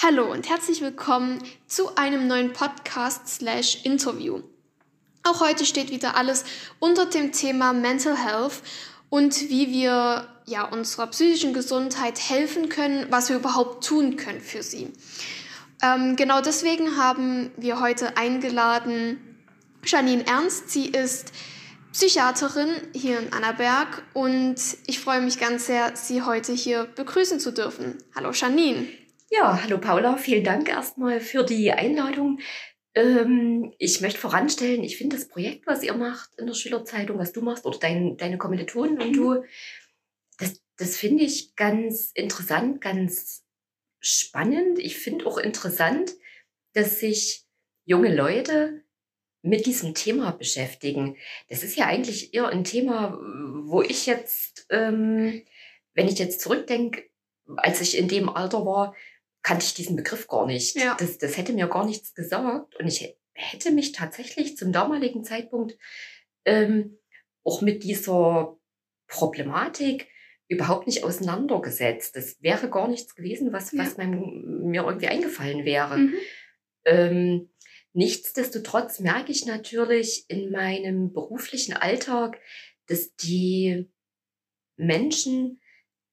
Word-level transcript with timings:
Hallo 0.00 0.30
und 0.30 0.48
herzlich 0.48 0.80
willkommen 0.80 1.42
zu 1.66 1.96
einem 1.96 2.28
neuen 2.28 2.52
Podcast/Interview. 2.52 4.42
Auch 5.24 5.40
heute 5.40 5.66
steht 5.66 5.90
wieder 5.90 6.16
alles 6.16 6.44
unter 6.78 7.06
dem 7.06 7.32
Thema 7.32 7.72
Mental 7.72 8.16
Health 8.16 8.62
und 9.10 9.50
wie 9.50 9.72
wir 9.72 10.28
ja 10.46 10.62
unserer 10.70 11.08
psychischen 11.08 11.52
Gesundheit 11.52 12.20
helfen 12.20 12.68
können, 12.68 13.08
was 13.10 13.28
wir 13.28 13.38
überhaupt 13.38 13.84
tun 13.84 14.14
können 14.14 14.40
für 14.40 14.62
sie. 14.62 14.92
Ähm, 15.82 16.14
genau 16.14 16.42
deswegen 16.42 16.96
haben 16.96 17.50
wir 17.56 17.80
heute 17.80 18.16
eingeladen 18.16 19.36
Janine 19.84 20.24
Ernst. 20.28 20.70
Sie 20.70 20.86
ist 20.86 21.32
Psychiaterin 21.92 22.70
hier 22.94 23.18
in 23.18 23.32
Annaberg 23.32 24.04
und 24.14 24.60
ich 24.86 25.00
freue 25.00 25.22
mich 25.22 25.40
ganz 25.40 25.66
sehr, 25.66 25.96
Sie 25.96 26.22
heute 26.22 26.52
hier 26.52 26.84
begrüßen 26.84 27.40
zu 27.40 27.52
dürfen. 27.52 27.98
Hallo 28.14 28.30
Janine. 28.30 28.86
Ja, 29.30 29.62
hallo 29.62 29.78
Paula, 29.78 30.16
vielen 30.16 30.42
Dank 30.42 30.70
erstmal 30.70 31.20
für 31.20 31.44
die 31.44 31.70
Einladung. 31.70 32.40
Ähm, 32.94 33.74
ich 33.78 34.00
möchte 34.00 34.18
voranstellen, 34.18 34.82
ich 34.82 34.96
finde 34.96 35.16
das 35.16 35.28
Projekt, 35.28 35.66
was 35.66 35.82
ihr 35.82 35.92
macht 35.92 36.30
in 36.38 36.46
der 36.46 36.54
Schülerzeitung, 36.54 37.18
was 37.18 37.32
du 37.32 37.42
machst, 37.42 37.66
oder 37.66 37.78
dein, 37.78 38.16
deine 38.16 38.38
Kommilitonen 38.38 38.98
und 39.02 39.12
du, 39.12 39.44
das, 40.38 40.62
das 40.78 40.96
finde 40.96 41.24
ich 41.24 41.54
ganz 41.56 42.10
interessant, 42.14 42.80
ganz 42.80 43.44
spannend. 44.00 44.78
Ich 44.78 44.96
finde 44.96 45.26
auch 45.26 45.36
interessant, 45.36 46.10
dass 46.72 47.00
sich 47.00 47.44
junge 47.84 48.14
Leute 48.14 48.82
mit 49.42 49.66
diesem 49.66 49.94
Thema 49.94 50.30
beschäftigen. 50.30 51.18
Das 51.50 51.62
ist 51.62 51.76
ja 51.76 51.84
eigentlich 51.84 52.32
eher 52.32 52.48
ein 52.48 52.64
Thema, 52.64 53.18
wo 53.64 53.82
ich 53.82 54.06
jetzt, 54.06 54.66
ähm, 54.70 55.42
wenn 55.92 56.08
ich 56.08 56.18
jetzt 56.18 56.40
zurückdenke, 56.40 57.04
als 57.56 57.82
ich 57.82 57.98
in 57.98 58.08
dem 58.08 58.30
Alter 58.30 58.64
war, 58.64 58.94
kannte 59.42 59.64
ich 59.64 59.74
diesen 59.74 59.96
Begriff 59.96 60.28
gar 60.28 60.46
nicht. 60.46 60.76
Ja. 60.76 60.96
Das, 60.98 61.18
das 61.18 61.36
hätte 61.36 61.52
mir 61.52 61.68
gar 61.68 61.86
nichts 61.86 62.14
gesagt. 62.14 62.76
Und 62.76 62.86
ich 62.86 63.16
hätte 63.32 63.70
mich 63.70 63.92
tatsächlich 63.92 64.56
zum 64.56 64.72
damaligen 64.72 65.24
Zeitpunkt 65.24 65.78
ähm, 66.44 66.98
auch 67.44 67.62
mit 67.62 67.84
dieser 67.84 68.58
Problematik 69.06 70.08
überhaupt 70.48 70.86
nicht 70.86 71.04
auseinandergesetzt. 71.04 72.16
Das 72.16 72.42
wäre 72.42 72.70
gar 72.70 72.88
nichts 72.88 73.14
gewesen, 73.14 73.52
was, 73.52 73.72
ja. 73.72 73.82
was 73.82 73.96
mein, 73.96 74.18
mir 74.64 74.82
irgendwie 74.82 75.08
eingefallen 75.08 75.64
wäre. 75.64 75.98
Mhm. 75.98 76.14
Ähm, 76.84 77.50
nichtsdestotrotz 77.92 79.00
merke 79.00 79.30
ich 79.30 79.46
natürlich 79.46 80.24
in 80.28 80.50
meinem 80.50 81.12
beruflichen 81.12 81.74
Alltag, 81.74 82.40
dass 82.86 83.14
die 83.16 83.88
Menschen 84.76 85.60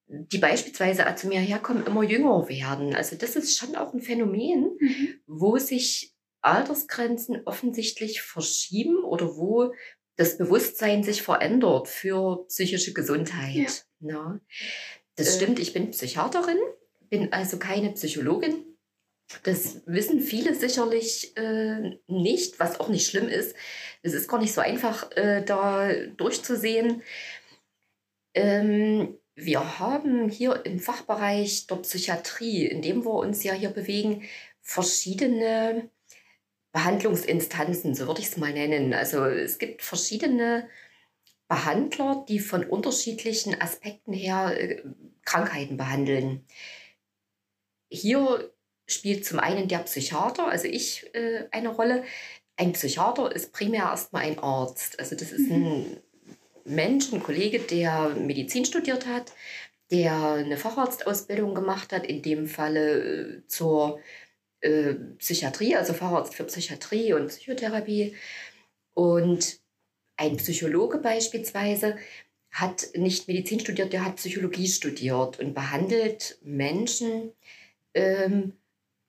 die 0.07 0.37
beispielsweise 0.37 1.03
zu 1.15 1.27
mir 1.27 1.39
herkommen, 1.39 1.85
immer 1.85 2.03
jünger 2.03 2.47
werden. 2.47 2.95
Also 2.95 3.15
das 3.15 3.35
ist 3.35 3.57
schon 3.57 3.75
auch 3.75 3.93
ein 3.93 4.01
Phänomen, 4.01 4.77
mhm. 4.79 5.19
wo 5.25 5.57
sich 5.57 6.13
Altersgrenzen 6.41 7.41
offensichtlich 7.45 8.21
verschieben 8.21 9.03
oder 9.03 9.35
wo 9.35 9.73
das 10.15 10.37
Bewusstsein 10.37 11.03
sich 11.03 11.23
verändert 11.23 11.87
für 11.87 12.45
psychische 12.47 12.93
Gesundheit. 12.93 13.85
Ja. 13.99 14.09
ja. 14.09 14.39
Das 15.15 15.29
äh. 15.29 15.37
stimmt, 15.37 15.59
ich 15.59 15.73
bin 15.73 15.91
Psychiaterin, 15.91 16.59
bin 17.09 17.33
also 17.33 17.57
keine 17.57 17.91
Psychologin. 17.93 18.63
Das 19.41 19.81
wissen 19.87 20.21
viele 20.21 20.53
sicherlich 20.53 21.35
äh, 21.35 21.97
nicht, 22.07 22.59
was 22.59 22.79
auch 22.79 22.89
nicht 22.89 23.09
schlimm 23.09 23.27
ist. 23.27 23.55
Es 24.03 24.13
ist 24.13 24.27
gar 24.27 24.39
nicht 24.39 24.53
so 24.53 24.61
einfach, 24.61 25.11
äh, 25.17 25.43
da 25.43 25.91
durchzusehen. 26.15 27.01
Ähm, 28.35 29.17
wir 29.35 29.79
haben 29.79 30.29
hier 30.29 30.65
im 30.65 30.79
Fachbereich 30.79 31.67
der 31.67 31.75
Psychiatrie, 31.77 32.65
in 32.65 32.81
dem 32.81 33.03
wir 33.03 33.13
uns 33.13 33.43
ja 33.43 33.53
hier 33.53 33.69
bewegen, 33.69 34.23
verschiedene 34.61 35.89
Behandlungsinstanzen, 36.71 37.95
so 37.95 38.07
würde 38.07 38.21
ich 38.21 38.27
es 38.27 38.37
mal 38.37 38.53
nennen. 38.53 38.93
Also 38.93 39.25
es 39.25 39.59
gibt 39.59 39.81
verschiedene 39.81 40.67
Behandler, 41.47 42.25
die 42.27 42.39
von 42.39 42.65
unterschiedlichen 42.65 43.59
Aspekten 43.61 44.13
her 44.13 44.55
äh, 44.57 44.83
Krankheiten 45.23 45.77
behandeln. 45.77 46.45
Hier 47.89 48.51
spielt 48.87 49.25
zum 49.25 49.39
einen 49.39 49.67
der 49.67 49.79
Psychiater, 49.79 50.47
also 50.47 50.67
ich, 50.67 51.13
äh, 51.13 51.47
eine 51.51 51.69
Rolle. 51.69 52.03
Ein 52.57 52.73
Psychiater 52.73 53.35
ist 53.35 53.51
primär 53.51 53.83
erstmal 53.83 54.23
ein 54.23 54.39
Arzt. 54.39 54.99
Also 54.99 55.15
das 55.15 55.31
ist 55.31 55.51
ein 55.51 55.61
mhm. 55.61 55.97
Mensch, 56.65 57.13
ein 57.13 57.23
Kollege, 57.23 57.59
der 57.59 58.09
Medizin 58.09 58.65
studiert 58.65 59.05
hat, 59.05 59.31
der 59.91 60.33
eine 60.33 60.57
Facharztausbildung 60.57 61.53
gemacht 61.53 61.93
hat, 61.93 62.05
in 62.05 62.21
dem 62.21 62.47
Falle 62.47 63.41
äh, 63.43 63.47
zur 63.47 63.99
äh, 64.61 64.95
Psychiatrie, 65.19 65.75
also 65.75 65.93
Facharzt 65.93 66.35
für 66.35 66.43
Psychiatrie 66.45 67.13
und 67.13 67.27
Psychotherapie. 67.27 68.15
Und 68.93 69.59
ein 70.17 70.37
Psychologe 70.37 70.97
beispielsweise 70.97 71.97
hat 72.49 72.87
nicht 72.95 73.27
Medizin 73.27 73.59
studiert, 73.59 73.93
der 73.93 74.05
hat 74.05 74.15
Psychologie 74.15 74.67
studiert 74.67 75.39
und 75.39 75.53
behandelt 75.53 76.39
Menschen 76.41 77.33
ähm, 77.93 78.53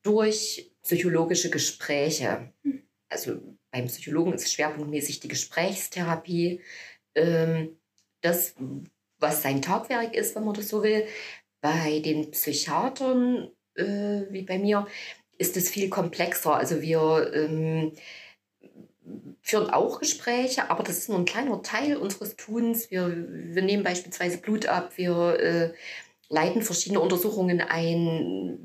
durch 0.03 0.73
psychologische 0.83 1.49
Gespräche. 1.49 2.53
Hm. 2.62 2.83
Also 3.09 3.41
beim 3.71 3.87
Psychologen 3.87 4.34
ist 4.34 4.53
schwerpunktmäßig 4.53 5.21
die 5.21 5.28
Gesprächstherapie, 5.28 6.61
ähm, 7.16 7.77
das, 8.21 8.54
was 9.19 9.43
sein 9.43 9.62
Tagwerk 9.62 10.15
ist, 10.15 10.37
wenn 10.37 10.44
man 10.44 10.54
das 10.54 10.69
so 10.69 10.82
will. 10.82 11.06
Bei 11.60 12.00
den 12.00 12.31
Psychiatern, 12.31 13.50
äh, 13.75 14.22
wie 14.31 14.43
bei 14.43 14.59
mir, 14.59 14.87
ist 15.38 15.56
es 15.56 15.69
viel 15.69 15.88
komplexer. 15.88 16.55
Also 16.55 16.81
wir 16.81 17.32
ähm, 17.34 17.93
führen 19.43 19.71
auch 19.71 20.00
Gespräche, 20.00 20.71
aber 20.71 20.82
das 20.82 20.99
ist 20.99 21.09
nur 21.09 21.19
ein 21.19 21.25
kleiner 21.25 21.62
Teil 21.62 21.97
unseres 21.97 22.37
Tuns. 22.37 22.91
Wir, 22.91 23.10
wir 23.10 23.62
nehmen 23.62 23.82
beispielsweise 23.82 24.38
Blut 24.38 24.66
ab, 24.66 24.93
wir 24.97 25.38
äh, 25.41 25.72
leiten 26.28 26.62
verschiedene 26.62 27.00
Untersuchungen 27.00 27.60
ein, 27.60 28.59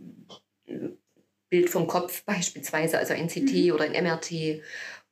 Bild 1.52 1.70
vom 1.70 1.86
Kopf 1.86 2.24
beispielsweise, 2.26 2.98
also 2.98 3.14
ein 3.14 3.28
CT 3.28 3.54
mhm. 3.54 3.72
oder 3.74 3.84
ein 3.84 4.04
MRT 4.04 4.62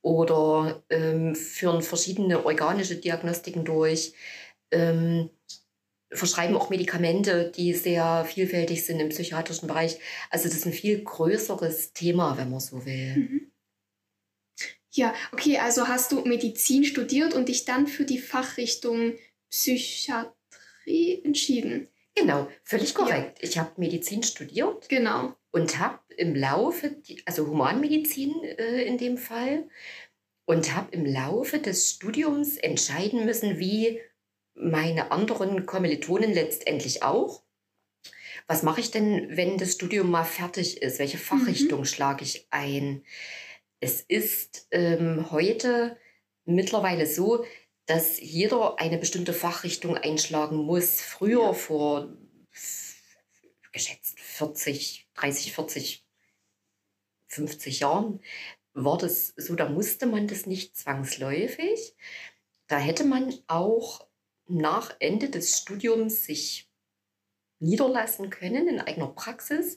oder 0.01 0.83
ähm, 0.89 1.35
führen 1.35 1.81
verschiedene 1.81 2.45
organische 2.45 2.95
Diagnostiken 2.95 3.65
durch, 3.65 4.13
ähm, 4.71 5.29
verschreiben 6.11 6.55
auch 6.55 6.69
Medikamente, 6.69 7.51
die 7.55 7.73
sehr 7.73 8.25
vielfältig 8.25 8.85
sind 8.85 8.99
im 8.99 9.09
psychiatrischen 9.09 9.67
Bereich. 9.67 9.99
Also 10.29 10.47
das 10.47 10.57
ist 10.57 10.65
ein 10.65 10.73
viel 10.73 11.03
größeres 11.03 11.93
Thema, 11.93 12.37
wenn 12.37 12.49
man 12.49 12.59
so 12.59 12.85
will. 12.85 13.15
Mhm. 13.15 13.51
Ja, 14.91 15.13
okay, 15.31 15.59
also 15.59 15.87
hast 15.87 16.11
du 16.11 16.21
Medizin 16.21 16.83
studiert 16.83 17.35
und 17.35 17.47
dich 17.47 17.65
dann 17.65 17.85
für 17.85 18.05
die 18.05 18.17
Fachrichtung 18.17 19.13
Psychiatrie 19.51 21.21
entschieden. 21.23 21.89
Genau, 22.15 22.49
völlig 22.63 22.95
korrekt. 22.95 23.39
Ja. 23.41 23.49
Ich 23.49 23.57
habe 23.59 23.71
Medizin 23.77 24.23
studiert. 24.23 24.89
Genau. 24.89 25.35
Und 25.51 25.79
habe 25.79 25.99
im 26.15 26.35
Laufe, 26.35 26.97
also 27.25 27.47
Humanmedizin 27.47 28.43
äh, 28.43 28.83
in 28.83 28.97
dem 28.97 29.17
Fall, 29.17 29.67
und 30.45 30.75
habe 30.75 30.91
im 30.91 31.05
Laufe 31.05 31.59
des 31.59 31.91
Studiums 31.91 32.57
entscheiden 32.57 33.25
müssen, 33.25 33.59
wie 33.59 33.99
meine 34.55 35.11
anderen 35.11 35.65
Kommilitonen 35.65 36.33
letztendlich 36.33 37.03
auch. 37.03 37.43
Was 38.47 38.63
mache 38.63 38.81
ich 38.81 38.89
denn, 38.89 39.37
wenn 39.37 39.57
das 39.57 39.73
Studium 39.73 40.09
mal 40.09 40.23
fertig 40.23 40.81
ist? 40.81 40.97
Welche 40.97 41.19
Fachrichtung 41.19 41.81
mhm. 41.81 41.85
schlage 41.85 42.23
ich 42.23 42.47
ein? 42.49 43.03
Es 43.79 44.01
ist 44.01 44.67
ähm, 44.71 45.29
heute 45.31 45.97
mittlerweile 46.45 47.05
so, 47.05 47.45
dass 47.85 48.19
jeder 48.19 48.79
eine 48.79 48.97
bestimmte 48.97 49.33
Fachrichtung 49.33 49.97
einschlagen 49.97 50.57
muss. 50.57 50.99
Früher, 50.99 51.43
ja. 51.43 51.53
vor 51.53 52.17
geschätzt 53.71 54.19
40, 54.19 55.07
30, 55.15 55.53
40, 55.53 56.05
50 57.27 57.79
Jahren, 57.79 58.21
war 58.73 58.97
das 58.97 59.33
so, 59.35 59.55
da 59.55 59.69
musste 59.69 60.05
man 60.05 60.27
das 60.27 60.45
nicht 60.45 60.75
zwangsläufig. 60.75 61.95
Da 62.67 62.77
hätte 62.77 63.03
man 63.03 63.33
auch 63.47 64.07
nach 64.47 64.95
Ende 64.99 65.29
des 65.29 65.57
Studiums 65.57 66.25
sich 66.25 66.69
niederlassen 67.59 68.29
können 68.29 68.67
in 68.67 68.79
eigener 68.79 69.07
Praxis. 69.07 69.75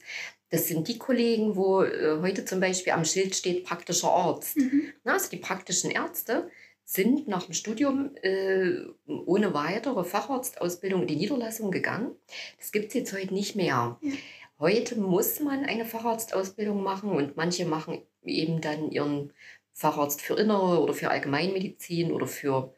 Das 0.51 0.69
sind 0.69 0.89
die 0.89 0.99
Kollegen, 0.99 1.57
wo 1.57 1.83
äh, 1.83 2.21
heute 2.21 2.45
zum 2.45 2.61
Beispiel 2.61 2.93
am 2.93 3.05
Schild 3.05 3.35
steht 3.35 3.65
praktischer 3.65 4.11
Arzt. 4.11 4.57
Mhm. 4.57 4.93
also 5.05 5.31
die 5.31 5.39
praktischen 5.39 5.91
Ärzte, 5.91 6.51
sind 6.85 7.29
nach 7.29 7.45
dem 7.45 7.55
Studium 7.55 8.15
äh, 8.23 8.85
ohne 9.07 9.55
weitere 9.55 10.05
Facharztausbildung 10.05 11.03
in 11.03 11.09
die 11.09 11.17
Niederlassung 11.17 11.71
gegangen. 11.71 12.15
Das 12.59 12.73
gibt 12.73 12.89
es 12.89 12.95
jetzt 12.95 13.13
heute 13.13 13.33
nicht 13.33 13.57
mehr. 13.57 13.99
Ja. 14.01 14.13
Heute 14.59 14.97
muss 14.97 15.41
man 15.41 15.65
eine 15.65 15.85
Facharztausbildung 15.85 16.83
machen 16.83 17.11
und 17.11 17.37
manche 17.37 17.65
machen 17.65 18.03
eben 18.25 18.61
dann 18.61 18.91
ihren 18.91 19.33
Facharzt 19.73 20.21
für 20.21 20.39
Innere 20.39 20.81
oder 20.81 20.95
für 20.95 21.11
Allgemeinmedizin 21.11 22.13
oder 22.13 22.27
für 22.27 22.75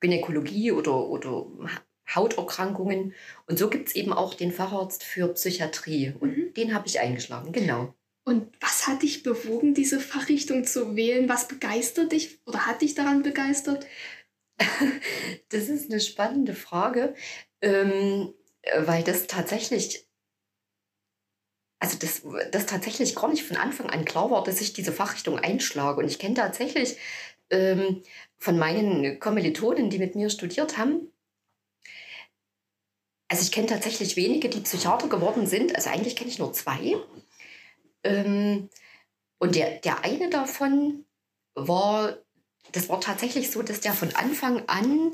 Gynäkologie 0.00 0.72
oder, 0.72 1.08
oder 1.08 1.46
Hauterkrankungen. 2.14 3.14
Und 3.46 3.58
so 3.58 3.70
gibt 3.70 3.88
es 3.88 3.94
eben 3.94 4.12
auch 4.12 4.34
den 4.34 4.52
Facharzt 4.52 5.04
für 5.04 5.28
Psychiatrie. 5.28 6.14
Und 6.18 6.36
mhm. 6.36 6.54
den 6.54 6.74
habe 6.74 6.86
ich 6.86 7.00
eingeschlagen, 7.00 7.52
genau. 7.52 7.94
Und 8.28 8.52
was 8.60 8.86
hat 8.86 9.00
dich 9.00 9.22
bewogen, 9.22 9.72
diese 9.72 10.00
Fachrichtung 10.00 10.62
zu 10.64 10.96
wählen? 10.96 11.30
Was 11.30 11.48
begeistert 11.48 12.12
dich 12.12 12.38
oder 12.44 12.66
hat 12.66 12.82
dich 12.82 12.94
daran 12.94 13.22
begeistert? 13.22 13.86
das 15.48 15.70
ist 15.70 15.90
eine 15.90 15.98
spannende 15.98 16.54
Frage, 16.54 17.14
ähm, 17.62 18.34
weil 18.80 19.02
das 19.02 19.28
tatsächlich, 19.28 20.06
also 21.78 21.96
das, 21.96 22.20
das 22.52 22.66
tatsächlich 22.66 23.14
gar 23.14 23.30
nicht 23.30 23.44
von 23.44 23.56
Anfang 23.56 23.88
an 23.88 24.04
klar 24.04 24.30
war, 24.30 24.44
dass 24.44 24.60
ich 24.60 24.74
diese 24.74 24.92
Fachrichtung 24.92 25.38
einschlage. 25.38 26.00
Und 26.00 26.08
ich 26.08 26.18
kenne 26.18 26.34
tatsächlich 26.34 26.98
ähm, 27.48 28.02
von 28.36 28.58
meinen 28.58 29.18
Kommilitonen, 29.20 29.88
die 29.88 29.98
mit 29.98 30.16
mir 30.16 30.28
studiert 30.28 30.76
haben, 30.76 31.10
also 33.30 33.42
ich 33.42 33.52
kenne 33.52 33.66
tatsächlich 33.66 34.16
wenige, 34.16 34.48
die 34.48 34.60
Psychiater 34.60 35.08
geworden 35.08 35.46
sind. 35.46 35.76
Also 35.76 35.90
eigentlich 35.90 36.16
kenne 36.16 36.30
ich 36.30 36.38
nur 36.38 36.52
zwei. 36.54 36.96
Ähm, 38.08 38.68
und 39.38 39.54
der, 39.54 39.78
der 39.78 40.04
eine 40.04 40.30
davon 40.30 41.04
war, 41.54 42.16
das 42.72 42.88
war 42.88 43.00
tatsächlich 43.00 43.50
so, 43.50 43.62
dass 43.62 43.80
der 43.80 43.92
von 43.92 44.14
Anfang 44.14 44.62
an 44.68 45.12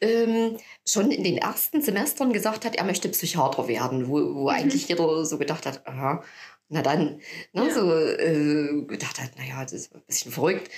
ähm, 0.00 0.56
schon 0.86 1.10
in 1.10 1.22
den 1.22 1.38
ersten 1.38 1.80
Semestern 1.80 2.32
gesagt 2.32 2.64
hat, 2.64 2.76
er 2.76 2.84
möchte 2.84 3.08
Psychiater 3.08 3.68
werden, 3.68 4.08
wo, 4.08 4.34
wo 4.34 4.42
mhm. 4.42 4.48
eigentlich 4.48 4.88
jeder 4.88 5.24
so 5.24 5.38
gedacht 5.38 5.64
hat, 5.64 5.86
aha, 5.86 6.24
na 6.68 6.82
dann, 6.82 7.20
ne, 7.52 7.68
ja. 7.68 7.70
so 7.70 7.92
äh, 7.94 8.82
gedacht 8.86 9.20
hat, 9.20 9.36
naja, 9.36 9.62
das 9.62 9.72
ist 9.72 9.94
ein 9.94 10.02
bisschen 10.06 10.32
verrückt. 10.32 10.70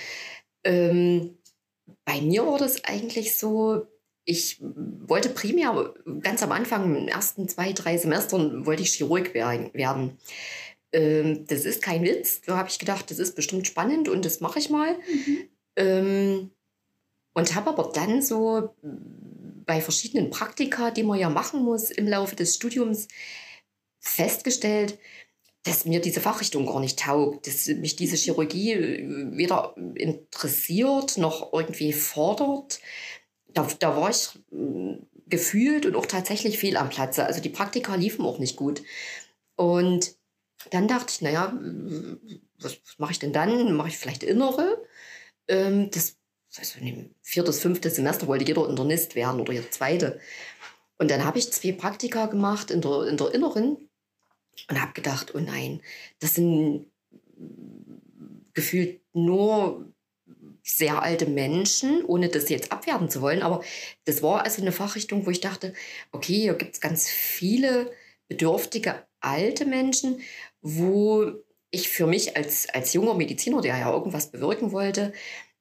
Ähm, 0.63 1.37
bei 2.03 2.21
mir 2.21 2.45
war 2.45 2.59
das 2.59 2.83
eigentlich 2.83 3.37
so, 3.37 3.87
ich 4.25 4.59
wollte 4.61 5.29
primär 5.29 5.93
ganz 6.21 6.43
am 6.43 6.51
Anfang, 6.51 6.85
in 6.85 6.93
den 6.93 7.07
ersten 7.07 7.47
zwei, 7.47 7.73
drei 7.73 7.97
Semestern, 7.97 8.65
wollte 8.65 8.83
ich 8.83 8.93
Chirurg 8.93 9.33
werden. 9.33 10.17
Ähm, 10.95 11.45
das 11.47 11.65
ist 11.65 11.81
kein 11.81 12.03
Witz. 12.03 12.41
Da 12.41 12.55
habe 12.55 12.69
ich 12.69 12.79
gedacht, 12.79 13.11
das 13.11 13.19
ist 13.19 13.35
bestimmt 13.35 13.67
spannend 13.67 14.07
und 14.07 14.23
das 14.23 14.39
mache 14.39 14.59
ich 14.59 14.69
mal. 14.69 14.93
Mhm. 14.93 15.49
Ähm, 15.75 16.51
und 17.33 17.53
habe 17.53 17.71
aber 17.71 17.91
dann 17.93 18.21
so 18.21 18.73
bei 19.65 19.81
verschiedenen 19.81 20.29
Praktika, 20.29 20.91
die 20.91 21.03
man 21.03 21.19
ja 21.19 21.29
machen 21.29 21.63
muss 21.63 21.91
im 21.91 22.07
Laufe 22.07 22.37
des 22.37 22.55
Studiums, 22.55 23.09
festgestellt, 23.99 24.97
dass 25.63 25.83
mir 25.83 25.99
diese 25.99 26.21
Fachrichtung 26.21 26.65
gar 26.65 26.79
nicht 26.79 26.99
taugt, 26.99 27.47
dass 27.47 27.67
mich 27.67 27.97
diese 27.97 28.15
Chirurgie 28.15 28.71
äh, 28.71 29.31
weder 29.35 29.75
interessiert 29.95 31.17
noch 31.17 31.51
irgendwie 31.51 31.91
fordert. 31.91 32.79
Da, 33.53 33.67
da 33.79 33.97
war 33.97 34.11
ich 34.11 34.29
äh, 34.53 34.97
gefühlt 35.27 35.85
und 35.85 35.97
auch 35.97 36.05
tatsächlich 36.05 36.57
fehl 36.57 36.77
am 36.77 36.89
Platze. 36.89 37.25
Also 37.25 37.41
die 37.41 37.49
Praktika 37.49 37.95
liefen 37.95 38.23
auch 38.23 38.39
nicht 38.39 38.55
gut. 38.55 38.81
Und 39.57 40.15
dann 40.71 40.87
dachte 40.87 41.07
ich, 41.09 41.21
naja, 41.21 41.53
was, 42.59 42.79
was 42.85 42.99
mache 42.99 43.11
ich 43.11 43.19
denn 43.19 43.33
dann? 43.33 43.73
Mache 43.73 43.89
ich 43.89 43.97
vielleicht 43.97 44.23
Innere? 44.23 44.83
Ähm, 45.47 45.89
das, 45.91 46.17
also 46.57 46.79
viertes, 47.21 47.59
fünftes 47.59 47.95
Semester 47.95 48.27
wollte 48.27 48.45
jeder 48.45 48.67
Internist 48.69 49.15
werden 49.15 49.41
oder 49.41 49.53
jeder 49.53 49.71
zweite. 49.71 50.19
Und 50.97 51.11
dann 51.11 51.25
habe 51.25 51.39
ich 51.39 51.51
zwei 51.51 51.73
Praktika 51.73 52.27
gemacht 52.27 52.71
in 52.71 52.81
der, 52.81 53.07
in 53.07 53.17
der 53.17 53.33
Inneren 53.33 53.89
und 54.69 54.81
habe 54.81 54.93
gedacht, 54.93 55.35
oh 55.35 55.39
nein, 55.39 55.81
das 56.19 56.35
sind 56.35 56.87
gefühlt 58.53 59.01
nur 59.13 59.93
sehr 60.63 61.03
alte 61.03 61.27
Menschen, 61.27 62.03
ohne 62.05 62.29
das 62.29 62.49
jetzt 62.49 62.71
abwerten 62.71 63.09
zu 63.09 63.21
wollen. 63.21 63.43
Aber 63.43 63.63
das 64.05 64.23
war 64.23 64.43
also 64.43 64.61
eine 64.61 64.71
Fachrichtung, 64.71 65.25
wo 65.25 65.29
ich 65.29 65.41
dachte, 65.41 65.73
okay, 66.11 66.33
hier 66.33 66.55
gibt 66.55 66.73
es 66.73 66.81
ganz 66.81 67.07
viele 67.07 67.91
bedürftige 68.27 69.05
alte 69.19 69.65
Menschen, 69.65 70.21
wo 70.67 71.31
ich 71.69 71.89
für 71.89 72.07
mich 72.07 72.35
als, 72.35 72.67
als 72.69 72.93
junger 72.93 73.13
Mediziner, 73.13 73.61
der 73.61 73.77
ja 73.77 73.91
irgendwas 73.91 74.31
bewirken 74.31 74.71
wollte, 74.71 75.13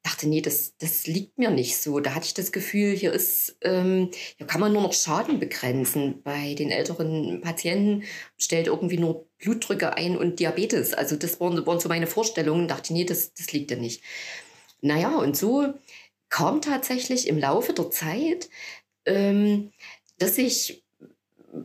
dachte, 0.03 0.27
nee, 0.29 0.41
das, 0.41 0.77
das 0.79 1.07
liegt 1.07 1.39
mir 1.39 1.51
nicht 1.51 1.77
so. 1.77 2.01
Da 2.01 2.15
hatte 2.15 2.27
ich 2.27 2.33
das 2.33 2.53
Gefühl, 2.53 2.95
hier 2.97 3.13
ist, 3.13 3.57
ähm, 3.61 4.11
hier 4.39 4.47
kann 4.47 4.61
man 4.63 4.73
nur 4.73 4.83
noch 4.83 4.95
Schaden 4.95 5.41
begrenzen. 5.41 6.23
Bei 6.23 6.55
den 6.55 6.71
älteren 6.71 7.43
Patienten 7.43 8.05
stellt 8.39 8.67
irgendwie 8.67 8.99
nur 8.99 9.29
Blutdrücke 9.39 9.95
ein 9.95 10.17
und 10.17 10.41
Diabetes. 10.41 10.95
Also 10.95 11.17
das 11.17 11.39
waren, 11.39 11.67
waren 11.67 11.81
so 11.81 11.91
meine 11.91 12.07
Vorstellungen. 12.07 12.67
Dachte, 12.67 12.95
nee, 12.95 13.05
das, 13.05 13.35
das 13.35 13.53
liegt 13.53 13.71
ja 13.71 13.77
nicht. 13.77 14.03
Naja, 14.81 15.17
und 15.17 15.37
so 15.37 15.75
kam 16.31 16.63
tatsächlich 16.63 17.29
im 17.29 17.39
Laufe 17.39 17.75
der 17.75 17.91
Zeit, 17.91 18.49
ähm, 19.05 19.71
dass 20.19 20.39
ich 20.39 20.84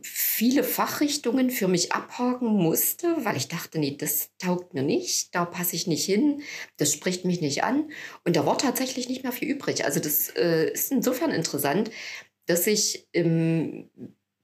viele 0.02 0.64
Fachrichtungen 0.64 1.50
für 1.50 1.68
mich 1.68 1.92
abhaken 1.92 2.48
musste, 2.48 3.24
weil 3.24 3.36
ich 3.36 3.48
dachte, 3.48 3.78
nee, 3.78 3.96
das 3.96 4.30
taugt 4.38 4.74
mir 4.74 4.82
nicht, 4.82 5.34
da 5.34 5.44
passe 5.44 5.76
ich 5.76 5.86
nicht 5.86 6.04
hin, 6.04 6.42
das 6.76 6.92
spricht 6.92 7.24
mich 7.24 7.40
nicht 7.40 7.64
an. 7.64 7.90
Und 8.24 8.36
da 8.36 8.46
war 8.46 8.58
tatsächlich 8.58 9.08
nicht 9.08 9.22
mehr 9.22 9.32
viel 9.32 9.48
übrig. 9.48 9.84
Also 9.84 10.00
das 10.00 10.30
äh, 10.36 10.70
ist 10.72 10.92
insofern 10.92 11.30
interessant, 11.30 11.90
dass 12.46 12.66
ich 12.66 13.06
im 13.12 13.90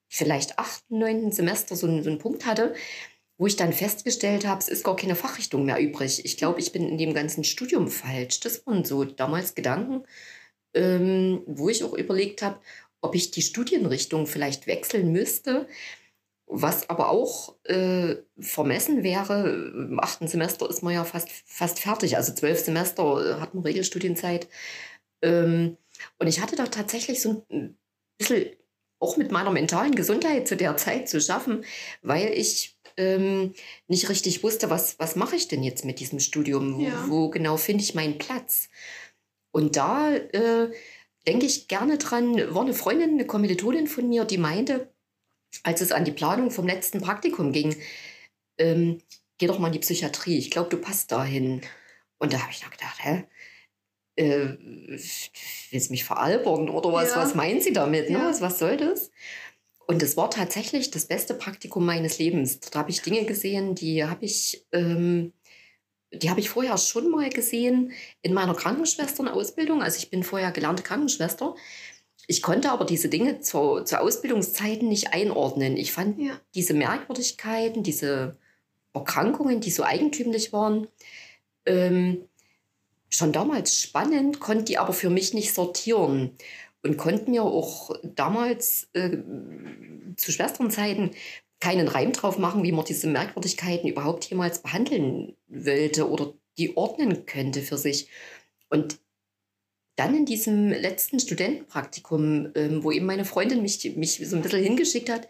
vielleicht 0.08 0.58
achten, 0.58 0.98
neunten 0.98 1.32
Semester 1.32 1.76
so, 1.76 1.86
so 2.02 2.10
einen 2.10 2.18
Punkt 2.18 2.46
hatte, 2.46 2.74
wo 3.38 3.46
ich 3.46 3.56
dann 3.56 3.72
festgestellt 3.72 4.46
habe, 4.46 4.60
es 4.60 4.68
ist 4.68 4.84
gar 4.84 4.96
keine 4.96 5.16
Fachrichtung 5.16 5.64
mehr 5.66 5.78
übrig. 5.78 6.24
Ich 6.24 6.36
glaube, 6.36 6.60
ich 6.60 6.72
bin 6.72 6.88
in 6.88 6.98
dem 6.98 7.12
ganzen 7.12 7.44
Studium 7.44 7.88
falsch. 7.88 8.40
Das 8.40 8.66
waren 8.66 8.84
so 8.84 9.04
damals 9.04 9.54
Gedanken, 9.54 10.04
ähm, 10.74 11.42
wo 11.46 11.68
ich 11.68 11.84
auch 11.84 11.92
überlegt 11.94 12.42
habe, 12.42 12.60
ob 13.00 13.14
ich 13.14 13.30
die 13.30 13.42
Studienrichtung 13.42 14.26
vielleicht 14.26 14.66
wechseln 14.66 15.12
müsste, 15.12 15.68
was 16.46 16.88
aber 16.88 17.10
auch 17.10 17.56
äh, 17.64 18.16
vermessen 18.38 19.02
wäre. 19.02 19.48
Im 19.48 20.00
achten 20.00 20.28
Semester 20.28 20.68
ist 20.70 20.82
man 20.82 20.94
ja 20.94 21.04
fast, 21.04 21.28
fast 21.44 21.80
fertig, 21.80 22.16
also 22.16 22.32
zwölf 22.34 22.60
Semester 22.60 23.40
hat 23.40 23.54
man 23.54 23.64
Regelstudienzeit. 23.64 24.48
Ähm, 25.22 25.76
und 26.18 26.26
ich 26.26 26.40
hatte 26.40 26.56
da 26.56 26.66
tatsächlich 26.66 27.20
so 27.20 27.44
ein 27.50 27.76
bisschen 28.18 28.50
auch 28.98 29.16
mit 29.16 29.30
meiner 29.30 29.50
mentalen 29.50 29.94
Gesundheit 29.94 30.48
zu 30.48 30.56
der 30.56 30.76
Zeit 30.76 31.08
zu 31.08 31.20
schaffen, 31.20 31.64
weil 32.02 32.32
ich 32.32 32.78
ähm, 32.96 33.52
nicht 33.88 34.08
richtig 34.08 34.42
wusste, 34.42 34.70
was, 34.70 34.98
was 34.98 35.16
mache 35.16 35.36
ich 35.36 35.48
denn 35.48 35.62
jetzt 35.62 35.84
mit 35.84 36.00
diesem 36.00 36.20
Studium? 36.20 36.80
Ja. 36.80 37.04
Wo, 37.06 37.10
wo, 37.10 37.30
genau 37.30 37.56
finde 37.56 37.84
ich 37.84 37.94
meinen 37.94 38.18
Platz? 38.18 38.68
Und 39.52 39.76
da 39.76 40.14
äh, 40.14 40.70
denke 41.26 41.46
ich 41.46 41.68
gerne 41.68 41.98
dran, 41.98 42.36
war 42.54 42.62
eine 42.62 42.74
Freundin, 42.74 43.10
eine 43.10 43.26
Kommilitonin 43.26 43.86
von 43.86 44.08
mir, 44.08 44.24
die 44.24 44.38
meinte, 44.38 44.92
als 45.62 45.80
es 45.80 45.92
an 45.92 46.04
die 46.04 46.12
Planung 46.12 46.50
vom 46.50 46.66
letzten 46.66 47.00
Praktikum 47.00 47.52
ging, 47.52 47.76
ähm, 48.58 49.00
geh 49.38 49.46
doch 49.46 49.58
mal 49.58 49.68
in 49.68 49.74
die 49.74 49.78
Psychiatrie, 49.80 50.38
ich 50.38 50.50
glaube, 50.50 50.70
du 50.70 50.78
passt 50.78 51.12
dahin. 51.12 51.60
Und 52.18 52.32
da 52.32 52.40
habe 52.40 52.52
ich 52.52 52.62
noch 52.62 52.70
gedacht, 52.70 52.98
hä? 53.02 53.24
Äh, 54.16 54.56
willst 55.70 55.88
du 55.88 55.92
mich 55.92 56.04
veralbern 56.04 56.70
oder 56.70 56.90
was, 56.90 57.10
ja. 57.10 57.16
was 57.16 57.34
meinen 57.34 57.60
Sie 57.60 57.74
damit? 57.74 58.08
Ne? 58.08 58.18
Ja. 58.18 58.28
Was, 58.30 58.40
was 58.40 58.58
soll 58.58 58.78
das? 58.78 59.10
Und 59.86 60.02
es 60.02 60.16
war 60.16 60.30
tatsächlich 60.30 60.90
das 60.90 61.06
beste 61.06 61.34
Praktikum 61.34 61.84
meines 61.84 62.18
Lebens. 62.18 62.60
Dort 62.60 62.76
habe 62.76 62.90
ich 62.90 63.02
Dinge 63.02 63.24
gesehen, 63.24 63.74
die 63.74 64.04
habe 64.04 64.24
ich 64.24 64.66
ähm, 64.72 65.32
die 66.12 66.30
habe 66.30 66.40
ich 66.40 66.50
vorher 66.50 66.78
schon 66.78 67.10
mal 67.10 67.30
gesehen 67.30 67.92
in 68.22 68.34
meiner 68.34 68.54
Krankenschwesternausbildung. 68.54 69.82
Also 69.82 69.98
ich 69.98 70.10
bin 70.10 70.22
vorher 70.22 70.52
gelernte 70.52 70.82
Krankenschwester. 70.82 71.54
Ich 72.26 72.42
konnte 72.42 72.70
aber 72.70 72.84
diese 72.84 73.08
Dinge 73.08 73.40
zu, 73.40 73.82
zu 73.84 74.00
Ausbildungszeiten 74.00 74.88
nicht 74.88 75.12
einordnen. 75.12 75.76
Ich 75.76 75.92
fand 75.92 76.18
ja. 76.20 76.40
diese 76.54 76.74
Merkwürdigkeiten, 76.74 77.82
diese 77.82 78.36
Erkrankungen, 78.92 79.60
die 79.60 79.70
so 79.70 79.82
eigentümlich 79.82 80.52
waren, 80.52 80.88
ähm, 81.66 82.28
schon 83.08 83.32
damals 83.32 83.78
spannend, 83.78 84.40
konnte 84.40 84.64
die 84.64 84.78
aber 84.78 84.92
für 84.92 85.10
mich 85.10 85.34
nicht 85.34 85.54
sortieren 85.54 86.32
und 86.82 86.96
konnte 86.96 87.30
mir 87.30 87.42
auch 87.42 87.94
damals 88.02 88.88
äh, 88.92 89.18
zu 90.16 90.32
Schwesternzeiten 90.32 91.12
keinen 91.60 91.88
Reim 91.88 92.12
drauf 92.12 92.38
machen, 92.38 92.62
wie 92.62 92.72
man 92.72 92.84
diese 92.84 93.08
Merkwürdigkeiten 93.08 93.88
überhaupt 93.88 94.24
jemals 94.26 94.62
behandeln 94.62 95.36
wollte 95.48 96.08
oder 96.08 96.34
die 96.58 96.76
ordnen 96.76 97.26
könnte 97.26 97.62
für 97.62 97.78
sich. 97.78 98.08
Und 98.68 98.98
dann 99.96 100.14
in 100.14 100.26
diesem 100.26 100.68
letzten 100.68 101.18
Studentenpraktikum, 101.18 102.52
ähm, 102.54 102.84
wo 102.84 102.92
eben 102.92 103.06
meine 103.06 103.24
Freundin 103.24 103.62
mich, 103.62 103.96
mich 103.96 104.20
so 104.28 104.36
ein 104.36 104.42
bisschen 104.42 104.62
hingeschickt 104.62 105.08
hat, 105.08 105.28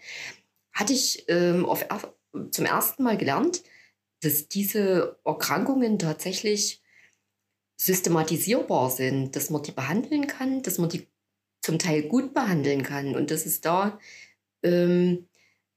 hatte 0.72 0.92
ich 0.92 1.24
ähm, 1.28 1.64
auf, 1.64 1.86
zum 2.50 2.66
ersten 2.66 3.04
Mal 3.04 3.16
gelernt, 3.16 3.62
dass 4.20 4.48
diese 4.48 5.18
Erkrankungen 5.24 5.98
tatsächlich 5.98 6.82
systematisierbar 7.76 8.90
sind, 8.90 9.36
dass 9.36 9.50
man 9.50 9.62
die 9.62 9.72
behandeln 9.72 10.26
kann, 10.26 10.62
dass 10.62 10.78
man 10.78 10.88
die 10.88 11.06
zum 11.62 11.78
Teil 11.78 12.02
gut 12.02 12.34
behandeln 12.34 12.82
kann 12.82 13.14
und 13.14 13.30
dass 13.30 13.46
es 13.46 13.60
da 13.60 13.98
ähm, 14.62 15.28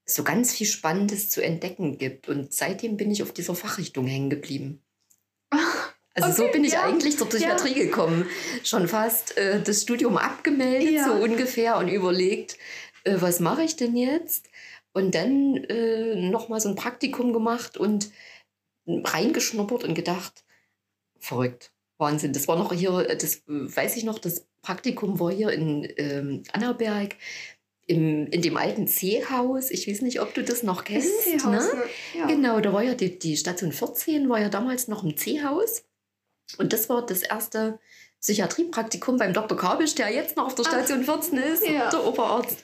so 0.10 0.24
ganz 0.24 0.54
viel 0.54 0.68
Spannendes 0.68 1.30
zu 1.30 1.42
entdecken 1.44 1.98
gibt. 1.98 2.28
Und 2.28 2.54
seitdem 2.54 2.98
bin 2.98 3.12
ich 3.12 3.24
auf 3.24 3.32
dieser 3.32 3.56
Fachrichtung 3.56 4.08
hängen 4.08 4.30
geblieben. 4.30 4.82
Also 6.16 6.44
okay, 6.44 6.52
so 6.52 6.52
bin 6.52 6.64
ich 6.66 6.74
ja. 6.74 6.84
eigentlich 6.84 7.18
zur 7.18 7.30
Psychiatrie 7.30 7.78
ja. 7.78 7.86
gekommen. 7.86 8.26
Schon 8.64 8.90
fast 8.90 9.38
äh, 9.38 9.62
das 9.62 9.84
Studium 9.84 10.18
abgemeldet, 10.18 10.92
ja. 10.92 11.06
so 11.06 11.14
ungefähr, 11.14 11.78
und 11.78 11.88
überlegt, 11.88 12.58
äh, 13.06 13.16
was 13.20 13.40
mache 13.40 13.64
ich 13.64 13.78
denn 13.78 13.96
jetzt? 13.96 14.50
Und 14.92 15.16
dann 15.16 15.56
äh, 15.56 16.16
nochmal 16.30 16.60
so 16.60 16.68
ein 16.68 16.76
Praktikum 16.76 17.32
gemacht 17.32 17.78
und 17.78 18.12
reingeschnuppert 18.86 19.84
und 19.84 19.94
gedacht, 19.94 20.44
verrückt, 21.20 21.72
Wahnsinn. 21.98 22.34
Das 22.34 22.48
war 22.48 22.58
noch 22.58 22.74
hier, 22.74 23.16
das 23.16 23.44
weiß 23.46 23.96
ich 23.98 24.04
noch, 24.04 24.20
das 24.20 24.46
Praktikum 24.62 25.20
war 25.20 25.32
hier 25.32 25.52
in 25.52 25.88
ähm, 25.98 26.44
Annaberg 26.52 27.16
im, 27.90 28.28
in 28.28 28.44
dem 28.44 28.56
alten 28.56 28.88
C-Haus. 28.88 29.72
Ich 29.72 29.88
weiß 29.88 30.02
nicht, 30.02 30.22
ob 30.22 30.36
du 30.36 30.44
das 30.44 30.62
noch 30.62 30.84
kennst. 30.84 31.10
Das 31.34 31.44
ne? 31.44 31.52
ne? 31.52 31.84
Ja. 32.16 32.28
Genau, 32.28 32.60
da 32.60 32.72
war 32.72 32.84
ja 32.84 32.94
die, 32.94 33.18
die 33.18 33.36
Station 33.36 33.72
14, 33.72 34.30
war 34.30 34.40
ja 34.40 34.50
damals 34.50 34.88
noch 34.88 35.04
im 35.04 35.18
C-Haus. 35.18 35.84
Und 36.60 36.72
das 36.72 36.88
war 36.88 37.04
das 37.04 37.24
erste 37.24 37.80
Psychiatriepraktikum 38.22 39.18
beim 39.18 39.34
Dr. 39.34 39.58
Kabisch, 39.58 39.96
der 39.96 40.14
jetzt 40.14 40.38
noch 40.38 40.46
auf 40.48 40.56
der 40.56 40.66
Station 40.66 41.04
14 41.04 41.38
ist, 41.40 41.66
ja. 41.66 41.90
der 41.90 42.06
Oberarzt. 42.06 42.64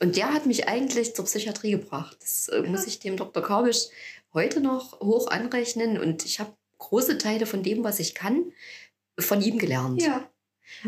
Und 0.00 0.16
der 0.16 0.34
hat 0.34 0.44
mich 0.44 0.68
eigentlich 0.68 1.14
zur 1.14 1.24
Psychiatrie 1.24 1.70
gebracht. 1.70 2.18
Das 2.20 2.48
äh, 2.48 2.60
muss 2.62 2.86
ich 2.86 2.98
dem 2.98 3.16
Dr. 3.16 3.42
Kabisch 3.42 3.86
heute 4.34 4.60
noch 4.60 5.00
hoch 5.00 5.28
anrechnen. 5.28 5.98
Und 5.98 6.26
ich 6.26 6.38
habe 6.38 6.52
große 6.76 7.16
Teile 7.16 7.46
von 7.46 7.62
dem, 7.62 7.82
was 7.82 7.98
ich 7.98 8.14
kann, 8.14 8.52
von 9.18 9.40
ihm 9.40 9.56
gelernt. 9.56 10.02
Ja. 10.02 10.28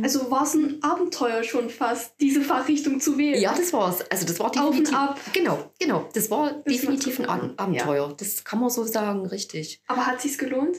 Also 0.02 0.30
war 0.30 0.42
es 0.42 0.54
ein 0.54 0.82
Abenteuer 0.82 1.42
schon 1.44 1.70
fast, 1.70 2.14
diese 2.20 2.42
Fachrichtung 2.42 3.00
zu 3.00 3.16
wählen. 3.18 3.40
Ja, 3.40 3.54
das 3.54 3.72
war 3.72 3.90
es. 3.90 4.00
Also 4.10 4.26
das 4.26 4.38
war 4.40 4.50
definitiv. 4.50 4.88
Auf 4.88 4.88
und 4.88 4.94
ab. 4.94 5.20
Genau, 5.32 5.70
genau. 5.78 6.08
Das 6.14 6.30
war 6.30 6.52
das 6.52 6.64
definitiv 6.64 7.20
ein 7.20 7.58
Abenteuer. 7.58 8.08
Ja. 8.08 8.14
Das 8.14 8.44
kann 8.44 8.60
man 8.60 8.70
so 8.70 8.84
sagen, 8.84 9.26
richtig. 9.26 9.80
Aber 9.86 10.06
hat 10.06 10.20
sich's 10.20 10.38
gelohnt? 10.38 10.78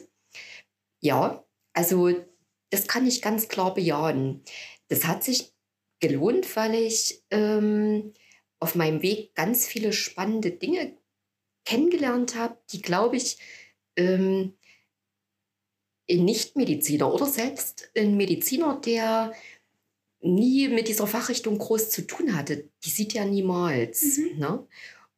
Ja, 1.02 1.44
also 1.74 2.14
das 2.70 2.88
kann 2.88 3.08
ich 3.08 3.22
ganz 3.22 3.48
klar 3.48 3.74
bejahen. 3.74 4.44
Das 4.90 5.06
hat 5.06 5.24
sich 5.24 5.54
gelohnt, 6.00 6.56
weil 6.56 6.76
ich 6.76 7.24
ähm, 7.32 8.14
auf 8.60 8.76
meinem 8.76 9.02
Weg 9.02 9.36
ganz 9.36 9.66
viele 9.66 9.94
spannende 9.94 10.52
Dinge 10.52 10.98
kennengelernt 11.66 12.36
habe, 12.36 12.58
die, 12.72 12.82
glaube 12.82 13.18
ich, 13.18 13.38
ähm, 13.96 14.58
Nichtmediziner 16.18 17.14
oder 17.14 17.26
selbst 17.26 17.92
ein 17.96 18.18
Mediziner, 18.18 18.80
der 18.84 19.34
nie 20.22 20.68
mit 20.68 20.88
dieser 20.88 21.08
Fachrichtung 21.08 21.58
groß 21.58 21.90
zu 21.90 22.06
tun 22.06 22.36
hatte, 22.36 22.70
die 22.84 22.90
sieht 22.90 23.14
ja 23.14 23.26
niemals. 23.26 24.18
Mhm. 24.18 24.40
Ne? 24.40 24.68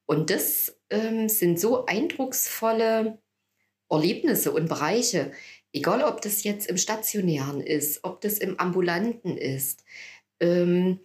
Und 0.05 0.29
das 0.29 0.77
ähm, 0.89 1.29
sind 1.29 1.60
so 1.60 1.86
eindrucksvolle 1.86 3.19
Erlebnisse 3.89 4.51
und 4.51 4.69
Bereiche, 4.69 5.31
egal 5.74 6.03
ob 6.03 6.21
das 6.21 6.43
jetzt 6.43 6.67
im 6.67 6.77
Stationären 6.77 7.62
ist, 7.62 8.03
ob 8.03 8.21
das 8.21 8.38
im 8.38 8.60
Ambulanten 8.60 9.38
ist. 9.38 9.83
Ähm, 10.39 11.00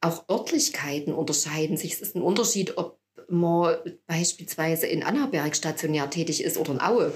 auch 0.00 0.28
Örtlichkeiten 0.30 1.12
unterscheiden 1.12 1.76
sich. 1.76 1.94
Es 1.94 2.00
ist 2.00 2.16
ein 2.16 2.22
Unterschied, 2.22 2.78
ob 2.78 2.98
man 3.28 3.76
beispielsweise 4.06 4.86
in 4.86 5.02
Annaberg 5.02 5.54
stationär 5.54 6.08
tätig 6.08 6.42
ist 6.42 6.56
oder 6.56 6.72
in 6.72 6.80
Aue 6.80 7.12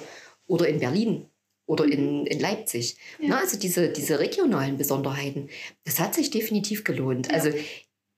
oder 0.46 0.68
in 0.68 0.78
Berlin 0.78 1.28
oder 1.66 1.84
in, 1.84 2.20
mhm. 2.20 2.26
in 2.26 2.40
Leipzig. 2.40 2.96
Ja. 3.18 3.28
Na, 3.28 3.38
also 3.40 3.58
diese, 3.58 3.90
diese 3.90 4.18
regionalen 4.18 4.76
Besonderheiten, 4.76 5.48
das 5.84 5.98
hat 6.00 6.14
sich 6.14 6.30
definitiv 6.30 6.84
gelohnt. 6.84 7.28
Ja. 7.28 7.34
Also 7.34 7.50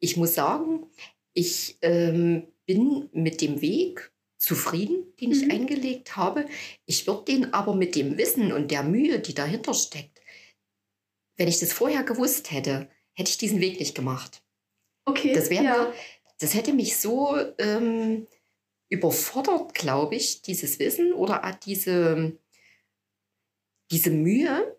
ich 0.00 0.16
muss 0.16 0.34
sagen, 0.34 0.86
ich 1.32 1.78
ähm, 1.82 2.48
bin 2.66 3.08
mit 3.12 3.40
dem 3.40 3.60
Weg 3.60 4.12
zufrieden, 4.38 5.12
den 5.20 5.30
mhm. 5.30 5.34
ich 5.34 5.50
eingelegt 5.50 6.16
habe. 6.16 6.46
Ich 6.84 7.06
würde 7.06 7.24
den 7.24 7.54
aber 7.54 7.74
mit 7.74 7.94
dem 7.94 8.18
Wissen 8.18 8.52
und 8.52 8.70
der 8.70 8.82
Mühe, 8.82 9.20
die 9.20 9.34
dahinter 9.34 9.74
steckt, 9.74 10.20
wenn 11.36 11.48
ich 11.48 11.58
das 11.58 11.72
vorher 11.72 12.02
gewusst 12.02 12.50
hätte, 12.50 12.88
hätte 13.12 13.30
ich 13.30 13.38
diesen 13.38 13.60
Weg 13.60 13.78
nicht 13.78 13.94
gemacht. 13.94 14.42
Okay. 15.04 15.32
Das 15.34 15.50
wäre 15.50 15.64
ja. 15.64 15.92
das 16.38 16.54
hätte 16.54 16.72
mich 16.72 16.96
so 16.96 17.36
ähm, 17.58 18.26
überfordert, 18.88 19.74
glaube 19.74 20.16
ich, 20.16 20.42
dieses 20.42 20.78
Wissen 20.78 21.12
oder 21.12 21.58
diese 21.64 22.38
diese 23.90 24.10
Mühe, 24.10 24.76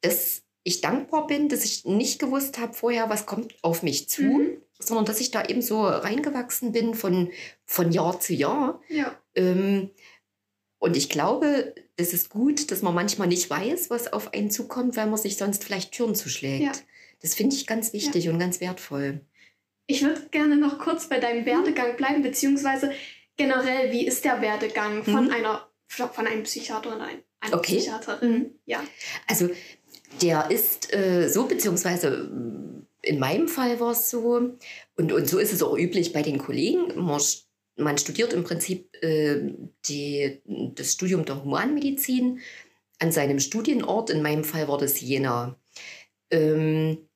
dass 0.00 0.42
ich 0.62 0.80
dankbar 0.80 1.26
bin, 1.26 1.48
dass 1.48 1.64
ich 1.64 1.84
nicht 1.84 2.18
gewusst 2.18 2.58
habe 2.58 2.74
vorher, 2.74 3.08
was 3.08 3.26
kommt 3.26 3.54
auf 3.62 3.82
mich 3.82 4.08
zu, 4.08 4.22
mhm. 4.22 4.62
sondern 4.78 5.06
dass 5.06 5.20
ich 5.20 5.30
da 5.30 5.44
eben 5.44 5.62
so 5.62 5.82
reingewachsen 5.86 6.72
bin 6.72 6.94
von, 6.94 7.30
von 7.64 7.90
Jahr 7.92 8.20
zu 8.20 8.34
Jahr. 8.34 8.80
Ja. 8.88 9.18
Ähm, 9.34 9.90
und 10.78 10.96
ich 10.96 11.08
glaube, 11.08 11.74
das 11.96 12.12
ist 12.12 12.28
gut, 12.28 12.70
dass 12.70 12.82
man 12.82 12.94
manchmal 12.94 13.28
nicht 13.28 13.48
weiß, 13.50 13.90
was 13.90 14.12
auf 14.12 14.32
einen 14.34 14.50
zukommt, 14.50 14.96
weil 14.96 15.06
man 15.06 15.18
sich 15.18 15.36
sonst 15.36 15.64
vielleicht 15.64 15.92
Türen 15.92 16.14
zuschlägt. 16.14 16.64
Ja. 16.64 16.72
Das 17.20 17.34
finde 17.34 17.56
ich 17.56 17.66
ganz 17.66 17.92
wichtig 17.92 18.26
ja. 18.26 18.32
und 18.32 18.38
ganz 18.38 18.60
wertvoll. 18.60 19.22
Ich 19.86 20.02
würde 20.02 20.28
gerne 20.30 20.56
noch 20.56 20.78
kurz 20.78 21.08
bei 21.08 21.18
deinem 21.18 21.46
Werdegang 21.46 21.96
bleiben, 21.96 22.22
beziehungsweise 22.22 22.92
generell, 23.36 23.90
wie 23.90 24.06
ist 24.06 24.24
der 24.24 24.40
Werdegang 24.42 25.02
von 25.02 25.24
mhm. 25.24 25.30
einer 25.30 25.68
von 25.88 26.26
einem 26.26 26.42
Psychiater 26.42 26.94
in 26.94 27.00
ein 27.00 27.22
eine 27.40 27.54
okay. 27.54 27.76
Psychiaterin. 27.76 28.32
Mhm. 28.32 28.50
Ja. 28.66 28.82
Also 29.26 29.50
der 30.22 30.50
ist 30.50 30.92
äh, 30.92 31.28
so, 31.28 31.46
beziehungsweise 31.46 32.30
in 33.02 33.18
meinem 33.18 33.48
Fall 33.48 33.78
war 33.80 33.92
es 33.92 34.10
so, 34.10 34.56
und, 34.96 35.12
und 35.12 35.28
so 35.28 35.38
ist 35.38 35.52
es 35.52 35.62
auch 35.62 35.76
üblich 35.76 36.12
bei 36.12 36.22
den 36.22 36.38
Kollegen. 36.38 37.00
Man, 37.00 37.20
man 37.76 37.98
studiert 37.98 38.32
im 38.32 38.44
Prinzip 38.44 38.94
äh, 39.02 39.52
die, 39.86 40.42
das 40.74 40.92
Studium 40.92 41.24
der 41.24 41.42
Humanmedizin 41.42 42.40
an 42.98 43.12
seinem 43.12 43.38
Studienort. 43.38 44.10
In 44.10 44.22
meinem 44.22 44.44
Fall 44.44 44.68
war 44.68 44.78
das 44.78 45.00
Jena. 45.00 45.56
Ähm, 46.30 47.08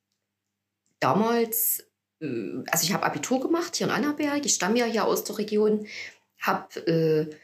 damals, 0.99 1.85
äh, 2.21 2.63
also 2.71 2.85
ich 2.85 2.93
habe 2.93 3.05
Abitur 3.05 3.41
gemacht 3.41 3.75
hier 3.75 3.87
in 3.87 3.93
Annaberg. 3.93 4.45
Ich 4.45 4.53
stamme 4.53 4.79
ja 4.79 4.85
hier 4.85 5.05
aus 5.05 5.25
der 5.25 5.37
Region, 5.37 5.85
habe 6.39 6.79
äh, 6.87 7.35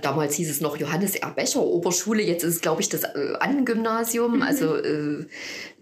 damals 0.00 0.34
hieß 0.34 0.50
es 0.50 0.60
noch 0.60 0.76
Johannes 0.76 1.14
R. 1.14 1.30
Becher 1.30 1.62
Oberschule, 1.62 2.22
jetzt 2.22 2.42
ist 2.42 2.56
es, 2.56 2.60
glaube 2.60 2.82
ich, 2.82 2.88
das 2.88 3.04
äh, 3.04 3.34
Annengymnasium. 3.40 4.36
Mhm. 4.36 4.42
Also 4.42 4.76
äh, 4.76 5.26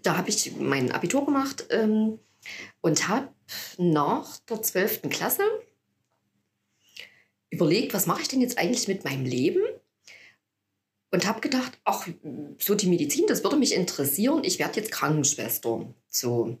da 0.03 0.17
habe 0.17 0.29
ich 0.29 0.55
mein 0.57 0.91
Abitur 0.91 1.25
gemacht 1.25 1.65
ähm, 1.69 2.19
und 2.81 3.07
habe 3.07 3.29
nach 3.77 4.37
der 4.49 4.61
12. 4.61 5.03
Klasse 5.09 5.43
überlegt, 7.49 7.93
was 7.93 8.07
mache 8.07 8.21
ich 8.21 8.27
denn 8.27 8.41
jetzt 8.41 8.57
eigentlich 8.57 8.87
mit 8.87 9.03
meinem 9.03 9.25
Leben? 9.25 9.61
Und 11.13 11.27
habe 11.27 11.41
gedacht, 11.41 11.77
ach, 11.83 12.07
so 12.57 12.73
die 12.73 12.87
Medizin, 12.87 13.25
das 13.27 13.43
würde 13.43 13.57
mich 13.57 13.75
interessieren. 13.75 14.45
Ich 14.45 14.59
werde 14.59 14.79
jetzt 14.79 14.93
Krankenschwester. 14.93 15.93
So. 16.07 16.57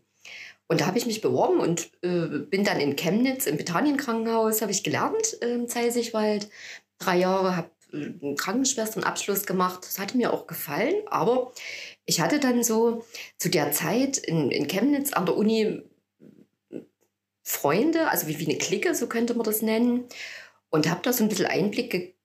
Und 0.71 0.79
da 0.79 0.85
habe 0.85 0.97
ich 0.97 1.05
mich 1.05 1.19
beworben 1.19 1.59
und 1.59 1.91
äh, 2.01 2.39
bin 2.49 2.63
dann 2.63 2.79
in 2.79 2.95
Chemnitz 2.95 3.45
im 3.45 3.57
Betanien-Krankenhaus, 3.57 4.61
habe 4.61 4.71
ich 4.71 4.85
gelernt 4.85 5.35
äh, 5.41 5.55
im 5.55 5.67
Zeisigwald. 5.67 6.49
Drei 6.97 7.17
Jahre, 7.17 7.57
habe 7.57 7.71
äh, 7.91 7.97
einen 7.97 8.37
Krankenschwesternabschluss 8.37 9.45
gemacht. 9.45 9.81
Das 9.83 9.99
hatte 9.99 10.15
mir 10.15 10.31
auch 10.31 10.47
gefallen. 10.47 10.95
Aber 11.07 11.51
ich 12.05 12.21
hatte 12.21 12.39
dann 12.39 12.63
so 12.63 13.03
zu 13.37 13.49
der 13.49 13.73
Zeit 13.73 14.17
in, 14.17 14.49
in 14.49 14.69
Chemnitz 14.69 15.11
an 15.11 15.25
der 15.25 15.35
Uni 15.35 15.81
Freunde, 17.43 18.09
also 18.09 18.27
wie, 18.27 18.39
wie 18.39 18.45
eine 18.45 18.57
Clique, 18.57 18.95
so 18.95 19.07
könnte 19.07 19.33
man 19.33 19.43
das 19.43 19.61
nennen. 19.61 20.05
Und 20.69 20.89
habe 20.89 21.01
da 21.03 21.11
so 21.11 21.25
ein 21.25 21.27
bisschen 21.27 21.47
Einblick 21.47 22.15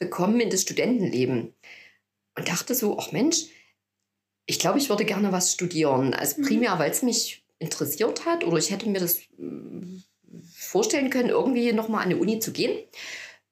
bekommen 0.00 0.40
in 0.40 0.50
das 0.50 0.62
Studentenleben. 0.62 1.54
Und 2.36 2.48
dachte 2.48 2.74
so, 2.74 2.98
ach 2.98 3.12
Mensch, 3.12 3.44
ich 4.46 4.58
glaube, 4.58 4.80
ich 4.80 4.88
würde 4.88 5.04
gerne 5.04 5.30
was 5.30 5.52
studieren. 5.52 6.12
Also 6.12 6.40
mhm. 6.40 6.46
primär, 6.46 6.76
weil 6.80 6.90
es 6.90 7.02
mich 7.02 7.43
interessiert 7.58 8.26
hat 8.26 8.44
oder 8.44 8.58
ich 8.58 8.70
hätte 8.70 8.88
mir 8.88 9.00
das 9.00 9.18
äh, 9.18 10.02
vorstellen 10.52 11.10
können, 11.10 11.30
irgendwie 11.30 11.72
nochmal 11.72 12.02
an 12.02 12.10
die 12.10 12.16
Uni 12.16 12.40
zu 12.40 12.52
gehen. 12.52 12.76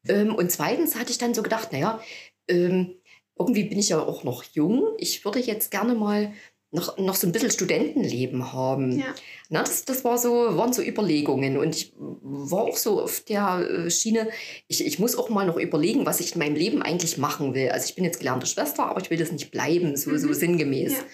Ähm, 0.09 0.35
und 0.35 0.51
zweitens 0.51 0.97
hatte 0.97 1.11
ich 1.11 1.19
dann 1.19 1.35
so 1.35 1.43
gedacht, 1.43 1.73
naja, 1.73 2.01
ähm, 2.49 2.97
irgendwie 3.39 3.65
bin 3.65 3.79
ich 3.79 3.91
ja 3.91 4.01
auch 4.01 4.25
noch 4.25 4.45
jung. 4.45 4.95
Ich 4.99 5.25
würde 5.25 5.41
jetzt 5.41 5.71
gerne 5.71 5.95
mal 5.95 6.33
noch, 6.73 6.97
noch 6.99 7.15
so 7.15 7.27
ein 7.27 7.33
bisschen 7.33 7.51
Studentenleben 7.51 8.53
haben. 8.53 8.99
Ja. 8.99 9.15
Na, 9.51 9.63
das, 9.63 9.85
das 9.85 10.05
war 10.05 10.17
so, 10.17 10.31
waren 10.57 10.73
so 10.73 10.83
Überlegungen. 10.83 11.59
Und 11.59 11.77
ich 11.77 11.93
war 11.97 12.63
auch 12.63 12.77
so 12.77 13.03
auf 13.03 13.21
der 13.21 13.69
äh, 13.69 13.91
Schiene, 13.91 14.31
ich, 14.69 14.85
ich 14.85 14.99
muss 14.99 15.17
auch 15.17 15.29
mal 15.29 15.47
noch 15.47 15.59
überlegen, 15.59 16.07
was 16.07 16.21
ich 16.21 16.33
in 16.33 16.39
meinem 16.39 16.57
Leben 16.57 16.83
eigentlich 16.83 17.19
machen 17.19 17.55
will. 17.55 17.69
Also 17.69 17.87
ich 17.89 17.95
bin 17.95 18.05
jetzt 18.05 18.21
gelernte 18.21 18.47
Schwester, 18.47 18.87
aber 18.87 19.01
ich 19.01 19.11
will 19.11 19.19
das 19.19 19.33
nicht 19.33 19.51
bleiben, 19.51 19.97
so, 19.97 20.11
mhm. 20.11 20.19
so 20.19 20.33
sinngemäß. 20.33 20.93
Ja. 20.93 21.05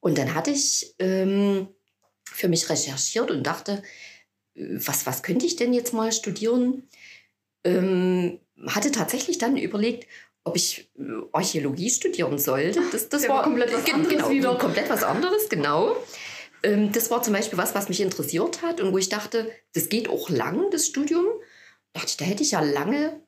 Und 0.00 0.18
dann 0.18 0.34
hatte 0.34 0.50
ich 0.50 0.94
ähm, 0.98 1.68
für 2.36 2.48
mich 2.48 2.68
recherchiert 2.68 3.30
und 3.30 3.42
dachte, 3.44 3.82
was, 4.54 5.06
was 5.06 5.22
könnte 5.22 5.46
ich 5.46 5.56
denn 5.56 5.72
jetzt 5.72 5.92
mal 5.92 6.12
studieren? 6.12 6.88
Ähm, 7.64 8.40
hatte 8.66 8.90
tatsächlich 8.92 9.38
dann 9.38 9.56
überlegt, 9.56 10.06
ob 10.44 10.56
ich 10.56 10.90
äh, 10.98 11.02
Archäologie 11.32 11.90
studieren 11.90 12.38
sollte. 12.38 12.80
Das, 12.92 13.08
das 13.08 13.28
war 13.28 13.42
komplett 13.42 13.72
was 13.72 13.92
anderes 13.92 14.16
genau, 14.16 14.30
wieder. 14.30 14.54
komplett 14.56 14.88
was 14.88 15.02
anderes, 15.02 15.48
genau. 15.48 15.96
Ähm, 16.62 16.92
das 16.92 17.10
war 17.10 17.22
zum 17.22 17.32
Beispiel 17.32 17.58
was, 17.58 17.74
was 17.74 17.88
mich 17.88 18.00
interessiert 18.00 18.62
hat 18.62 18.80
und 18.80 18.92
wo 18.92 18.98
ich 18.98 19.08
dachte, 19.08 19.50
das 19.74 19.88
geht 19.88 20.08
auch 20.08 20.30
lang, 20.30 20.70
das 20.70 20.86
Studium. 20.86 21.26
Da 21.92 22.00
dachte 22.00 22.10
ich, 22.10 22.16
da 22.18 22.24
hätte 22.24 22.42
ich 22.42 22.52
ja 22.52 22.60
lange 22.60 23.20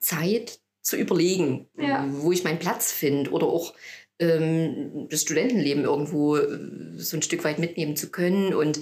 Zeit 0.00 0.60
zu 0.82 0.96
überlegen, 0.96 1.68
Ja. 1.78 2.06
wo 2.10 2.32
ich 2.32 2.44
meinen 2.44 2.58
Platz 2.58 2.92
finde 2.92 3.30
oder 3.30 3.46
auch 3.46 3.74
ähm, 4.20 5.08
das 5.08 5.22
Studentenleben 5.22 5.84
irgendwo 5.84 6.36
äh, 6.36 6.96
so 6.96 7.16
ein 7.16 7.22
Stück 7.22 7.42
weit 7.42 7.58
mitnehmen 7.58 7.96
zu 7.96 8.10
können. 8.10 8.54
Und 8.54 8.80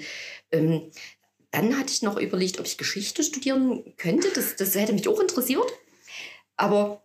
ähm, 0.52 0.90
dann 1.50 1.78
hatte 1.78 1.92
ich 1.92 2.02
noch 2.02 2.18
überlegt, 2.18 2.60
ob 2.60 2.66
ich 2.66 2.76
Geschichte 2.76 3.22
studieren 3.22 3.94
könnte. 3.96 4.28
Das, 4.34 4.56
das 4.56 4.74
hätte 4.74 4.92
mich 4.92 5.08
auch 5.08 5.20
interessiert. 5.20 5.72
Aber 6.56 7.02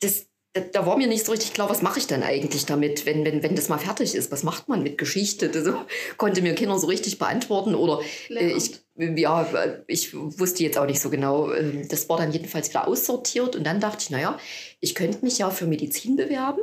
das, 0.00 0.26
da, 0.54 0.60
da 0.60 0.86
war 0.86 0.98
mir 0.98 1.06
nicht 1.06 1.24
so 1.24 1.32
richtig 1.32 1.54
klar, 1.54 1.70
was 1.70 1.80
mache 1.82 1.98
ich 1.98 2.06
dann 2.06 2.22
eigentlich 2.22 2.66
damit, 2.66 3.06
wenn, 3.06 3.24
wenn, 3.24 3.42
wenn 3.42 3.56
das 3.56 3.68
mal 3.68 3.78
fertig 3.78 4.14
ist. 4.14 4.30
Was 4.30 4.42
macht 4.42 4.68
man 4.68 4.82
mit 4.82 4.98
Geschichte? 4.98 5.48
Das 5.48 5.64
so, 5.64 5.74
konnte 6.18 6.42
mir 6.42 6.54
Kinder 6.54 6.78
so 6.78 6.86
richtig 6.88 7.18
beantworten. 7.18 7.74
Oder 7.74 8.00
äh, 8.28 8.52
ich, 8.52 8.80
ja, 8.96 9.48
ich 9.86 10.12
wusste 10.14 10.62
jetzt 10.62 10.78
auch 10.78 10.86
nicht 10.86 11.00
so 11.00 11.08
genau. 11.10 11.52
Ähm, 11.52 11.88
Das 11.88 12.08
war 12.08 12.18
dann 12.18 12.32
jedenfalls 12.32 12.68
wieder 12.68 12.86
aussortiert. 12.86 13.56
Und 13.56 13.64
dann 13.64 13.80
dachte 13.80 13.98
ich, 14.02 14.10
naja, 14.10 14.38
ich 14.80 14.94
könnte 14.94 15.24
mich 15.24 15.38
ja 15.38 15.50
für 15.50 15.66
Medizin 15.66 16.16
bewerben. 16.16 16.60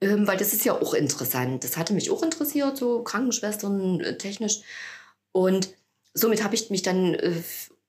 ähm, 0.00 0.26
Weil 0.26 0.36
das 0.36 0.52
ist 0.52 0.64
ja 0.64 0.80
auch 0.80 0.94
interessant. 0.94 1.62
Das 1.64 1.76
hatte 1.76 1.94
mich 1.94 2.10
auch 2.10 2.22
interessiert, 2.22 2.76
so 2.76 3.02
Krankenschwestern 3.04 4.00
äh, 4.00 4.18
technisch. 4.18 4.60
Und 5.32 5.70
somit 6.14 6.42
habe 6.42 6.54
ich 6.54 6.70
mich 6.70 6.82
dann 6.82 7.14
äh, 7.14 7.32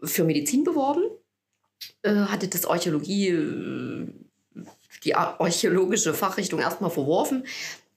für 0.04 0.24
Medizin 0.26 0.64
beworben. 0.64 1.04
Äh, 2.04 2.14
Hatte 2.28 2.48
das 2.48 2.66
Archäologie, 2.66 3.30
äh, 3.30 4.08
die 5.04 5.16
ar- 5.16 5.40
archäologische 5.40 6.14
Fachrichtung 6.14 6.60
erstmal 6.60 6.92
verworfen 6.92 7.46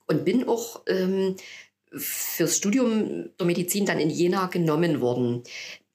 und 0.07 0.25
bin 0.25 0.49
auch 0.49 0.83
ähm, 0.87 1.37
fürs 1.93 2.57
Studium 2.57 3.31
der 3.39 3.47
Medizin 3.47 3.87
dann 3.87 4.01
in 4.01 4.11
Jena 4.11 4.47
genommen 4.47 5.01
worden. 5.01 5.43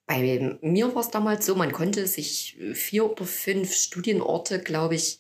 Bei 0.06 0.58
mir 0.62 0.94
war 0.94 1.02
es 1.02 1.10
damals 1.10 1.46
so, 1.46 1.56
man 1.56 1.72
konnte 1.72 2.06
sich 2.08 2.58
vier 2.74 3.10
oder 3.10 3.26
fünf 3.26 3.74
Studienorte, 3.74 4.60
glaube 4.60 4.96
ich, 4.96 5.20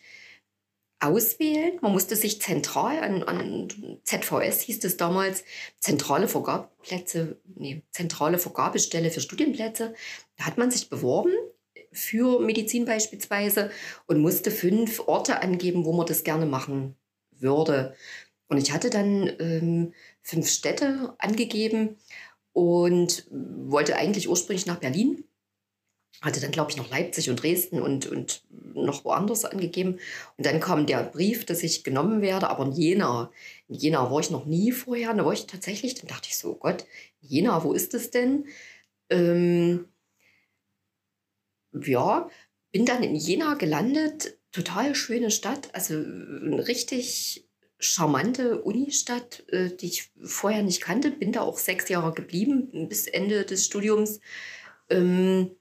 auswählen. 1.00 1.79
Man 1.81 1.91
musste 1.93 2.15
sich 2.15 2.41
zentral 2.41 3.00
an, 3.00 3.24
an 3.24 4.00
ZVS 4.03 4.62
hieß 4.62 4.83
es 4.83 4.98
damals, 4.98 5.43
zentrale 5.79 6.27
Vergabeplätze, 6.27 7.38
nee, 7.55 7.81
zentrale 7.91 8.38
Vergabestelle 8.38 9.10
für 9.12 9.21
Studienplätze. 9.21 9.93
Da 10.38 10.45
hat 10.45 10.57
man 10.57 10.71
sich 10.71 10.89
beworben 10.89 11.33
für 11.91 12.39
Medizin 12.39 12.86
beispielsweise 12.86 13.71
und 14.07 14.19
musste 14.19 14.51
fünf 14.51 15.01
Orte 15.07 15.41
angeben, 15.41 15.86
wo 15.86 15.93
man 15.93 16.05
das 16.05 16.24
gerne 16.24 16.45
machen 16.45 16.95
würde. 17.31 17.95
Und 18.48 18.57
ich 18.57 18.74
hatte 18.74 18.89
dann 18.89 19.31
ähm, 19.39 19.93
fünf 20.21 20.50
Städte 20.50 21.13
angegeben 21.19 21.98
und 22.53 23.25
wollte 23.29 23.95
eigentlich 23.95 24.29
ursprünglich 24.29 24.65
nach 24.65 24.79
Berlin. 24.79 25.24
Hatte 26.21 26.39
dann, 26.39 26.51
glaube 26.51 26.69
ich, 26.69 26.77
noch 26.77 26.91
Leipzig 26.91 27.29
und 27.29 27.41
Dresden 27.41 27.81
und, 27.81 28.05
und 28.05 28.43
noch 28.50 29.05
woanders 29.05 29.45
angegeben. 29.45 30.00
Und 30.38 30.45
dann 30.45 30.60
kam 30.60 30.86
der 30.86 31.03
Brief, 31.03 31.45
dass 31.45 31.63
ich 31.63 31.83
genommen 31.83 32.21
werde, 32.21 32.50
aber 32.50 32.65
in 32.65 32.74
Jena. 32.74 33.31
In 33.67 33.75
Jena 33.75 34.12
war 34.12 34.19
ich 34.19 34.29
noch 34.29 34.45
nie 34.45 34.71
vorher. 34.71 35.13
Da 35.13 35.25
war 35.25 35.33
ich 35.33 35.48
tatsächlich, 35.48 35.95
dann 35.95 36.07
dachte 36.07 36.27
ich 36.29 36.38
so, 36.38 36.55
Gott, 36.55 36.86
Jena, 37.21 37.63
wo 37.63 37.74
ist 37.74 37.93
das 37.93 38.12
denn? 38.12 38.45
Ähm, 39.10 39.88
ja, 41.73 42.29
bin 42.71 42.85
dann 42.85 43.03
in 43.03 43.15
Jena 43.15 43.55
gelandet. 43.55 44.37
Total 44.51 44.95
schöne 44.95 45.31
Stadt. 45.31 45.69
Also 45.73 45.95
eine 45.95 46.67
richtig 46.67 47.47
charmante 47.79 48.61
Unistadt, 48.61 49.43
äh, 49.49 49.69
die 49.75 49.87
ich 49.87 50.11
vorher 50.23 50.63
nicht 50.63 50.81
kannte. 50.81 51.11
Bin 51.11 51.31
da 51.31 51.41
auch 51.41 51.57
sechs 51.57 51.89
Jahre 51.89 52.13
geblieben 52.13 52.87
bis 52.89 53.07
Ende 53.07 53.43
des 53.45 53.65
Studiums. 53.65 54.19
Ähm, 54.89 55.51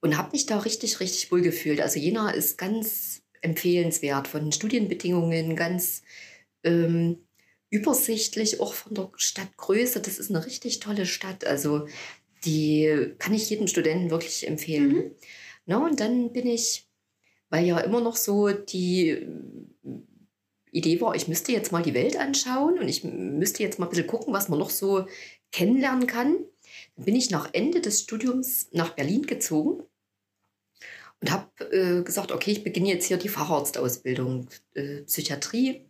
und 0.00 0.16
habe 0.16 0.32
mich 0.32 0.46
da 0.46 0.58
richtig, 0.58 1.00
richtig 1.00 1.30
wohl 1.30 1.42
gefühlt. 1.42 1.80
Also 1.80 1.98
Jena 1.98 2.30
ist 2.30 2.56
ganz 2.56 3.22
empfehlenswert 3.42 4.28
von 4.28 4.42
den 4.42 4.52
Studienbedingungen, 4.52 5.56
ganz 5.56 6.02
ähm, 6.64 7.18
übersichtlich, 7.68 8.60
auch 8.60 8.74
von 8.74 8.94
der 8.94 9.10
Stadtgröße. 9.16 10.00
Das 10.00 10.18
ist 10.18 10.30
eine 10.30 10.44
richtig 10.44 10.80
tolle 10.80 11.06
Stadt. 11.06 11.44
Also 11.44 11.86
die 12.44 13.14
kann 13.18 13.34
ich 13.34 13.50
jedem 13.50 13.66
Studenten 13.66 14.10
wirklich 14.10 14.46
empfehlen. 14.46 14.88
Mhm. 14.88 15.10
Na, 15.70 15.78
und 15.78 16.00
dann 16.00 16.32
bin 16.32 16.48
ich, 16.48 16.88
weil 17.48 17.64
ja 17.64 17.78
immer 17.78 18.00
noch 18.00 18.16
so 18.16 18.48
die 18.48 19.10
äh, 19.10 19.28
Idee 20.72 21.00
war, 21.00 21.14
ich 21.14 21.28
müsste 21.28 21.52
jetzt 21.52 21.70
mal 21.70 21.84
die 21.84 21.94
Welt 21.94 22.16
anschauen 22.16 22.76
und 22.80 22.88
ich 22.88 23.04
müsste 23.04 23.62
jetzt 23.62 23.78
mal 23.78 23.86
ein 23.86 23.90
bisschen 23.90 24.08
gucken, 24.08 24.34
was 24.34 24.48
man 24.48 24.58
noch 24.58 24.70
so 24.70 25.06
kennenlernen 25.52 26.08
kann. 26.08 26.38
Dann 26.96 27.04
bin 27.04 27.14
ich 27.14 27.30
nach 27.30 27.50
Ende 27.52 27.80
des 27.80 28.00
Studiums 28.00 28.66
nach 28.72 28.96
Berlin 28.96 29.26
gezogen 29.26 29.84
und 31.20 31.30
habe 31.30 31.48
äh, 31.70 32.02
gesagt, 32.02 32.32
okay, 32.32 32.50
ich 32.50 32.64
beginne 32.64 32.88
jetzt 32.88 33.06
hier 33.06 33.16
die 33.16 33.28
Facharztausbildung 33.28 34.48
äh, 34.74 35.02
Psychiatrie 35.02 35.86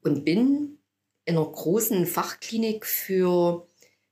und 0.00 0.24
bin 0.24 0.78
in 1.26 1.36
einer 1.36 1.44
großen 1.44 2.06
Fachklinik 2.06 2.86
für 2.86 3.68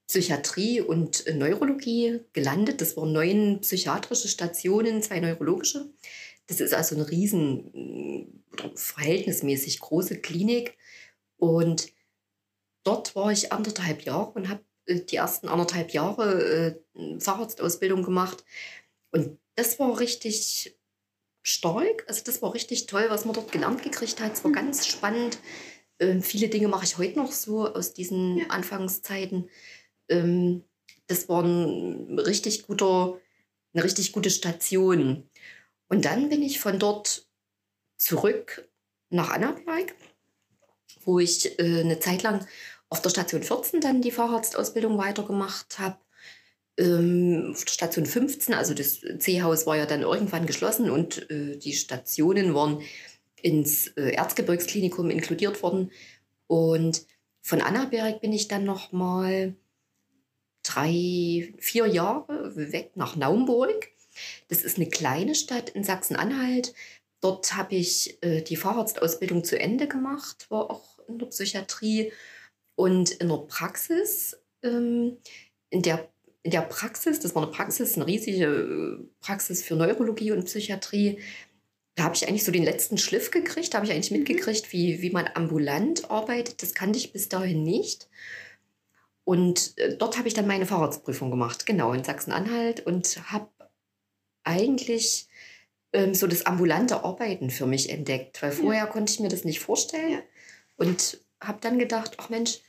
Psychiatrie 0.09 0.81
und 0.81 1.27
äh, 1.27 1.35
Neurologie 1.35 2.21
gelandet. 2.33 2.81
Das 2.81 2.97
waren 2.97 3.13
neun 3.13 3.61
psychiatrische 3.61 4.29
Stationen, 4.29 5.03
zwei 5.03 5.21
neurologische. 5.21 5.91
Das 6.47 6.61
ist 6.61 6.75
also 6.75 6.95
eine 6.97 7.11
riesen, 7.11 8.27
äh, 8.57 8.71
verhältnismäßig 8.75 9.81
große 9.81 10.19
Klinik. 10.21 10.77
Und 11.37 11.93
dort 12.85 13.15
war 13.15 13.31
ich 13.33 13.53
anderthalb 13.53 14.03
Jahre 14.03 14.33
und 14.33 14.49
habe 14.49 14.63
äh, 14.87 15.01
die 15.01 15.17
ersten 15.17 15.49
anderthalb 15.49 15.91
Jahre 15.93 16.81
Facharztausbildung 17.21 18.03
gemacht. 18.03 18.45
Und 19.13 19.39
das 19.57 19.79
war 19.79 20.01
richtig 20.01 20.77
stark. 21.43 22.05
Also 22.09 22.23
das 22.25 22.43
war 22.43 22.55
richtig 22.55 22.87
toll, 22.87 23.07
was 23.09 23.25
man 23.25 23.35
dort 23.35 23.53
gelernt 23.53 23.83
gekriegt 23.83 24.21
hat. 24.21 24.35
Es 24.35 24.45
war 24.45 24.51
Mhm. 24.51 24.57
ganz 24.57 24.87
spannend. 24.87 25.39
Ähm, 26.01 26.23
viele 26.23 26.49
Dinge 26.49 26.69
mache 26.69 26.85
ich 26.85 26.99
heute 26.99 27.19
noch 27.19 27.33
so 27.33 27.67
aus 27.75 27.93
diesen 27.95 28.39
Ja. 28.39 28.47
Anfangszeiten. 28.49 29.51
Ähm, 30.09 30.65
das 31.07 31.29
war 31.29 31.43
ein 31.43 32.19
richtig 32.19 32.67
guter, 32.67 33.19
eine 33.73 33.85
richtig 33.85 34.13
gute 34.13 34.31
Station. 34.31 35.29
Und 35.89 36.05
dann 36.05 36.29
bin 36.29 36.43
ich 36.43 36.61
von 36.61 36.79
dort 36.79 37.27
zurück 37.97 38.69
nach 39.11 39.31
Annaberg, 39.31 39.95
wo 41.05 41.19
ich 41.19 41.59
äh, 41.59 41.81
eine 41.81 41.99
Zeit 41.99 42.23
lang 42.23 42.47
auf 42.91 43.03
der 43.03 43.11
Station 43.11 43.43
14 43.43 43.81
dann 43.81 44.03
die 44.03 44.11
Facharztausbildung 44.11 44.99
weitergemacht 44.99 45.79
habe. 45.79 45.99
Ähm, 46.77 47.55
Station 47.57 48.07
15, 48.07 48.55
also 48.55 48.73
das 48.73 49.01
C-Haus 49.19 49.67
war 49.67 49.77
ja 49.77 49.87
dann 49.87 50.03
irgendwann 50.03 50.47
geschlossen 50.47 50.91
und 50.91 51.29
äh, 51.31 51.57
die 51.57 51.73
Stationen 51.73 52.55
waren 52.55 52.83
ins 53.43 53.89
äh, 53.89 54.13
Erzgebirgsklinikum 54.13 55.11
inkludiert 55.11 55.63
worden. 55.63 55.91
Und 56.47 57.05
von 57.41 57.61
Annaberg 57.61 58.21
bin 58.21 58.33
ich 58.33 58.49
dann 58.49 58.65
noch 58.65 58.93
mal 58.93 59.55
drei, 60.69 61.53
vier 61.59 61.87
Jahre 61.87 62.53
weg 62.55 62.93
nach 62.95 63.17
Naumburg. 63.17 63.89
Das 64.49 64.63
ist 64.63 64.77
eine 64.77 64.89
kleine 64.89 65.35
Stadt 65.35 65.71
in 65.71 65.85
Sachsen-Anhalt. 65.85 66.75
Dort 67.21 67.57
habe 67.57 67.75
ich 67.75 68.19
äh, 68.23 68.43
die 68.43 68.57
Facharztausbildung 68.57 69.45
zu 69.45 69.59
Ende 69.59 69.89
gemacht, 69.89 70.47
war 70.51 70.71
auch 70.71 70.99
in 71.09 71.19
der 71.19 71.27
Psychiatrie 71.27 72.13
und 72.77 73.11
in 73.11 73.29
der 73.29 73.39
Praxis. 73.39 74.39
Ähm, 74.63 75.17
in, 75.71 75.83
der, 75.83 76.09
in 76.43 76.51
der 76.51 76.63
Praxis, 76.63 77.21
das 77.21 77.35
war 77.35 77.43
eine 77.43 77.53
Praxis, 77.53 77.95
eine 77.97 78.07
riesige 78.07 78.45
äh, 78.45 79.05
Praxis 79.21 79.63
für 79.63 79.75
Neurologie 79.75 80.33
und 80.33 80.45
Psychiatrie. 80.45 81.19
Da 81.97 82.05
habe 82.05 82.15
ich 82.15 82.29
eigentlich 82.29 82.45
so 82.45 82.53
den 82.53 82.63
letzten 82.63 82.99
Schliff 82.99 83.33
gekriegt, 83.33 83.75
da 83.75 83.79
habe 83.79 83.87
ich 83.87 83.93
eigentlich 83.93 84.13
Mhm. 84.13 84.19
mitgekriegt, 84.19 84.73
wie, 84.73 85.03
wie 85.03 85.11
man 85.11 85.29
ambulant 85.35 86.11
arbeitet. 86.11 86.63
Das 86.63 86.75
kannte 86.75 86.99
ich 86.99 87.13
bis 87.13 87.29
dahin 87.29 87.65
nicht. 87.65 88.09
Und 89.29 89.77
äh, 89.77 89.95
dort 89.95 90.17
habe 90.17 90.27
ich 90.27 90.33
dann 90.33 90.47
meine 90.47 90.65
Fahrradsprüfung 90.65 91.31
gemacht, 91.31 91.67
genau, 91.67 91.93
in 91.93 92.03
Sachsen-Anhalt 92.03 92.87
und 92.87 93.31
habe 93.31 93.51
eigentlich 94.43 95.29
ähm, 95.93 96.15
so 96.15 96.27
das 96.27 96.47
ambulante 96.47 97.05
Arbeiten 97.05 97.51
für 97.51 97.67
mich 97.67 97.91
entdeckt, 97.91 98.41
weil 98.41 98.53
Ja. 98.53 98.57
vorher 98.57 98.87
konnte 98.87 99.13
ich 99.13 99.21
mir 99.21 99.29
das 99.29 99.45
nicht 99.45 99.61
vorstellen 99.61 100.13
Ja. 100.13 100.23
und 100.77 101.21
habe 101.43 101.59
dann 101.61 101.79
gedacht, 101.79 102.15
ach 102.17 102.31
Mensch, 102.31 102.61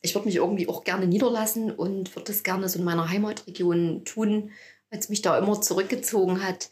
ich 0.00 0.14
würde 0.14 0.26
mich 0.26 0.36
irgendwie 0.36 0.68
auch 0.68 0.84
gerne 0.84 1.06
niederlassen 1.06 1.70
und 1.70 2.16
würde 2.16 2.32
das 2.32 2.44
gerne 2.44 2.66
so 2.70 2.78
in 2.78 2.86
meiner 2.86 3.10
Heimatregion 3.10 4.06
tun, 4.06 4.52
weil 4.88 5.00
es 5.00 5.10
mich 5.10 5.20
da 5.20 5.36
immer 5.36 5.60
zurückgezogen 5.60 6.42
hat. 6.42 6.70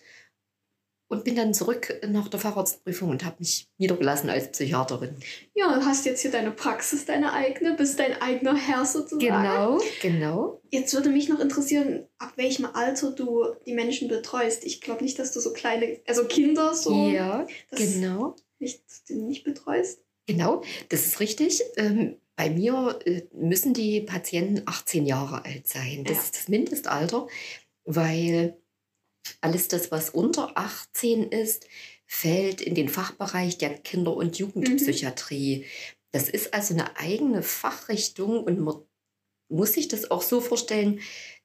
Und 1.10 1.24
bin 1.24 1.36
dann 1.36 1.54
zurück 1.54 1.98
nach 2.06 2.28
der 2.28 2.38
Facharztprüfung 2.38 3.08
und 3.08 3.24
habe 3.24 3.36
mich 3.38 3.66
niedergelassen 3.78 4.28
als 4.28 4.52
Psychiaterin. 4.52 5.16
Ja, 5.54 5.74
du 5.78 5.84
hast 5.86 6.04
jetzt 6.04 6.20
hier 6.20 6.30
deine 6.30 6.50
Praxis, 6.50 7.06
deine 7.06 7.32
eigene, 7.32 7.74
bist 7.76 7.98
dein 7.98 8.20
eigener 8.20 8.54
Herr 8.54 8.84
sozusagen. 8.84 9.20
Genau, 9.20 9.80
genau. 10.02 10.60
Jetzt 10.70 10.92
würde 10.92 11.08
mich 11.08 11.30
noch 11.30 11.40
interessieren, 11.40 12.06
ab 12.18 12.34
welchem 12.36 12.66
Alter 12.66 13.12
du 13.12 13.46
die 13.66 13.72
Menschen 13.72 14.08
betreust. 14.08 14.64
Ich 14.64 14.82
glaube 14.82 15.02
nicht, 15.02 15.18
dass 15.18 15.32
du 15.32 15.40
so 15.40 15.54
kleine, 15.54 15.98
also 16.06 16.24
Kinder 16.26 16.74
so 16.74 17.08
Ja, 17.08 17.46
das 17.70 17.80
genau. 17.80 18.36
nicht, 18.58 18.82
nicht 19.08 19.44
betreust. 19.44 20.00
Genau, 20.26 20.62
das 20.90 21.06
ist 21.06 21.20
richtig. 21.20 21.62
Ähm, 21.78 22.16
bei 22.36 22.50
mir 22.50 22.98
äh, 23.06 23.22
müssen 23.32 23.72
die 23.72 24.02
Patienten 24.02 24.60
18 24.66 25.06
Jahre 25.06 25.42
alt 25.46 25.66
sein. 25.66 26.04
Das 26.04 26.16
Ja. 26.18 26.22
ist 26.22 26.36
das 26.36 26.48
Mindestalter, 26.48 27.26
weil 27.84 28.58
alles 29.40 29.68
das, 29.68 29.90
was 29.90 30.10
unter 30.10 30.56
18 30.56 31.24
ist, 31.30 31.66
fällt 32.06 32.60
in 32.60 32.74
den 32.74 32.88
Fachbereich 32.88 33.58
der 33.58 33.78
Kinder- 33.78 34.16
und 34.16 34.38
Jugendpsychiatrie. 34.38 35.58
Mhm. 35.58 35.64
Das 36.10 36.28
ist 36.28 36.54
also 36.54 36.74
eine 36.74 36.96
eigene 36.96 37.42
Fachrichtung 37.42 38.42
und 38.42 38.58
man 38.60 38.76
muss 39.48 39.74
sich 39.74 39.88
das 39.88 40.10
auch 40.10 40.22
so 40.22 40.40
vorstellen, 40.40 41.00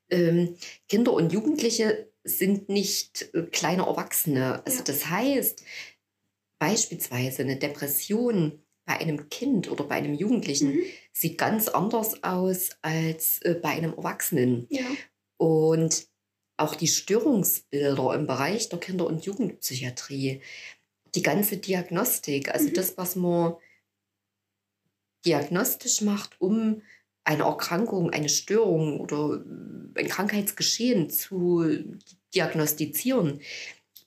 ähm, 0.09 0.55
Kinder 0.87 1.13
und 1.13 1.33
Jugendliche 1.33 2.09
sind 2.23 2.69
nicht 2.69 3.33
äh, 3.33 3.43
kleine 3.43 3.83
Erwachsene. 3.83 4.65
Also 4.65 4.79
ja. 4.79 4.83
das 4.85 5.09
heißt, 5.09 5.63
beispielsweise 6.59 7.41
eine 7.43 7.57
Depression 7.57 8.63
bei 8.85 8.97
einem 8.97 9.29
Kind 9.29 9.71
oder 9.71 9.85
bei 9.85 9.95
einem 9.95 10.13
Jugendlichen 10.13 10.75
mhm. 10.75 10.83
sieht 11.11 11.37
ganz 11.37 11.67
anders 11.67 12.23
aus 12.23 12.71
als 12.81 13.41
äh, 13.41 13.55
bei 13.55 13.69
einem 13.69 13.93
Erwachsenen. 13.93 14.67
Ja. 14.69 14.85
Und 15.37 16.07
auch 16.63 16.76
die 16.76 16.88
Störungsbilder 16.88 18.15
im 18.15 18.28
Bereich 18.28 18.69
der 18.69 18.80
Kinder- 18.80 19.08
und 19.08 19.26
Jugendpsychiatrie, 19.26 20.41
die 21.15 21.21
ganze 21.21 21.58
Diagnostik, 21.58 22.49
also 22.49 22.69
mhm. 22.69 22.73
das, 22.73 22.97
was 22.97 23.15
man 23.15 23.56
diagnostisch 25.26 26.02
macht, 26.02 26.39
um 26.41 26.82
eine 27.23 27.43
Erkrankung, 27.43 28.10
eine 28.10 28.30
Störung 28.30 28.99
oder 28.99 29.43
ein 29.95 30.08
Krankheitsgeschehen 30.10 31.10
zu 31.10 31.65
diagnostizieren. 32.34 33.41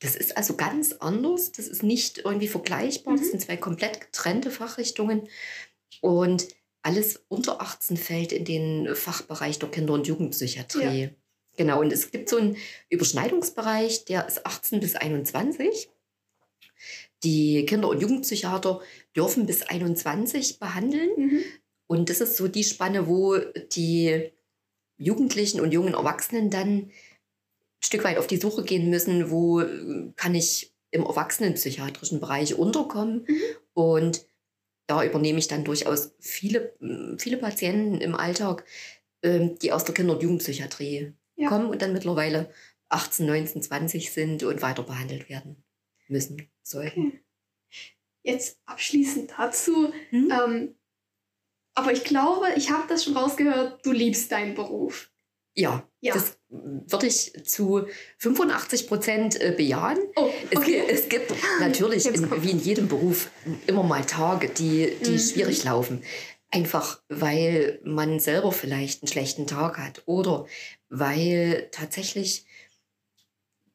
Das 0.01 0.15
ist 0.15 0.37
also 0.37 0.57
ganz 0.57 0.93
anders. 0.93 1.53
Das 1.53 1.69
ist 1.69 1.83
nicht 1.83 2.19
irgendwie 2.19 2.49
vergleichbar. 2.49 3.15
Mhm. 3.15 3.19
Das 3.19 3.31
sind 3.31 3.41
zwei 3.41 3.57
komplett 3.57 4.01
getrennte 4.01 4.51
Fachrichtungen. 4.51 5.29
Und 6.03 6.49
alles 6.83 7.25
unter 7.29 7.61
18 7.63 7.97
fällt 7.97 8.33
in 8.33 8.45
den 8.45 8.95
Fachbereich 8.95 9.59
der 9.59 9.71
Kinder- 9.71 9.95
und 9.95 10.07
Jugendpsychiatrie. 10.07 11.03
Ja. 11.05 11.09
Genau, 11.57 11.81
und 11.81 11.93
es 11.93 12.11
gibt 12.11 12.29
so 12.29 12.37
einen 12.37 12.57
Überschneidungsbereich, 12.91 14.05
der 14.05 14.27
ist 14.27 14.45
18 14.47 14.81
bis 14.81 14.95
21. 14.95 15.89
Die 17.23 17.65
Kinder- 17.67 17.89
und 17.89 18.01
Jugendpsychiater 18.01 18.81
dürfen 19.17 19.47
bis 19.47 19.63
21 19.63 20.59
behandeln. 20.59 21.11
Mhm. 21.17 21.45
Und 21.87 22.11
das 22.11 22.21
ist 22.21 22.37
so 22.37 22.49
die 22.49 22.65
Spanne, 22.65 23.09
wo 23.09 23.39
die 23.73 24.31
Jugendlichen 24.99 25.61
und 25.61 25.73
jungen 25.73 25.95
Erwachsenen 25.95 26.51
dann 26.51 26.69
ein 26.69 26.93
Stück 27.85 28.05
weit 28.05 28.19
auf 28.19 28.27
die 28.27 28.39
Suche 28.39 28.65
gehen 28.65 28.91
müssen, 28.91 29.31
wo 29.31 29.63
kann 30.17 30.35
ich 30.35 30.75
im 30.91 31.05
erwachsenenpsychiatrischen 31.05 32.21
Bereich 32.21 32.55
unterkommen. 32.55 33.25
Mhm. 33.27 33.41
Und 33.75 34.27
da 34.87 35.05
übernehme 35.05 35.39
ich 35.39 35.49
dann 35.49 35.65
durchaus 35.65 36.13
viele, 36.21 36.75
viele 37.19 37.39
Patienten 37.39 38.01
im 38.01 38.15
Alltag, 38.15 38.65
ähm, 39.23 39.59
die 39.59 39.73
aus 39.73 39.85
der 39.85 39.95
Kinder- 39.95 40.15
und 40.15 40.23
Jugendpsychiatrie 40.23 41.13
ja. 41.37 41.49
kommen 41.49 41.69
und 41.69 41.83
dann 41.83 41.93
mittlerweile 41.93 42.51
18, 42.89 43.27
19, 43.27 43.63
20 43.63 44.13
sind 44.13 44.43
und 44.43 44.63
weiter 44.63 44.83
behandelt 44.83 45.29
werden 45.29 45.65
müssen, 46.09 46.49
sollten. 46.63 47.07
Okay. 47.09 47.21
Jetzt 48.23 48.61
abschließend 48.67 49.33
dazu. 49.37 49.93
Hm? 50.11 50.33
Ähm, 50.33 50.75
aber 51.75 51.93
ich 51.93 52.05
glaube, 52.05 52.47
ich 52.57 52.71
habe 52.71 52.89
das 52.89 53.05
schon 53.05 53.17
rausgehört, 53.17 53.85
du 53.85 53.93
liebst 53.93 54.33
deinen 54.33 54.55
Beruf. 54.55 55.11
Ja, 55.55 55.89
ja. 56.01 56.13
das 56.13 56.39
würde 56.49 57.07
ich 57.07 57.33
zu 57.45 57.87
85 58.19 58.89
Prozent 58.89 59.41
äh, 59.41 59.55
bejahen. 59.57 59.99
Oh, 60.17 60.29
okay. 60.55 60.83
es, 60.89 61.01
es, 61.01 61.09
gibt 61.09 61.33
natürlich, 61.61 62.07
in, 62.07 62.43
wie 62.43 62.51
in 62.51 62.59
jedem 62.59 62.89
Beruf, 62.89 63.31
immer 63.67 63.83
mal 63.83 64.05
Tage, 64.05 64.49
die, 64.49 64.93
die 65.05 65.13
mhm. 65.13 65.19
schwierig 65.19 65.65
laufen. 65.65 66.03
Einfach 66.51 67.03
weil 67.09 67.81
man 67.85 68.21
selber 68.21 68.53
vielleicht 68.53 69.03
einen 69.03 69.09
schlechten 69.09 69.47
Tag 69.47 69.79
hat 69.79 70.03
oder 70.07 70.47
weil 70.89 71.69
tatsächlich 71.73 72.47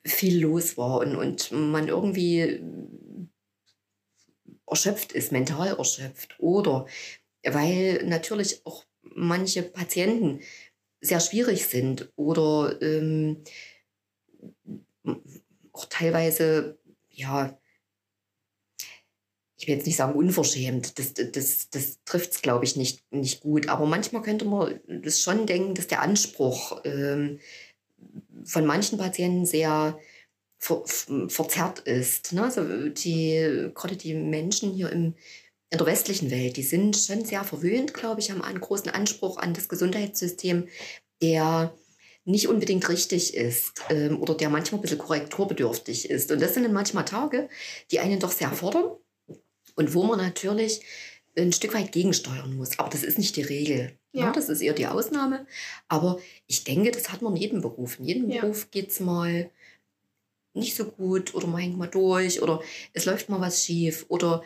viel 0.05 0.41
los 0.41 0.77
war 0.77 0.99
und, 0.99 1.15
und 1.15 1.51
man 1.51 1.87
irgendwie 1.87 2.61
erschöpft 4.67 5.11
ist, 5.11 5.31
mental 5.31 5.75
erschöpft 5.77 6.39
oder 6.39 6.87
weil 7.43 8.03
natürlich 8.05 8.65
auch 8.65 8.85
manche 9.01 9.63
Patienten 9.63 10.41
sehr 11.01 11.19
schwierig 11.19 11.65
sind 11.65 12.11
oder 12.15 12.79
ähm, 12.81 13.43
auch 15.73 15.85
teilweise, 15.85 16.77
ja, 17.09 17.57
ich 19.61 19.67
will 19.67 19.75
jetzt 19.75 19.85
nicht 19.85 19.97
sagen 19.97 20.17
unverschämt, 20.17 20.97
das, 20.97 21.13
das, 21.13 21.69
das 21.69 21.99
trifft 22.03 22.31
es, 22.31 22.41
glaube 22.41 22.65
ich, 22.65 22.75
nicht, 22.75 23.03
nicht 23.11 23.41
gut. 23.41 23.69
Aber 23.69 23.85
manchmal 23.85 24.23
könnte 24.23 24.43
man 24.45 24.79
das 24.87 25.21
schon 25.21 25.45
denken, 25.45 25.75
dass 25.75 25.85
der 25.85 26.01
Anspruch 26.01 26.81
ähm, 26.83 27.39
von 28.43 28.65
manchen 28.65 28.97
Patienten 28.97 29.45
sehr 29.45 29.99
ver, 30.57 30.81
verzerrt 31.27 31.77
ist. 31.81 32.33
Ne? 32.33 32.43
Also 32.43 32.89
die, 32.89 33.69
gerade 33.75 33.95
die 33.95 34.15
Menschen 34.15 34.73
hier 34.73 34.89
im, 34.91 35.13
in 35.69 35.77
der 35.77 35.85
westlichen 35.85 36.31
Welt, 36.31 36.57
die 36.57 36.63
sind 36.63 36.97
schon 36.97 37.23
sehr 37.23 37.43
verwöhnt, 37.43 37.93
glaube 37.93 38.19
ich, 38.19 38.31
haben 38.31 38.41
einen 38.41 38.61
großen 38.61 38.89
Anspruch 38.89 39.37
an 39.37 39.53
das 39.53 39.69
Gesundheitssystem, 39.69 40.69
der 41.21 41.71
nicht 42.25 42.47
unbedingt 42.47 42.89
richtig 42.89 43.35
ist 43.35 43.83
ähm, 43.91 44.19
oder 44.19 44.33
der 44.33 44.49
manchmal 44.49 44.79
ein 44.79 44.81
bisschen 44.81 44.97
korrekturbedürftig 44.97 46.09
ist. 46.09 46.31
Und 46.31 46.41
das 46.41 46.55
sind 46.55 46.63
dann 46.63 46.73
manchmal 46.73 47.05
Tage, 47.05 47.47
die 47.91 47.99
einen 47.99 48.19
doch 48.19 48.31
sehr 48.31 48.51
fordern 48.51 48.91
und 49.75 49.93
wo 49.93 50.03
man 50.03 50.19
natürlich 50.19 50.81
ein 51.37 51.53
Stück 51.53 51.73
weit 51.73 51.91
gegensteuern 51.91 52.55
muss. 52.55 52.77
Aber 52.77 52.89
das 52.89 53.03
ist 53.03 53.17
nicht 53.17 53.35
die 53.35 53.43
Regel. 53.43 53.97
Ja. 54.11 54.25
ja 54.25 54.31
das 54.31 54.49
ist 54.49 54.61
eher 54.61 54.73
die 54.73 54.87
Ausnahme. 54.87 55.45
Aber 55.87 56.19
ich 56.47 56.63
denke, 56.63 56.91
das 56.91 57.11
hat 57.11 57.21
man 57.21 57.35
in 57.35 57.41
jedem 57.41 57.61
Beruf. 57.61 57.99
In 57.99 58.05
jedem 58.05 58.29
ja. 58.29 58.41
Beruf 58.41 58.69
geht 58.71 58.89
es 58.89 58.99
mal 58.99 59.49
nicht 60.53 60.75
so 60.75 60.85
gut 60.85 61.33
oder 61.33 61.47
man 61.47 61.61
hängt 61.61 61.77
mal 61.77 61.87
durch 61.87 62.41
oder 62.41 62.61
es 62.91 63.05
läuft 63.05 63.29
mal 63.29 63.39
was 63.39 63.63
schief 63.63 64.05
oder 64.09 64.43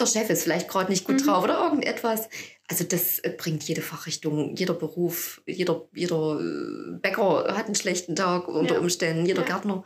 der 0.00 0.06
Chef 0.06 0.30
ist 0.30 0.42
vielleicht 0.42 0.68
gerade 0.68 0.90
nicht 0.90 1.04
gut 1.04 1.20
mhm. 1.20 1.26
drauf 1.26 1.44
oder 1.44 1.62
irgendetwas. 1.62 2.28
Also 2.66 2.84
das 2.84 3.18
äh, 3.20 3.30
bringt 3.36 3.62
jede 3.64 3.82
Fachrichtung, 3.82 4.56
jeder 4.56 4.74
Beruf, 4.74 5.42
jeder, 5.46 5.88
jeder 5.94 6.40
äh, 6.40 6.98
Bäcker 7.00 7.54
hat 7.56 7.66
einen 7.66 7.74
schlechten 7.74 8.16
Tag 8.16 8.48
unter 8.48 8.74
ja. 8.74 8.80
Umständen, 8.80 9.26
jeder 9.26 9.42
ja. 9.42 9.46
Gärtner. 9.46 9.84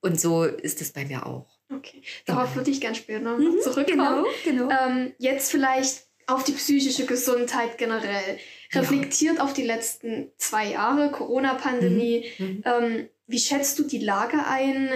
Und 0.00 0.20
so 0.20 0.44
ist 0.44 0.80
es 0.80 0.92
bei 0.92 1.04
mir 1.04 1.26
auch. 1.26 1.51
Okay, 1.76 2.02
darauf 2.26 2.54
würde 2.56 2.70
ich 2.70 2.80
gerne 2.80 2.96
später 2.96 3.20
noch 3.20 3.38
mhm, 3.38 3.60
zurückkommen. 3.60 4.24
Genau, 4.44 4.66
genau. 4.68 4.70
Ähm, 4.70 5.14
jetzt 5.18 5.50
vielleicht 5.50 6.06
auf 6.26 6.44
die 6.44 6.52
psychische 6.52 7.06
Gesundheit 7.06 7.78
generell. 7.78 8.38
Reflektiert 8.72 9.36
ja. 9.36 9.44
auf 9.44 9.52
die 9.52 9.64
letzten 9.64 10.30
zwei 10.36 10.70
Jahre, 10.70 11.10
Corona-Pandemie. 11.10 12.24
Mhm. 12.38 12.46
Mhm. 12.46 12.62
Ähm, 12.64 13.08
wie 13.26 13.38
schätzt 13.38 13.78
du 13.78 13.84
die 13.84 13.98
Lage 13.98 14.46
ein, 14.46 14.90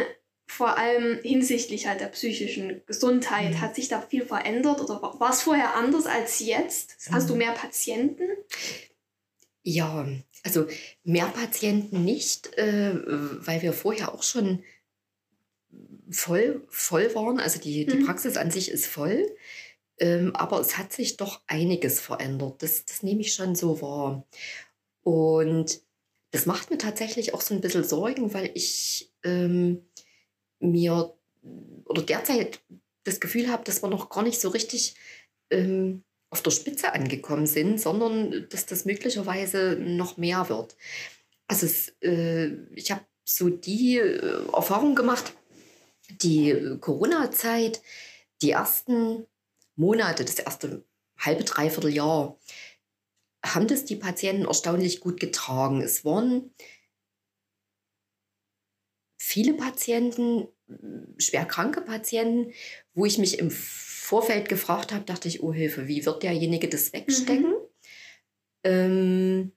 vor 0.46 0.78
allem 0.78 1.18
hinsichtlich 1.22 1.86
halt 1.86 2.00
der 2.00 2.06
psychischen 2.06 2.82
Gesundheit? 2.86 3.50
Mhm. 3.50 3.60
Hat 3.60 3.74
sich 3.74 3.88
da 3.88 4.00
viel 4.00 4.24
verändert 4.24 4.80
oder 4.80 5.02
war 5.02 5.30
es 5.30 5.42
vorher 5.42 5.74
anders 5.74 6.06
als 6.06 6.40
jetzt? 6.40 6.96
Hast 7.10 7.28
du 7.28 7.34
mhm. 7.34 7.40
mehr 7.40 7.52
Patienten? 7.52 8.28
Ja, 9.62 10.06
also 10.44 10.66
mehr 11.02 11.26
Patienten 11.26 12.04
nicht, 12.04 12.56
äh, 12.56 12.94
weil 12.94 13.62
wir 13.62 13.72
vorher 13.72 14.14
auch 14.14 14.22
schon 14.22 14.62
voll, 16.10 16.64
voll 16.68 17.14
waren. 17.14 17.40
Also 17.40 17.60
die, 17.60 17.86
die 17.86 17.98
mhm. 17.98 18.06
Praxis 18.06 18.36
an 18.36 18.50
sich 18.50 18.70
ist 18.70 18.86
voll. 18.86 19.26
Ähm, 19.98 20.34
aber 20.36 20.60
es 20.60 20.76
hat 20.76 20.92
sich 20.92 21.16
doch 21.16 21.40
einiges 21.46 22.00
verändert. 22.00 22.62
Das, 22.62 22.84
das 22.84 23.02
nehme 23.02 23.22
ich 23.22 23.32
schon 23.32 23.54
so 23.54 23.80
wahr. 23.80 24.26
Und 25.02 25.80
das 26.32 26.46
macht 26.46 26.70
mir 26.70 26.78
tatsächlich 26.78 27.32
auch 27.32 27.40
so 27.40 27.54
ein 27.54 27.60
bisschen 27.60 27.84
Sorgen, 27.84 28.34
weil 28.34 28.50
ich 28.54 29.12
ähm, 29.22 29.86
mir 30.58 31.14
oder 31.84 32.02
derzeit 32.02 32.60
das 33.04 33.20
Gefühl 33.20 33.48
habe, 33.48 33.64
dass 33.64 33.82
wir 33.82 33.88
noch 33.88 34.10
gar 34.10 34.22
nicht 34.22 34.40
so 34.40 34.48
richtig 34.48 34.96
ähm, 35.50 36.02
auf 36.30 36.42
der 36.42 36.50
Spitze 36.50 36.92
angekommen 36.92 37.46
sind, 37.46 37.80
sondern 37.80 38.48
dass 38.50 38.66
das 38.66 38.84
möglicherweise 38.84 39.76
noch 39.78 40.16
mehr 40.16 40.48
wird. 40.48 40.76
Also 41.46 41.66
es, 41.66 41.94
äh, 42.02 42.48
ich 42.74 42.90
habe 42.90 43.04
so 43.24 43.48
die 43.48 43.98
äh, 43.98 44.46
Erfahrung 44.52 44.94
gemacht, 44.94 45.35
die 46.10 46.50
äh, 46.50 46.78
Corona-Zeit, 46.78 47.82
die 48.42 48.50
ersten 48.50 49.26
Monate, 49.74 50.24
das 50.24 50.38
erste 50.38 50.84
halbe, 51.18 51.44
dreiviertel 51.44 51.92
Jahr, 51.92 52.38
haben 53.44 53.68
das 53.68 53.84
die 53.84 53.96
Patienten 53.96 54.46
erstaunlich 54.46 55.00
gut 55.00 55.20
getragen. 55.20 55.80
Es 55.80 56.04
waren 56.04 56.50
viele 59.18 59.54
Patienten, 59.54 60.48
schwerkranke 61.18 61.80
Patienten, 61.80 62.52
wo 62.94 63.06
ich 63.06 63.18
mich 63.18 63.38
im 63.38 63.50
Vorfeld 63.50 64.48
gefragt 64.48 64.92
habe, 64.92 65.04
dachte 65.04 65.28
ich, 65.28 65.42
oh 65.42 65.52
Hilfe, 65.52 65.88
wie 65.88 66.04
wird 66.04 66.22
derjenige 66.22 66.68
das 66.68 66.92
wegstecken? 66.92 67.50
Mhm. 67.50 67.66
Ähm, 68.64 69.52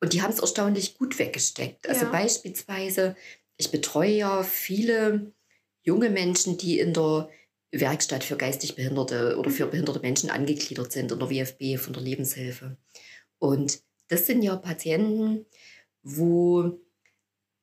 und 0.00 0.12
die 0.12 0.22
haben 0.22 0.32
es 0.32 0.40
erstaunlich 0.40 0.98
gut 0.98 1.18
weggesteckt. 1.18 1.88
Also 1.88 2.06
ja. 2.06 2.10
beispielsweise, 2.10 3.14
ich 3.56 3.70
betreue 3.70 4.10
ja 4.10 4.42
viele 4.42 5.32
junge 5.82 6.10
Menschen, 6.10 6.58
die 6.58 6.78
in 6.78 6.92
der 6.94 7.28
Werkstatt 7.70 8.24
für 8.24 8.36
geistig 8.36 8.76
Behinderte 8.76 9.36
oder 9.38 9.50
für 9.50 9.66
behinderte 9.66 10.00
Menschen 10.00 10.30
angegliedert 10.30 10.92
sind 10.92 11.10
in 11.10 11.18
der 11.18 11.30
WFB 11.30 11.78
von 11.78 11.92
der 11.92 12.02
Lebenshilfe. 12.02 12.76
Und 13.38 13.80
das 14.08 14.26
sind 14.26 14.42
ja 14.42 14.56
Patienten, 14.56 15.46
wo 16.02 16.78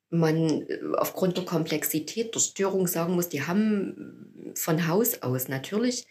man 0.09 0.67
äh, 0.67 0.79
aufgrund 0.97 1.37
der 1.37 1.45
Komplexität 1.45 2.33
der 2.33 2.39
Störung 2.39 2.87
sagen 2.87 3.13
muss, 3.13 3.29
die 3.29 3.43
haben 3.43 4.53
von 4.55 4.87
Haus 4.87 5.21
aus 5.21 5.47
natürlich 5.47 6.07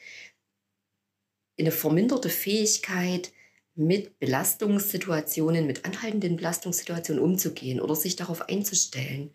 eine 1.59 1.73
verminderte 1.73 2.29
Fähigkeit, 2.29 3.33
mit 3.79 4.19
Belastungssituationen, 4.19 5.65
mit 5.65 5.85
anhaltenden 5.85 6.35
Belastungssituationen 6.35 7.23
umzugehen 7.23 7.81
oder 7.81 7.95
sich 7.95 8.17
darauf 8.17 8.49
einzustellen. 8.49 9.31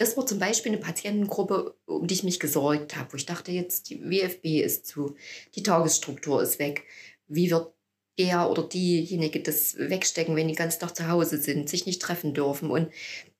Das 0.00 0.16
war 0.16 0.24
zum 0.24 0.38
Beispiel 0.38 0.72
eine 0.72 0.80
Patientengruppe, 0.80 1.76
um 1.84 2.06
die 2.06 2.14
ich 2.14 2.22
mich 2.22 2.40
gesorgt 2.40 2.96
habe, 2.96 3.12
wo 3.12 3.16
ich 3.18 3.26
dachte, 3.26 3.52
jetzt 3.52 3.90
die 3.90 4.00
WFB 4.00 4.62
ist 4.64 4.86
zu, 4.86 5.14
die 5.54 5.62
Tagesstruktur 5.62 6.42
ist 6.42 6.58
weg. 6.58 6.84
Wie 7.28 7.50
wird 7.50 7.74
der 8.18 8.48
oder 8.48 8.62
diejenige 8.62 9.42
das 9.42 9.76
wegstecken, 9.76 10.36
wenn 10.36 10.48
die 10.48 10.54
ganz 10.54 10.78
Tag 10.78 10.96
zu 10.96 11.06
Hause 11.06 11.36
sind, 11.36 11.68
sich 11.68 11.84
nicht 11.84 12.00
treffen 12.00 12.32
dürfen? 12.32 12.70
Und 12.70 12.90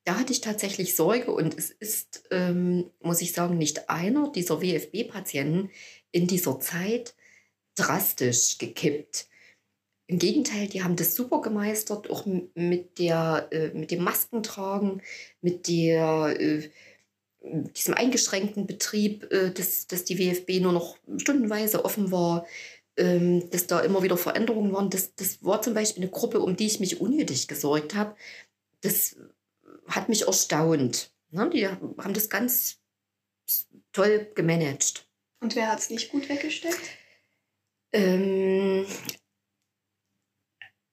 da 0.05 0.19
hatte 0.21 0.35
ich 0.35 0.43
tatsächlich 0.43 0.97
Sorge 0.97 1.33
und 1.33 1.57
es 1.57 1.71
ist, 1.71 2.25
ähm, 2.31 2.91
muss 3.01 3.23
ich 3.23 3.33
sagen, 3.33 3.57
nicht 3.57 3.89
einer 3.89 4.31
dieser 4.31 4.61
WFB-Patienten 4.61 5.71
in 6.13 6.27
dieser 6.27 6.61
Zeit 6.61 7.15
drastisch 7.75 8.59
gekippt. 8.59 9.30
Im 10.11 10.19
Gegenteil, 10.19 10.67
die 10.67 10.83
haben 10.83 10.97
das 10.97 11.15
super 11.15 11.41
gemeistert, 11.41 12.11
auch 12.11 12.27
mit, 12.27 12.99
der, 12.99 13.47
äh, 13.53 13.69
mit 13.69 13.93
dem 13.93 14.03
Maskentragen, 14.03 15.03
mit 15.41 15.69
der, 15.69 16.35
äh, 16.37 16.69
diesem 17.45 17.95
eingeschränkten 17.95 18.67
Betrieb, 18.67 19.31
äh, 19.31 19.53
dass, 19.53 19.87
dass 19.87 20.03
die 20.03 20.19
WFB 20.19 20.63
nur 20.63 20.73
noch 20.73 20.97
stundenweise 21.19 21.85
offen 21.85 22.11
war, 22.11 22.45
ähm, 22.97 23.49
dass 23.51 23.69
da 23.69 23.79
immer 23.79 24.03
wieder 24.03 24.17
Veränderungen 24.17 24.73
waren. 24.73 24.91
Das, 24.91 25.15
das 25.15 25.45
war 25.45 25.63
zum 25.63 25.75
Beispiel 25.75 26.03
eine 26.03 26.11
Gruppe, 26.11 26.41
um 26.41 26.57
die 26.57 26.67
ich 26.67 26.81
mich 26.81 27.01
unnötig 27.01 27.47
gesorgt 27.47 27.95
habe. 27.95 28.17
Das 28.81 29.15
hat 29.87 30.09
mich 30.09 30.27
erstaunt. 30.27 31.13
Ne? 31.31 31.49
Die 31.51 31.69
haben 31.69 32.15
das 32.15 32.29
ganz 32.29 32.81
toll 33.93 34.27
gemanagt. 34.35 35.07
Und 35.39 35.55
wer 35.55 35.71
hat 35.71 35.79
es 35.79 35.89
nicht 35.89 36.11
gut 36.11 36.29
weggesteckt? 36.29 36.81
Ähm, 37.93 38.87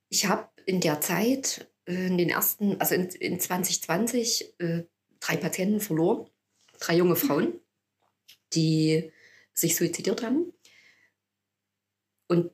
ich 0.10 0.28
habe 0.28 0.50
in 0.66 0.82
der 0.82 1.02
Zeit, 1.02 1.70
äh, 1.86 2.08
in 2.08 2.18
den 2.18 2.30
ersten, 2.30 2.80
also 2.80 2.96
in, 2.96 3.08
in 3.10 3.40
2020, 3.40 4.56
äh, 4.60 4.84
drei 5.20 5.38
Patienten 5.38 5.80
verloren, 5.80 6.30
drei 6.80 6.96
junge 6.96 7.16
mhm. 7.16 7.18
Frauen, 7.18 7.60
die 8.54 9.12
sich 9.54 9.76
suizidiert 9.76 10.24
haben. 10.24 10.54
Und 12.28 12.52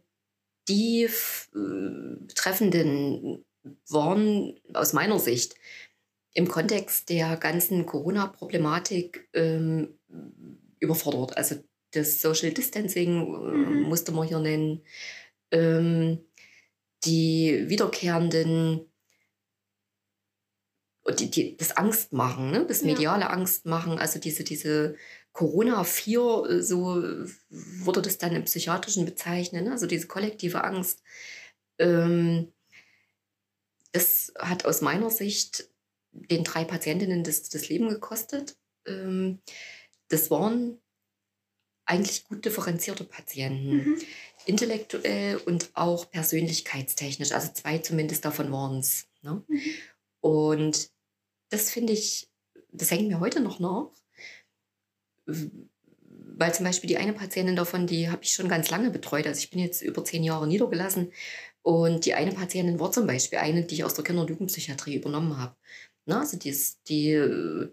die 0.68 1.04
äh, 1.04 1.10
Betreffenden 1.54 3.46
waren 3.90 4.60
aus 4.74 4.94
meiner 4.94 5.20
Sicht 5.20 5.56
im 6.34 6.48
Kontext 6.48 7.10
der 7.10 7.38
ganzen 7.38 7.86
Corona-Problematik 7.86 9.30
ähm, 9.34 10.00
überfordert. 10.80 11.38
Also 11.38 11.64
das 11.92 12.22
Social 12.22 12.52
Distancing 12.52 13.10
äh, 13.10 13.22
mhm. 13.22 13.82
musste 13.84 14.12
man 14.12 14.28
hier 14.28 14.40
nennen. 14.40 14.82
Ähm, 15.52 16.26
die 17.06 17.66
wiederkehrenden 17.68 18.86
die, 21.12 21.30
die, 21.30 21.58
das 21.58 21.76
Angstmachen, 21.76 22.52
ne? 22.52 22.66
das 22.66 22.84
mediale 22.84 23.24
ja. 23.24 23.30
Angstmachen, 23.30 24.00
also 24.00 24.20
diese, 24.20 24.44
diese 24.44 24.96
Corona-4, 25.34 26.50
äh, 26.50 26.62
so 26.62 27.04
wurde 27.50 28.02
das 28.02 28.18
dann 28.18 28.36
im 28.36 28.46
Psychiatrischen 28.46 29.06
bezeichnet, 29.06 29.66
ne? 29.66 29.72
also 29.72 29.86
diese 29.86 30.08
kollektive 30.08 30.64
Angst. 30.64 31.04
Ähm, 31.78 32.54
das 33.92 34.34
hat 34.40 34.66
aus 34.66 34.82
meiner 34.82 35.10
Sicht 35.10 35.70
den 36.12 36.44
drei 36.44 36.64
Patientinnen 36.64 37.24
das, 37.24 37.50
das 37.50 37.68
Leben 37.68 37.90
gekostet. 37.90 38.56
Ähm, 38.88 39.40
das 40.08 40.32
waren 40.32 40.80
eigentlich 41.86 42.24
gut 42.26 42.46
differenzierte 42.46 43.04
Patienten. 43.04 43.90
Mhm 43.90 44.02
intellektuell 44.46 45.38
und 45.38 45.70
auch 45.74 46.10
persönlichkeitstechnisch. 46.10 47.32
Also 47.32 47.52
zwei 47.54 47.78
zumindest 47.80 48.26
davon 48.26 48.52
waren 48.52 48.80
es. 48.80 49.08
Ne? 49.22 49.44
Mhm. 49.48 49.62
Und 50.22 50.90
das 51.50 51.72
finde 51.72 51.94
ich, 51.94 52.30
das 52.72 52.92
hängt 52.92 53.08
mir 53.08 53.20
heute 53.20 53.40
noch 53.40 53.60
nach. 53.60 53.92
Weil 55.26 56.54
zum 56.54 56.66
Beispiel 56.66 56.88
die 56.88 56.98
eine 56.98 57.14
Patientin 57.14 57.56
davon, 57.56 57.88
die 57.88 58.10
habe 58.10 58.24
ich 58.24 58.34
schon 58.34 58.50
ganz 58.50 58.70
lange 58.70 58.90
betreut. 58.90 59.28
Also 59.28 59.40
ich 59.40 59.50
bin 59.50 59.60
jetzt 59.60 59.82
über 59.82 60.04
zehn 60.04 60.24
Jahre 60.24 60.48
niedergelassen. 60.48 61.12
Und 61.62 62.06
die 62.06 62.14
eine 62.14 62.32
Patientin 62.32 62.80
war 62.80 62.92
zum 62.92 63.08
Beispiel 63.08 63.40
eine, 63.40 63.64
die 63.64 63.76
ich 63.76 63.84
aus 63.84 63.94
der 63.94 64.04
Kinder- 64.04 64.22
und 64.22 64.30
Jugendpsychiatrie 64.30 64.96
übernommen 64.96 65.38
habe. 65.38 65.56
Ne? 66.06 66.20
Also 66.20 66.38
die, 66.38 66.56
die 66.88 67.12
äh, 67.12 67.72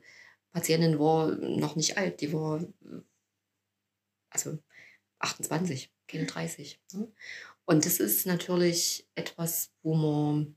Patientin 0.53 0.99
war 0.99 1.33
noch 1.37 1.77
nicht 1.77 1.99
alt, 1.99 2.21
die 2.21 2.33
war 2.33 2.65
also 4.31 4.59
28 5.19 5.93
keine 6.11 6.27
30. 6.27 6.81
Ne? 6.93 7.09
Und 7.65 7.87
das 7.87 8.01
ist 8.01 8.27
natürlich 8.27 9.07
etwas, 9.15 9.71
wo 9.83 9.95
man 9.95 10.57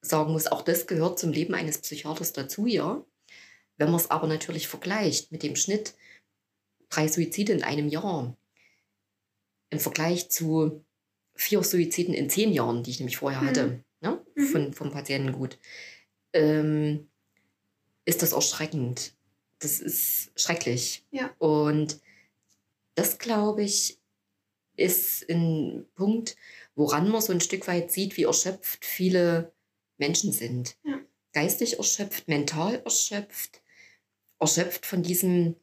sagen 0.00 0.32
muss, 0.32 0.46
auch 0.46 0.62
das 0.62 0.86
gehört 0.86 1.18
zum 1.18 1.32
Leben 1.32 1.54
eines 1.54 1.78
Psychiaters 1.78 2.32
dazu, 2.32 2.66
ja. 2.66 3.04
Wenn 3.76 3.90
man 3.90 4.00
es 4.00 4.10
aber 4.10 4.26
natürlich 4.26 4.68
vergleicht 4.68 5.32
mit 5.32 5.42
dem 5.42 5.56
Schnitt 5.56 5.94
drei 6.88 7.08
Suizide 7.08 7.52
in 7.52 7.64
einem 7.64 7.88
Jahr, 7.88 8.36
im 9.70 9.80
Vergleich 9.80 10.30
zu 10.30 10.84
vier 11.34 11.62
Suiziden 11.62 12.14
in 12.14 12.30
zehn 12.30 12.52
Jahren, 12.52 12.82
die 12.82 12.90
ich 12.90 13.00
nämlich 13.00 13.16
vorher 13.16 13.42
mhm. 13.42 13.46
hatte, 13.46 13.84
ne? 14.00 14.24
Mhm. 14.34 14.46
Von, 14.46 14.72
vom 14.72 14.90
Patientengut, 14.92 15.58
ähm, 16.32 17.08
ist 18.04 18.22
das 18.22 18.32
erschreckend. 18.32 19.14
Das 19.58 19.80
ist 19.80 20.30
schrecklich. 20.36 21.04
Ja. 21.10 21.34
Und 21.38 21.98
das, 22.94 23.18
glaube 23.18 23.62
ich, 23.62 23.98
ist 24.76 25.28
ein 25.28 25.86
Punkt, 25.94 26.36
woran 26.74 27.08
man 27.08 27.22
so 27.22 27.32
ein 27.32 27.40
Stück 27.40 27.66
weit 27.68 27.90
sieht, 27.90 28.16
wie 28.16 28.24
erschöpft 28.24 28.84
viele 28.84 29.52
Menschen 29.98 30.32
sind. 30.32 30.76
Ja. 30.84 31.00
Geistig 31.32 31.78
erschöpft, 31.78 32.28
mental 32.28 32.80
erschöpft, 32.84 33.62
erschöpft 34.38 34.86
von 34.86 35.02
diesem 35.02 35.56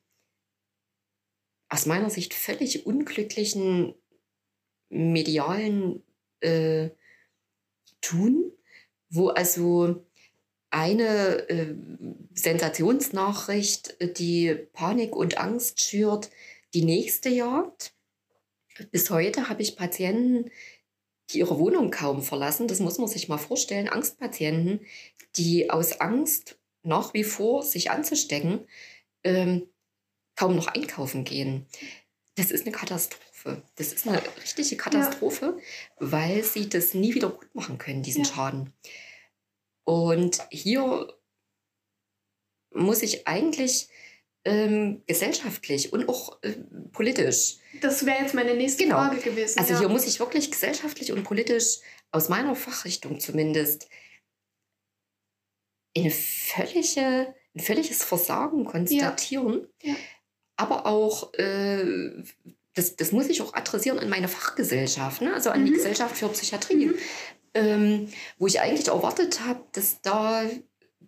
aus 1.70 1.86
meiner 1.86 2.10
Sicht 2.10 2.34
völlig 2.34 2.86
unglücklichen 2.86 3.96
medialen 4.90 6.04
äh, 6.42 6.90
Tun, 8.02 8.52
wo 9.10 9.30
also 9.30 10.06
eine 10.70 11.50
äh, 11.50 11.76
Sensationsnachricht 12.34 13.96
die 14.18 14.54
Panik 14.74 15.16
und 15.16 15.38
Angst 15.38 15.80
schürt, 15.82 16.30
die 16.74 16.84
nächste 16.84 17.30
jagt 17.30 17.94
bis 18.92 19.10
heute 19.10 19.50
habe 19.50 19.62
ich 19.62 19.76
Patienten, 19.76 20.52
die 21.30 21.40
ihre 21.40 21.60
Wohnung 21.60 21.92
kaum 21.92 22.22
verlassen. 22.22 22.68
Das 22.68 22.80
muss 22.80 22.98
man 22.98 23.08
sich 23.08 23.30
mal 23.30 23.38
vorstellen. 23.38 23.90
Angstpatienten, 23.90 24.82
die 25.36 25.70
aus 25.70 26.00
Angst 26.02 26.58
nach 26.84 27.14
wie 27.14 27.24
vor 27.24 27.64
sich 27.64 27.92
anzustecken, 27.92 28.68
ähm, 29.24 29.68
kaum 30.36 30.56
noch 30.56 30.68
einkaufen 30.68 31.24
gehen. 31.24 31.68
Das 32.36 32.52
ist 32.52 32.66
eine 32.66 32.72
Katastrophe. 32.72 33.62
Das 33.76 33.94
ist 33.94 34.08
eine 34.08 34.22
richtige 34.38 34.78
Katastrophe, 34.78 35.58
ja. 35.58 35.62
weil 36.00 36.44
sie 36.44 36.70
das 36.70 36.94
nie 36.94 37.14
wieder 37.14 37.30
gut 37.30 37.54
machen 37.54 37.78
können, 37.78 38.04
diesen 38.04 38.24
ja. 38.24 38.32
Schaden. 38.32 38.74
Und 39.84 40.42
hier 40.52 41.14
muss 42.74 43.02
ich 43.02 43.28
eigentlich 43.28 43.90
ähm, 44.46 45.04
gesellschaftlich 45.06 45.94
und 45.94 46.10
auch 46.10 46.42
äh, 46.42 46.54
politisch. 46.92 47.58
Das 47.82 48.06
wäre 48.06 48.22
jetzt 48.22 48.34
meine 48.34 48.56
nächste 48.56 48.84
genau. 48.84 48.98
Frage 48.98 49.18
gewesen. 49.18 49.60
Also 49.60 49.74
ja. 49.74 49.80
hier 49.80 49.90
muss 49.90 50.08
ich 50.08 50.20
wirklich 50.20 50.50
gesellschaftlich 50.52 51.12
und 51.12 51.24
politisch 51.24 51.80
aus 52.12 52.30
meiner 52.30 52.56
Fachrichtung 52.56 53.20
zumindest 53.20 53.88
eine 55.96 56.12
völlige, 56.12 57.34
ein 57.56 57.60
völliges 57.60 58.04
Versagen 58.04 58.66
konstatieren. 58.66 59.68
Ja. 59.82 59.92
Ja. 59.92 59.96
Aber 60.58 60.86
auch, 60.86 61.34
äh, 61.36 62.24
das, 62.74 62.96
das 62.96 63.12
muss 63.12 63.28
ich 63.28 63.42
auch 63.42 63.54
adressieren 63.54 64.00
an 64.00 64.10
meine 64.10 64.28
Fachgesellschaft, 64.28 65.22
ne? 65.22 65.34
also 65.34 65.50
an 65.50 65.62
mhm. 65.62 65.66
die 65.66 65.72
Gesellschaft 65.74 66.18
für 66.18 66.30
Psychiatrie, 66.30 66.88
mhm. 66.88 66.96
ähm, 67.54 68.14
wo 68.38 68.48
ich 68.48 68.62
eigentlich 68.62 68.88
erwartet 68.88 69.42
habe, 69.42 69.64
dass 69.74 70.02
da 70.02 70.46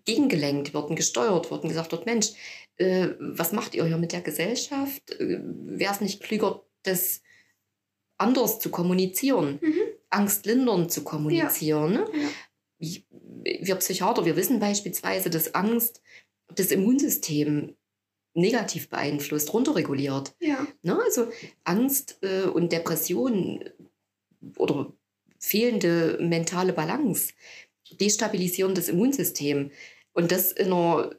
gegengelenkt 0.06 0.74
wird 0.74 0.89
und 0.89 0.96
gesteuert 0.96 1.50
wird 1.52 1.63
und 1.63 1.69
gesagt 1.69 1.91
wird, 1.91 2.06
Mensch, 2.06 2.32
äh, 2.78 3.10
was 3.20 3.52
macht 3.52 3.76
ihr 3.76 3.86
hier 3.86 3.98
mit 3.98 4.12
der 4.12 4.22
Gesellschaft? 4.22 5.12
Äh, 5.20 5.40
Wäre 5.42 5.94
es 5.94 6.02
nicht 6.02 6.22
klüger, 6.22 6.64
das 6.84 7.22
anders 8.18 8.60
zu 8.60 8.70
kommunizieren, 8.70 9.60
mhm. 9.62 9.82
angstlindernd 10.10 10.92
zu 10.92 11.04
kommunizieren? 11.04 11.94
Ja. 11.94 12.00
Ne? 12.00 12.08
Ja. 12.80 13.60
Wir 13.62 13.76
Psychiater, 13.76 14.26
wir 14.26 14.36
wissen 14.36 14.60
beispielsweise, 14.60 15.30
dass 15.30 15.56
Angst 15.56 16.02
das 16.54 16.72
Immunsystem 16.72 17.76
negativ 18.34 18.90
beeinflusst, 18.90 19.54
runterreguliert. 19.54 20.36
Ja. 20.40 20.68
Ne? 20.82 21.00
Also 21.04 21.28
Angst 21.64 22.18
äh, 22.22 22.44
und 22.44 22.72
Depression 22.72 23.64
oder 24.58 24.94
fehlende 25.40 26.18
mentale 26.22 26.74
Balance 26.74 27.34
destabilisieren 28.00 28.76
das 28.76 28.90
Immunsystem. 28.90 29.72
Und 30.14 30.32
das 30.32 30.52
in 30.52 30.68
einer 30.68 31.12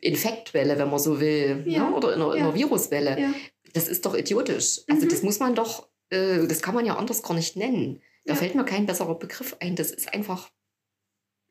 Infektwelle, 0.00 0.78
wenn 0.78 0.90
man 0.90 0.98
so 0.98 1.20
will, 1.20 1.64
ja. 1.66 1.88
ne? 1.88 1.94
oder 1.96 2.14
in 2.14 2.20
einer, 2.22 2.34
in 2.34 2.42
einer 2.42 2.54
Viruswelle. 2.54 3.18
Ja. 3.20 3.34
Das 3.74 3.88
ist 3.88 4.04
doch 4.06 4.14
idiotisch. 4.14 4.80
Also 4.88 5.04
Mhm. 5.06 5.08
das 5.10 5.22
muss 5.22 5.38
man 5.40 5.54
doch, 5.54 5.88
äh, 6.10 6.46
das 6.46 6.62
kann 6.62 6.74
man 6.74 6.86
ja 6.86 6.96
anders 6.96 7.22
gar 7.22 7.34
nicht 7.34 7.56
nennen. 7.56 8.00
Da 8.24 8.32
Ja. 8.34 8.38
fällt 8.38 8.54
mir 8.54 8.64
kein 8.64 8.86
besserer 8.86 9.18
Begriff 9.18 9.56
ein. 9.60 9.76
Das 9.76 9.90
ist 9.90 10.12
einfach 10.12 10.50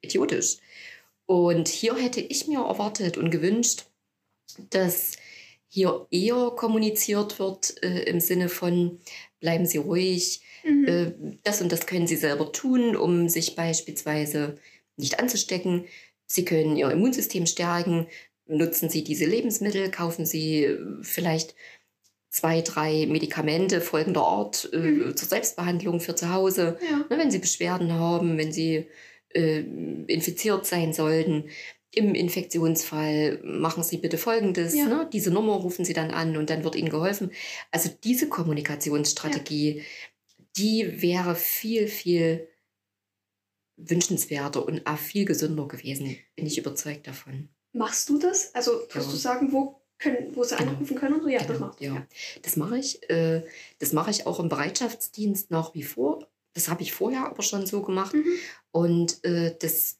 idiotisch. 0.02 0.58
Und 1.26 1.68
hier 1.68 1.96
hätte 1.96 2.22
ich 2.22 2.48
mir 2.48 2.60
erwartet 2.62 3.18
und 3.18 3.32
gewünscht, 3.32 3.86
dass 4.70 5.18
hier 5.68 6.08
eher 6.12 6.52
kommuniziert 6.56 7.40
wird 7.40 7.82
äh, 7.84 8.04
im 8.04 8.20
Sinne 8.22 8.48
von, 8.50 9.00
bleiben 9.40 9.66
Sie 9.66 9.78
ruhig, 9.78 10.42
Mhm. 10.64 10.86
äh, 10.88 11.14
das 11.44 11.62
und 11.62 11.72
das 11.72 11.86
können 11.86 12.08
Sie 12.08 12.16
selber 12.16 12.52
tun, 12.52 12.96
um 12.96 13.30
sich 13.30 13.56
beispielsweise 13.56 14.58
nicht 14.98 15.20
anzustecken. 15.20 15.86
Sie 16.26 16.46
können 16.46 16.76
Ihr 16.78 16.90
Immunsystem 16.92 17.46
stärken, 17.46 18.08
nutzen 18.48 18.90
Sie 18.90 19.04
diese 19.04 19.26
Lebensmittel, 19.26 19.90
kaufen 19.92 20.26
Sie 20.26 20.64
äh, 20.66 20.80
vielleicht 21.02 21.56
zwei, 22.30 22.62
drei 22.62 23.06
Medikamente 23.08 23.82
folgender 23.82 24.22
Art 24.24 24.70
äh, 24.74 24.78
Mhm. 24.78 25.18
zur 25.18 25.28
Selbstbehandlung 25.28 26.00
für 26.00 26.16
zu 26.16 26.32
Hause. 26.32 26.78
ja. 26.90 26.98
Ne, 27.10 27.22
wenn 27.22 27.32
Sie 27.32 27.40
Beschwerden 27.40 27.92
haben, 27.94 28.38
wenn 28.38 28.52
Sie 28.52 28.88
äh, 29.34 29.60
infiziert 30.08 30.66
sein 30.66 30.94
sollten. 30.94 31.50
Im 31.92 32.14
Infektionsfall 32.16 33.40
machen 33.44 33.82
Sie 33.82 33.98
bitte 33.98 34.18
Folgendes. 34.18 34.76
Ja. 34.76 34.86
Ne? 34.86 35.10
Diese 35.12 35.32
Nummer 35.32 35.54
rufen 35.56 35.84
Sie 35.86 35.94
dann 35.94 36.12
an 36.12 36.38
und 36.38 36.50
dann 36.50 36.64
wird 36.64 36.76
Ihnen 36.76 36.90
geholfen. 36.90 37.32
Also 37.72 37.90
diese 38.04 38.28
Kommunikationsstrategie, 38.30 39.84
die 40.58 41.02
wäre 41.02 41.34
viel, 41.36 41.88
viel 41.88 42.48
wünschenswerter 43.78 44.66
und 44.66 44.86
auch 44.86 44.98
viel 44.98 45.26
gesünder 45.26 45.68
gewesen. 45.68 46.18
Bin 46.36 46.46
ich 46.46 46.58
überzeugt 46.58 47.08
davon. 47.08 47.50
Machst 47.78 48.10
du 48.10 48.18
das? 48.20 48.54
Also 48.56 48.82
kannst 48.90 49.08
Ja. 49.08 49.14
du 49.14 49.18
sagen, 49.20 49.52
wo, 49.52 49.82
können, 50.00 50.36
wo 50.36 50.44
sie 50.44 50.56
Genau. 50.56 50.72
anrufen 50.72 50.96
können 50.96 51.16
und 51.16 51.24
so? 51.24 51.30
Ja, 51.30 51.40
das 51.40 51.48
Genau, 51.48 51.60
machst 51.68 51.80
du. 51.80 51.86
ja. 51.86 52.08
Das 52.44 52.56
mache 52.56 52.78
ich. 52.78 53.10
Äh, 53.10 53.44
das 53.80 53.94
mache 53.94 54.12
ich 54.12 54.26
auch 54.28 54.40
im 54.40 54.50
Bereitschaftsdienst 54.50 55.50
nach 55.52 55.74
wie 55.74 55.84
vor. 55.84 56.28
Das 56.54 56.70
habe 56.70 56.82
ich 56.84 56.94
vorher 56.94 57.26
aber 57.28 57.42
schon 57.44 57.66
so 57.66 57.82
gemacht. 57.82 58.14
Mhm. 58.14 58.26
Und 58.72 59.24
äh, 59.24 59.56
das 59.60 59.98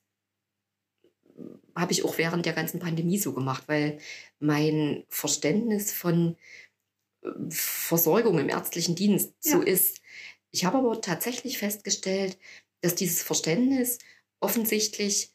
habe 1.76 1.92
ich 1.92 2.04
auch 2.04 2.18
während 2.18 2.46
der 2.46 2.54
ganzen 2.54 2.80
Pandemie 2.80 3.20
so 3.20 3.34
gemacht, 3.34 3.64
weil 3.68 4.00
mein 4.40 5.04
Verständnis 5.10 5.92
von 5.92 6.36
äh, 7.24 7.30
Versorgung 7.50 8.40
im 8.40 8.50
ärztlichen 8.50 8.96
Dienst 8.96 9.34
so 9.40 9.60
Ja. 9.60 9.64
ist. 9.64 10.02
Ich 10.52 10.66
habe 10.66 10.78
aber 10.80 11.02
tatsächlich 11.02 11.58
festgestellt, 11.58 12.38
dass 12.82 12.96
dieses 12.96 13.22
Verständnis 13.22 14.00
offensichtlich 14.40 15.32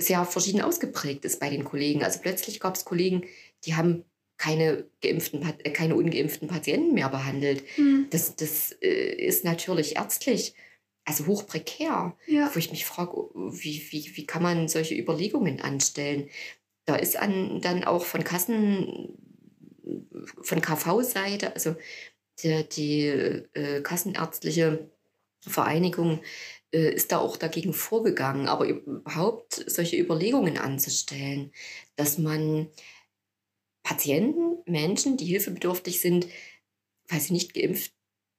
sehr 0.00 0.24
verschieden 0.24 0.60
ausgeprägt 0.62 1.24
ist 1.24 1.40
bei 1.40 1.50
den 1.50 1.64
Kollegen. 1.64 2.02
Also 2.02 2.20
plötzlich 2.20 2.60
gab 2.60 2.74
es 2.74 2.84
Kollegen, 2.84 3.24
die 3.64 3.74
haben 3.74 4.04
keine, 4.38 4.86
geimpften, 5.02 5.42
äh, 5.42 5.70
keine 5.70 5.96
ungeimpften 5.96 6.48
Patienten 6.48 6.94
mehr 6.94 7.10
behandelt. 7.10 7.62
Mhm. 7.76 8.06
Das, 8.10 8.36
das 8.36 8.72
äh, 8.80 9.14
ist 9.14 9.44
natürlich 9.44 9.96
ärztlich, 9.96 10.54
also 11.04 11.26
hoch 11.26 11.46
prekär 11.46 12.16
Ja. 12.26 12.50
wo 12.52 12.58
ich 12.58 12.70
mich 12.70 12.86
frage, 12.86 13.12
wie, 13.34 13.82
wie, 13.90 14.16
wie 14.16 14.26
kann 14.26 14.42
man 14.42 14.68
solche 14.68 14.94
Überlegungen 14.94 15.60
anstellen? 15.60 16.30
Da 16.86 16.96
ist 16.96 17.16
an, 17.16 17.60
dann 17.60 17.84
auch 17.84 18.04
von 18.04 18.24
Kassen, 18.24 19.18
von 20.42 20.60
KV-Seite, 20.62 21.54
also 21.54 21.76
die, 22.42 22.66
die 22.68 23.06
äh, 23.06 23.82
Kassenärztliche 23.82 24.90
Vereinigung 25.46 26.20
ist 26.78 27.12
da 27.12 27.18
auch 27.18 27.36
dagegen 27.36 27.72
vorgegangen, 27.72 28.48
aber 28.48 28.66
überhaupt 28.66 29.64
solche 29.66 29.96
Überlegungen 29.96 30.58
anzustellen, 30.58 31.52
dass 31.96 32.18
man 32.18 32.68
Patienten, 33.82 34.58
Menschen, 34.66 35.16
die 35.16 35.24
hilfebedürftig 35.26 36.00
sind, 36.00 36.28
weil 37.08 37.20
sie 37.20 37.32
nicht 37.32 37.54
geimpft 37.54 37.92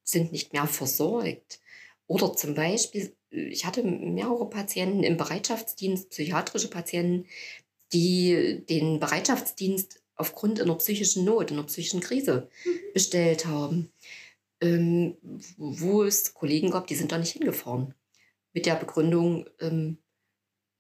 sind, 0.04 0.32
nicht 0.32 0.54
mehr 0.54 0.68
versorgt. 0.68 1.60
Oder 2.08 2.34
zum 2.36 2.56
Beispiel, 2.56 3.16
äh, 3.32 3.48
ich 3.48 3.66
hatte 3.66 3.84
mehrere 3.84 4.50
Patienten 4.50 5.04
im 5.04 5.18
Bereitschaftsdienst, 5.18 6.10
psychiatrische 6.10 6.70
Patienten, 6.70 7.28
die 7.94 8.64
den 8.70 9.00
Bereitschaftsdienst 9.00 10.02
aufgrund 10.16 10.62
einer 10.62 10.76
psychischen 10.76 11.26
Not, 11.26 11.52
einer 11.52 11.64
psychischen 11.64 12.00
Krise 12.02 12.50
Mhm. 12.66 12.80
bestellt 12.94 13.46
haben. 13.46 13.92
Ähm, 14.62 15.18
wo 15.58 16.04
es 16.04 16.34
Kollegen 16.36 16.70
gab, 16.70 16.88
die 16.88 16.96
sind 16.96 17.12
da 17.12 17.18
nicht 17.18 17.32
hingefahren. 17.32 17.96
Mit 18.54 18.66
der 18.66 18.76
Begründung, 18.76 19.50
ähm, 19.60 19.98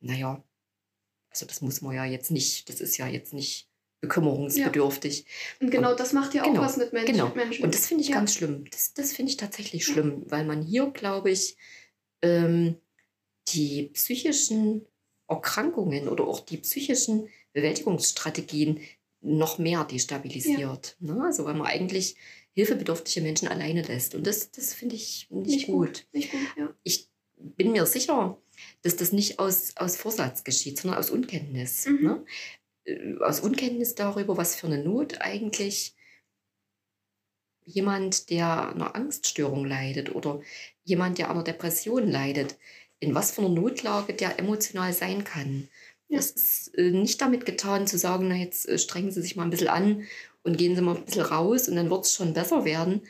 naja, 0.02 0.44
also 1.30 1.46
das 1.46 1.62
muss 1.62 1.82
man 1.82 1.96
ja 1.96 2.06
jetzt 2.06 2.32
nicht, 2.32 2.68
das 2.70 2.82
ist 2.82 2.98
ja 2.98 3.08
jetzt 3.08 3.34
nicht 3.34 3.70
bekümmerungsbedürftig. 4.02 5.26
Und 5.62 5.70
genau 5.70 5.96
das 5.96 6.12
macht 6.12 6.34
ja 6.34 6.42
auch 6.44 6.48
Genau, 6.48 6.62
was 6.62 6.78
mit 6.78 6.92
Menschen. 6.92 7.14
Genau. 7.14 7.34
Menschen. 7.36 7.64
Und 7.64 7.74
das 7.76 7.88
finde 7.88 8.04
ich 8.04 8.10
Ja. 8.10 8.16
ganz 8.16 8.34
schlimm. 8.34 8.66
Das, 8.72 8.94
das 8.94 9.14
finde 9.14 9.30
ich 9.30 9.38
tatsächlich 9.38 9.88
Ja. 9.88 9.94
schlimm, 9.94 10.24
weil 10.30 10.44
man 10.44 10.64
hier, 10.64 10.90
glaube 10.90 11.30
ich, 11.32 11.56
ähm, 12.24 12.78
die 13.50 13.90
psychischen 13.94 14.86
Erkrankungen 15.28 16.10
oder 16.10 16.26
auch 16.28 16.40
die 16.40 16.58
psychischen 16.58 17.30
Bewältigungsstrategien 17.54 18.82
noch 19.22 19.60
mehr 19.60 19.84
destabilisiert. 19.86 20.98
Ne? 21.00 21.22
Also 21.24 21.46
weil 21.46 21.54
man 21.54 21.68
eigentlich 21.68 22.16
hilfebedürftige 22.54 23.22
Menschen 23.22 23.48
alleine 23.48 23.84
lässt. 23.84 24.16
Und 24.16 24.26
das, 24.28 24.52
das 24.52 24.74
finde 24.74 24.96
ich 24.96 25.28
nicht, 25.30 25.48
nicht 25.48 25.66
gut. 25.68 25.88
gut. 25.88 26.08
Nicht 26.12 26.32
gut, 26.32 26.42
ja. 26.58 26.74
Ich 26.84 27.11
bin 27.58 27.72
mir 27.72 27.86
sicher, 27.86 28.38
dass 28.82 28.96
das 28.96 29.12
nicht 29.12 29.40
aus, 29.40 29.76
aus 29.78 29.96
Vorsatz 29.96 30.44
geschieht, 30.44 30.80
sondern 30.80 31.00
aus 31.00 31.10
Unkenntnis. 31.10 31.86
Mhm. 31.86 32.04
Ne? 32.04 32.26
Äh, 32.86 33.16
Aus 33.20 33.40
Unkenntnis 33.40 33.96
darüber, 33.96 34.38
was 34.38 34.56
für 34.56 34.68
eine 34.68 34.84
Not 34.84 35.22
eigentlich 35.22 35.96
jemand, 37.64 38.30
der 38.30 38.70
einer 38.70 38.96
Angststörung 38.96 39.66
leidet 39.66 40.14
oder 40.16 40.42
jemand, 40.84 41.18
der 41.18 41.30
an 41.30 41.38
einer 41.38 41.44
Depression 41.44 42.08
leidet, 42.08 42.58
in 43.00 43.16
was 43.16 43.32
für 43.32 43.42
einer 43.42 43.50
Notlage 43.50 44.14
der 44.14 44.40
emotional 44.40 44.94
sein 44.94 45.24
kann. 45.24 45.68
Ja. 46.08 46.20
Es 46.20 46.32
ist 46.32 46.78
äh, 46.78 46.92
nicht 46.92 47.22
damit 47.22 47.46
getan 47.46 47.88
zu 47.88 47.98
sagen, 47.98 48.28
na 48.28 48.36
jetzt 48.36 48.68
äh, 48.68 48.78
strengen 48.78 49.12
Sie 49.12 49.22
sich 49.22 49.36
mal 49.36 49.44
ein 49.44 49.50
bisschen 49.50 49.70
an 49.70 50.08
und 50.44 50.58
gehen 50.58 50.76
Sie 50.76 50.82
mal 50.82 50.96
ein 50.96 51.06
bisschen 51.06 51.22
raus 51.22 51.70
und 51.70 51.76
dann 51.76 51.90
wird 51.90 52.06
es 52.06 52.14
schon 52.14 52.34
besser 52.34 52.66
werden. 52.66 53.02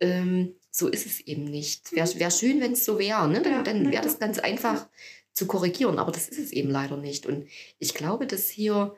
Ähm, 0.00 0.54
so 0.70 0.88
ist 0.88 1.06
es 1.06 1.20
eben 1.20 1.44
nicht. 1.44 1.92
Wäre 1.92 2.08
wär 2.18 2.30
schön, 2.30 2.60
wenn 2.60 2.72
es 2.72 2.84
so 2.84 2.98
wäre. 2.98 3.28
Ne? 3.28 3.42
Dann, 3.42 3.52
Ja, 3.52 3.62
dann 3.62 3.90
wäre 3.92 4.02
das 4.04 4.18
ganz 4.18 4.38
einfach 4.38 4.88
zu 5.32 5.46
korrigieren, 5.46 5.98
aber 5.98 6.12
das 6.12 6.28
ist 6.28 6.38
es 6.38 6.52
eben 6.52 6.70
leider 6.70 6.96
nicht. 6.96 7.26
Und 7.26 7.48
ich 7.78 7.94
glaube, 7.94 8.26
dass 8.26 8.48
hier 8.48 8.94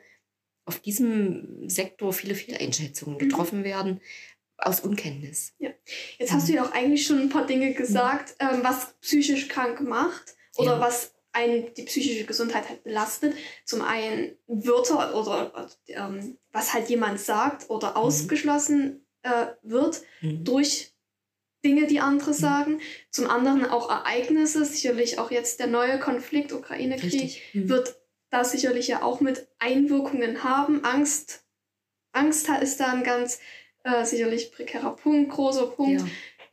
auf 0.65 0.79
diesem 0.79 1.67
Sektor 1.69 2.13
viele 2.13 2.35
Fehleinschätzungen 2.35 3.15
Mhm. 3.15 3.19
getroffen 3.19 3.63
werden 3.63 4.01
aus 4.57 4.79
Unkenntnis. 4.79 5.53
Jetzt 6.17 6.31
hast 6.31 6.47
du 6.47 6.53
ja 6.53 6.63
auch 6.65 6.71
eigentlich 6.71 7.05
schon 7.05 7.19
ein 7.19 7.29
paar 7.29 7.45
Dinge 7.45 7.73
gesagt, 7.73 8.35
ähm, 8.39 8.59
was 8.63 8.93
psychisch 9.01 9.47
krank 9.49 9.81
macht 9.81 10.35
oder 10.55 10.73
Ja. 10.75 10.79
was 10.79 11.13
einen 11.33 11.73
die 11.73 11.81
psychische 11.83 12.25
Gesundheit 12.25 12.69
halt 12.69 12.83
belastet. 12.83 13.35
Zum 13.65 13.81
einen 13.81 14.37
Wörter 14.47 15.15
oder 15.19 15.69
ähm, 15.87 16.37
was 16.51 16.73
halt 16.73 16.89
jemand 16.89 17.19
sagt 17.19 17.69
oder 17.69 17.97
ausgeschlossen 17.97 19.05
äh, 19.23 19.47
wird 19.63 20.01
Mhm. 20.21 20.43
durch 20.45 20.92
Dinge, 21.63 21.87
die 21.87 21.99
andere 21.99 22.33
sagen. 22.33 22.79
Zum 23.09 23.29
anderen 23.29 23.65
auch 23.65 23.89
Ereignisse, 23.89 24.65
sicherlich 24.65 25.19
auch 25.19 25.31
jetzt 25.31 25.59
der 25.59 25.67
neue 25.67 25.99
Konflikt, 25.99 26.51
Ukraine-Krieg. 26.51 27.41
Mhm. 27.53 27.69
wird 27.69 27.95
da 28.29 28.43
sicherlich 28.43 28.87
ja 28.87 29.03
auch 29.03 29.21
mit 29.21 29.47
Einwirkungen 29.59 30.43
haben. 30.43 30.83
Angst, 30.83 31.43
Angst 32.13 32.49
ist 32.61 32.79
da 32.79 32.91
ein 32.91 33.03
ganz 33.03 33.39
äh, 33.83 34.05
sicherlich 34.05 34.51
prekärer 34.51 34.95
Punkt, 34.95 35.31
großer 35.31 35.67
Punkt. 35.67 36.01
Ja. 36.01 36.07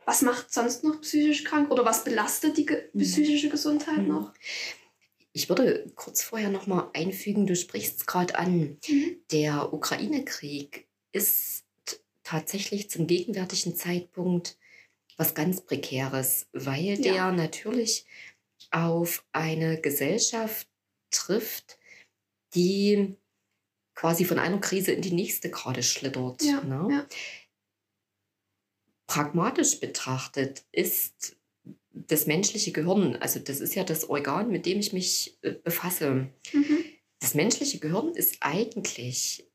Was 0.05 0.21
macht 0.21 0.51
sonst 0.53 0.83
noch 0.83 1.01
psychisch 1.01 1.43
krank 1.43 1.71
oder 1.71 1.85
was 1.85 2.03
belastet 2.03 2.57
die 2.57 2.65
ge 2.65 2.89
Mhm. 2.93 3.01
psychische 3.01 3.49
Gesundheit 3.49 3.99
Mhm. 3.99 4.07
noch? 4.09 4.33
Ich 5.33 5.47
würde 5.47 5.89
kurz 5.95 6.21
vorher 6.23 6.49
noch 6.49 6.67
mal 6.67 6.89
einfügen, 6.93 7.47
du 7.47 7.55
sprichst 7.55 8.01
es 8.01 8.05
gerade 8.05 8.37
an. 8.37 8.77
Mhm. 8.87 9.15
Der 9.31 9.73
Ukraine-Krieg 9.73 10.87
ist 11.13 11.63
tatsächlich 12.23 12.89
zum 12.89 13.07
gegenwärtigen 13.07 13.75
Zeitpunkt 13.75 14.57
was 15.21 15.35
ganz 15.35 15.61
Prekäres, 15.61 16.47
weil 16.51 16.99
Ja. 16.99 17.13
der 17.13 17.31
natürlich 17.31 18.07
auf 18.71 19.23
eine 19.33 19.79
Gesellschaft 19.79 20.67
trifft, 21.11 21.77
die 22.55 23.15
quasi 23.93 24.25
von 24.25 24.39
einer 24.39 24.59
Krise 24.59 24.93
in 24.93 25.03
die 25.03 25.11
nächste 25.11 25.51
gerade 25.51 25.83
schlittert. 25.83 26.41
Ja, 26.41 26.61
ne? 26.63 26.87
ja. 26.91 27.07
Pragmatisch 29.05 29.79
betrachtet 29.79 30.63
ist 30.71 31.37
das 31.93 32.25
menschliche 32.25 32.71
Gehirn, 32.71 33.15
also 33.17 33.39
das 33.39 33.59
ist 33.59 33.75
ja 33.75 33.83
das 33.83 34.09
Organ, 34.09 34.49
mit 34.49 34.65
dem 34.65 34.79
ich 34.79 34.91
mich 34.91 35.37
äh, 35.43 35.51
befasse. 35.51 36.29
Mhm. 36.51 36.83
Das 37.19 37.35
menschliche 37.35 37.77
Gehirn 37.77 38.15
ist 38.15 38.37
eigentlich 38.39 39.45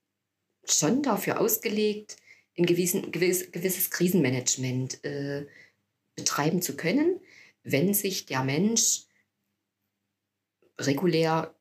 schon 0.65 1.03
dafür 1.03 1.41
ausgelegt, 1.41 2.19
ein 2.59 2.67
gewissen, 2.67 3.13
gewiss, 3.13 3.51
gewisses 3.53 3.91
Krisenmanagement 3.91 5.05
äh, 5.05 5.47
betreiben 6.15 6.63
zu 6.63 6.77
können, 6.77 7.21
wenn 7.63 7.95
sich 7.95 8.27
der 8.27 8.45
Mensch 8.45 9.05
regulär 10.79 11.55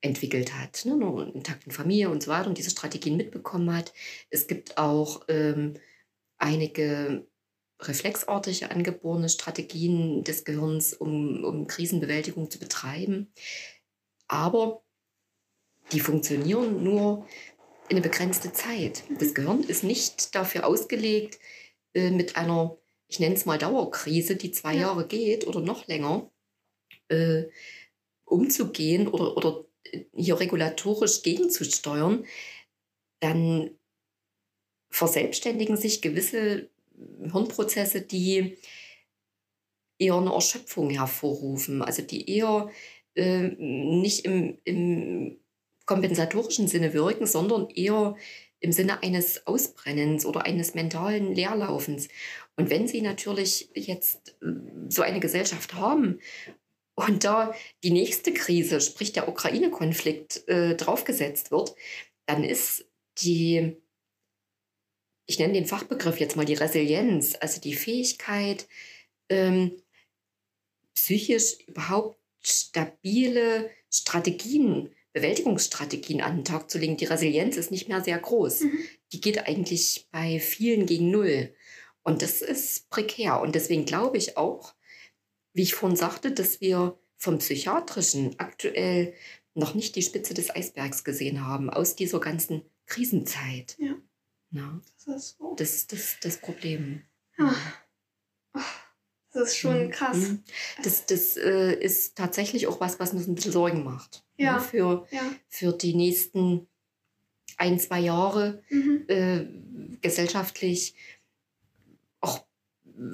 entwickelt 0.00 0.54
hat, 0.54 0.84
ne, 0.84 0.94
eine 0.94 1.32
intakte 1.32 1.70
Familie 1.70 2.10
und 2.10 2.22
so 2.22 2.30
weiter 2.30 2.48
und 2.48 2.58
diese 2.58 2.70
Strategien 2.70 3.16
mitbekommen 3.16 3.74
hat. 3.74 3.92
Es 4.30 4.46
gibt 4.46 4.78
auch 4.78 5.22
ähm, 5.28 5.74
einige 6.36 7.26
reflexartige 7.80 8.70
angeborene 8.70 9.28
Strategien 9.28 10.24
des 10.24 10.44
Gehirns, 10.44 10.94
um, 10.94 11.44
um 11.44 11.66
Krisenbewältigung 11.66 12.50
zu 12.50 12.58
betreiben. 12.58 13.32
Aber 14.26 14.82
die 15.92 16.00
funktionieren 16.00 16.82
nur 16.82 17.26
eine 17.90 18.00
begrenzte 18.00 18.52
Zeit. 18.52 19.04
Das 19.18 19.34
Gehirn 19.34 19.62
ist 19.62 19.84
nicht 19.84 20.34
dafür 20.34 20.66
ausgelegt, 20.66 21.38
äh, 21.94 22.10
mit 22.10 22.36
einer, 22.36 22.76
ich 23.08 23.20
nenne 23.20 23.34
es 23.34 23.46
mal 23.46 23.58
Dauerkrise, 23.58 24.36
die 24.36 24.50
zwei 24.50 24.74
ja. 24.74 24.82
Jahre 24.82 25.06
geht 25.06 25.46
oder 25.46 25.60
noch 25.60 25.86
länger, 25.86 26.30
äh, 27.08 27.44
umzugehen 28.24 29.08
oder, 29.08 29.36
oder 29.36 29.64
hier 30.14 30.38
regulatorisch 30.38 31.22
gegenzusteuern, 31.22 32.26
dann 33.20 33.70
verselbstständigen 34.90 35.76
sich 35.76 36.02
gewisse 36.02 36.68
Hirnprozesse, 37.30 38.02
die 38.02 38.58
eher 39.98 40.14
eine 40.14 40.32
Erschöpfung 40.32 40.90
hervorrufen, 40.90 41.82
also 41.82 42.02
die 42.02 42.30
eher 42.30 42.70
äh, 43.14 43.48
nicht 43.58 44.24
im, 44.24 44.58
im 44.64 45.40
kompensatorischen 45.88 46.68
Sinne 46.68 46.92
wirken, 46.92 47.26
sondern 47.26 47.68
eher 47.70 48.14
im 48.60 48.72
Sinne 48.72 49.02
eines 49.02 49.46
Ausbrennens 49.46 50.26
oder 50.26 50.44
eines 50.44 50.74
mentalen 50.74 51.34
Leerlaufens. 51.34 52.08
Und 52.56 52.70
wenn 52.70 52.86
Sie 52.86 53.00
natürlich 53.00 53.70
jetzt 53.74 54.36
äh, 54.42 54.52
so 54.88 55.02
eine 55.02 55.18
Gesellschaft 55.18 55.74
haben 55.74 56.20
und 56.94 57.24
da 57.24 57.54
die 57.82 57.90
nächste 57.90 58.34
Krise, 58.34 58.80
sprich 58.80 59.12
der 59.12 59.28
Ukraine-Konflikt, 59.28 60.46
äh, 60.48 60.76
draufgesetzt 60.76 61.50
wird, 61.50 61.74
dann 62.26 62.44
ist 62.44 62.86
die, 63.22 63.76
ich 65.26 65.38
nenne 65.38 65.54
den 65.54 65.66
Fachbegriff 65.66 66.20
jetzt 66.20 66.36
mal 66.36 66.44
die 66.44 66.54
Resilienz, 66.54 67.34
also 67.40 67.60
die 67.60 67.74
Fähigkeit, 67.74 68.68
ähm, 69.30 69.80
psychisch 70.94 71.58
überhaupt 71.66 72.20
stabile 72.42 73.70
Strategien, 73.90 74.94
Bewältigungsstrategien 75.12 76.20
an 76.20 76.36
den 76.36 76.44
Tag 76.44 76.70
zu 76.70 76.78
legen. 76.78 76.96
Die 76.96 77.06
Resilienz 77.06 77.56
ist 77.56 77.70
nicht 77.70 77.88
mehr 77.88 78.02
sehr 78.02 78.18
groß. 78.18 78.62
Mhm. 78.62 78.78
Die 79.12 79.20
geht 79.20 79.46
eigentlich 79.46 80.08
bei 80.10 80.38
vielen 80.40 80.86
gegen 80.86 81.10
Null. 81.10 81.54
Und 82.02 82.22
das 82.22 82.42
ist 82.42 82.88
prekär. 82.90 83.40
Und 83.40 83.54
deswegen 83.54 83.84
glaube 83.84 84.16
ich 84.16 84.36
auch, 84.36 84.74
wie 85.52 85.62
ich 85.62 85.74
vorhin 85.74 85.96
sagte, 85.96 86.32
dass 86.32 86.60
wir 86.60 86.98
vom 87.16 87.38
Psychiatrischen 87.38 88.38
aktuell 88.38 89.14
noch 89.54 89.74
nicht 89.74 89.96
die 89.96 90.02
Spitze 90.02 90.34
des 90.34 90.54
Eisbergs 90.54 91.04
gesehen 91.04 91.44
haben 91.44 91.68
aus 91.68 91.96
dieser 91.96 92.20
ganzen 92.20 92.62
Krisenzeit. 92.86 93.76
Ja. 93.78 93.96
Na? 94.50 94.80
Das 95.04 95.16
ist 95.16 95.38
so. 95.38 95.54
Das 95.56 95.74
ist 95.74 95.92
das, 95.92 96.16
das 96.22 96.38
Problem. 96.38 97.02
Ja. 97.38 97.54
Das 99.38 99.50
ist 99.50 99.58
schon 99.58 99.86
mhm. 99.86 99.90
krass. 99.90 100.18
Das, 100.82 101.06
das 101.06 101.36
äh, 101.36 101.74
ist 101.74 102.16
tatsächlich 102.16 102.66
auch 102.66 102.80
was, 102.80 102.98
was 102.98 103.12
uns 103.12 103.26
ein 103.26 103.34
bisschen 103.34 103.52
Sorgen 103.52 103.84
macht. 103.84 104.24
Ne, 104.36 104.44
ja. 104.46 104.54
Ne? 104.54 104.60
Für, 104.60 105.06
ja. 105.10 105.22
für 105.48 105.72
die 105.72 105.94
nächsten 105.94 106.66
ein, 107.56 107.78
zwei 107.78 108.00
Jahre 108.00 108.62
mhm. 108.70 109.04
äh, 109.08 109.46
gesellschaftlich 110.00 110.94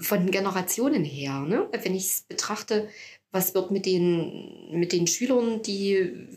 von 0.01 0.31
Generationen 0.31 1.05
her. 1.05 1.41
Ne? 1.41 1.69
Wenn 1.83 1.95
ich 1.95 2.07
es 2.07 2.23
betrachte, 2.23 2.89
was 3.31 3.55
wird 3.55 3.71
mit 3.71 3.87
den, 3.87 4.79
mit 4.79 4.93
den 4.93 5.07
Schülern, 5.07 5.63
die 5.63 6.29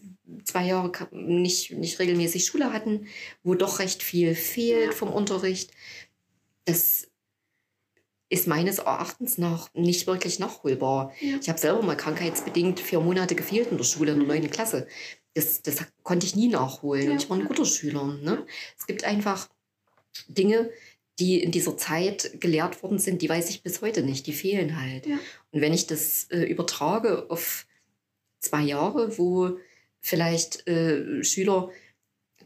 zwei 0.43 0.65
Jahre 0.65 0.91
nicht, 1.11 1.71
nicht 1.71 1.99
regelmäßig 1.99 2.45
Schule 2.45 2.73
hatten, 2.73 3.07
wo 3.43 3.55
doch 3.55 3.79
recht 3.79 4.03
viel 4.03 4.35
fehlt 4.35 4.93
vom 4.93 5.13
Unterricht. 5.13 5.71
Das 6.65 7.07
ist 8.29 8.47
meines 8.47 8.79
Erachtens 8.79 9.37
nach 9.37 9.73
nicht 9.73 10.07
wirklich 10.07 10.39
nachholbar. 10.39 11.13
Ja. 11.21 11.37
Ich 11.41 11.49
habe 11.49 11.59
selber 11.59 11.81
mal 11.81 11.95
krankheitsbedingt 11.95 12.79
vier 12.79 12.99
Monate 12.99 13.35
gefehlt 13.35 13.71
in 13.71 13.77
der 13.77 13.85
Schule 13.85 14.11
in 14.11 14.19
der 14.19 14.27
neunten 14.27 14.49
Klasse. 14.51 14.87
Das, 15.33 15.61
das 15.61 15.85
konnte 16.03 16.25
ich 16.25 16.35
nie 16.35 16.47
nachholen. 16.47 17.11
Ja. 17.11 17.15
Ich 17.15 17.29
war 17.29 17.37
ein 17.37 17.45
guter 17.45 17.65
Schüler. 17.65 18.03
Ne? 18.21 18.45
Es 18.77 18.85
gibt 18.85 19.03
einfach 19.03 19.47
Dinge, 20.27 20.69
die 21.19 21.41
in 21.41 21.51
dieser 21.51 21.77
Zeit 21.77 22.39
gelehrt 22.39 22.83
worden 22.83 22.99
sind, 22.99 23.21
die 23.21 23.29
weiß 23.29 23.49
ich 23.49 23.63
bis 23.63 23.81
heute 23.81 24.03
nicht. 24.03 24.27
Die 24.27 24.33
fehlen 24.33 24.79
halt. 24.79 25.05
Ja. 25.05 25.17
Und 25.51 25.61
wenn 25.61 25.73
ich 25.73 25.87
das 25.87 26.25
äh, 26.25 26.43
übertrage 26.43 27.29
auf 27.29 27.65
zwei 28.39 28.61
Jahre, 28.61 29.17
wo 29.17 29.57
vielleicht 29.99 30.67
äh, 30.67 31.23
Schüler 31.23 31.71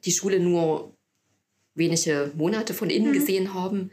die 0.05 0.11
Schule 0.11 0.39
nur 0.39 0.95
wenige 1.73 2.31
Monate 2.35 2.73
von 2.73 2.89
innen 2.89 3.09
mhm. 3.09 3.13
gesehen 3.13 3.53
haben, 3.53 3.91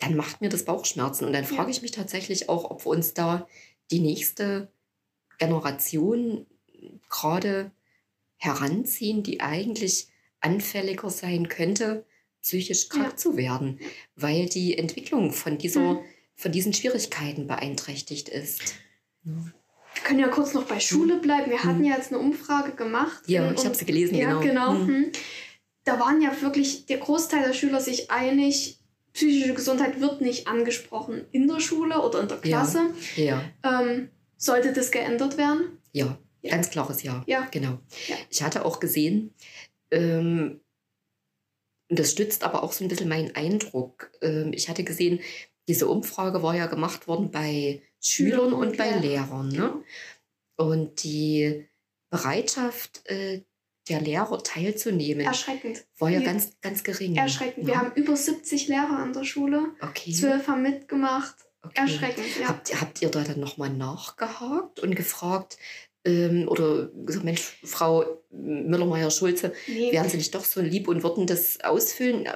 dann 0.00 0.16
macht 0.16 0.40
mir 0.40 0.48
das 0.48 0.64
Bauchschmerzen. 0.64 1.24
Und 1.24 1.32
dann 1.32 1.44
frage 1.44 1.70
ja. 1.70 1.76
ich 1.76 1.82
mich 1.82 1.90
tatsächlich 1.90 2.48
auch, 2.48 2.70
ob 2.70 2.84
wir 2.84 2.90
uns 2.90 3.14
da 3.14 3.46
die 3.90 4.00
nächste 4.00 4.70
Generation 5.38 6.46
gerade 7.08 7.70
heranziehen, 8.36 9.22
die 9.22 9.40
eigentlich 9.40 10.08
anfälliger 10.40 11.10
sein 11.10 11.48
könnte 11.48 12.04
psychisch 12.42 12.88
krank 12.88 13.10
ja. 13.10 13.16
zu 13.16 13.36
werden, 13.36 13.78
weil 14.16 14.46
die 14.46 14.78
Entwicklung 14.78 15.32
von, 15.32 15.58
dieser, 15.58 15.94
mhm. 15.94 16.00
von 16.36 16.52
diesen 16.52 16.72
Schwierigkeiten 16.72 17.46
beeinträchtigt 17.46 18.28
ist. 18.28 18.74
Wir 19.22 20.02
können 20.04 20.20
ja 20.20 20.28
kurz 20.28 20.54
noch 20.54 20.64
bei 20.64 20.80
Schule 20.80 21.16
mhm. 21.16 21.20
bleiben. 21.20 21.50
Wir 21.50 21.62
hatten 21.62 21.78
mhm. 21.78 21.84
ja 21.84 21.96
jetzt 21.96 22.12
eine 22.12 22.20
Umfrage 22.20 22.72
gemacht. 22.72 23.22
Ja, 23.26 23.50
ich 23.52 23.64
habe 23.64 23.74
sie 23.74 23.84
gelesen, 23.84 24.14
ja, 24.14 24.38
genau. 24.38 24.40
genau. 24.40 24.72
Mhm. 24.74 24.90
mhm. 24.90 25.12
Da 25.84 25.98
waren 25.98 26.20
ja 26.20 26.42
wirklich 26.42 26.84
der 26.84 26.98
Großteil 26.98 27.44
der 27.44 27.54
Schüler 27.54 27.80
sich 27.80 28.10
einig, 28.10 28.77
psychische 29.18 29.52
Gesundheit 29.52 30.00
wird 30.00 30.20
nicht 30.20 30.46
angesprochen 30.46 31.26
in 31.32 31.48
der 31.48 31.58
Schule 31.58 32.00
oder 32.00 32.20
in 32.20 32.28
der 32.28 32.38
Klasse. 32.38 32.94
Ja. 33.16 33.42
ja. 33.64 33.80
Ähm, 33.82 34.10
sollte 34.36 34.72
das 34.72 34.92
geändert 34.92 35.36
werden? 35.36 35.78
Ja, 35.90 36.16
ja. 36.40 36.52
ganz 36.52 36.70
klares 36.70 37.02
Ja. 37.02 37.24
Ja. 37.26 37.48
Genau. 37.50 37.80
Ja. 38.06 38.14
Ich 38.30 38.44
hatte 38.44 38.64
auch 38.64 38.78
gesehen, 38.78 39.34
ähm, 39.90 40.60
und 41.90 41.98
das 41.98 42.12
stützt 42.12 42.44
aber 42.44 42.62
auch 42.62 42.72
so 42.72 42.84
ein 42.84 42.88
bisschen 42.88 43.08
meinen 43.08 43.34
Eindruck. 43.34 44.12
Ähm, 44.22 44.52
ich 44.52 44.68
hatte 44.68 44.84
gesehen, 44.84 45.18
diese 45.66 45.88
Umfrage 45.88 46.40
war 46.44 46.54
ja 46.54 46.66
gemacht 46.66 47.08
worden 47.08 47.32
bei 47.32 47.82
Schülern 48.00 48.52
und 48.52 48.76
bei 48.76 48.90
Lehrern. 48.90 49.48
Ne? 49.48 49.82
Und 50.56 51.02
die 51.02 51.66
Bereitschaft 52.10 53.02
äh, 53.06 53.42
der 53.88 54.00
Lehrer 54.00 54.42
teilzunehmen 54.42 55.26
Erschreckend. 55.26 55.84
war 55.98 56.10
ja 56.10 56.20
ganz, 56.20 56.60
ganz 56.60 56.82
gering. 56.84 57.16
Erschreckend. 57.16 57.66
Wir 57.66 57.74
ne? 57.74 57.80
haben 57.80 57.92
über 57.94 58.16
70 58.16 58.68
Lehrer 58.68 58.98
an 58.98 59.12
der 59.12 59.24
Schule. 59.24 59.72
Okay. 59.80 60.12
Zwölf 60.12 60.46
haben 60.48 60.62
mitgemacht. 60.62 61.36
Okay. 61.62 61.80
Erschreckend, 61.82 62.26
ja. 62.40 62.48
Habt, 62.48 62.80
habt 62.80 63.02
ihr 63.02 63.10
da 63.10 63.22
dann 63.22 63.40
nochmal 63.40 63.70
nachgehakt 63.70 64.80
und 64.80 64.94
gefragt, 64.94 65.58
ähm, 66.04 66.46
oder 66.48 66.88
gesagt, 67.04 67.24
Mensch, 67.24 67.58
Frau 67.64 68.04
Müller-Meyer-Schulze, 68.30 69.52
nee. 69.66 69.92
wären 69.92 70.08
Sie 70.08 70.16
nicht 70.16 70.34
doch 70.34 70.44
so 70.44 70.60
lieb 70.60 70.88
und 70.88 71.02
würden 71.02 71.26
das 71.26 71.60
ausfüllen? 71.60 72.28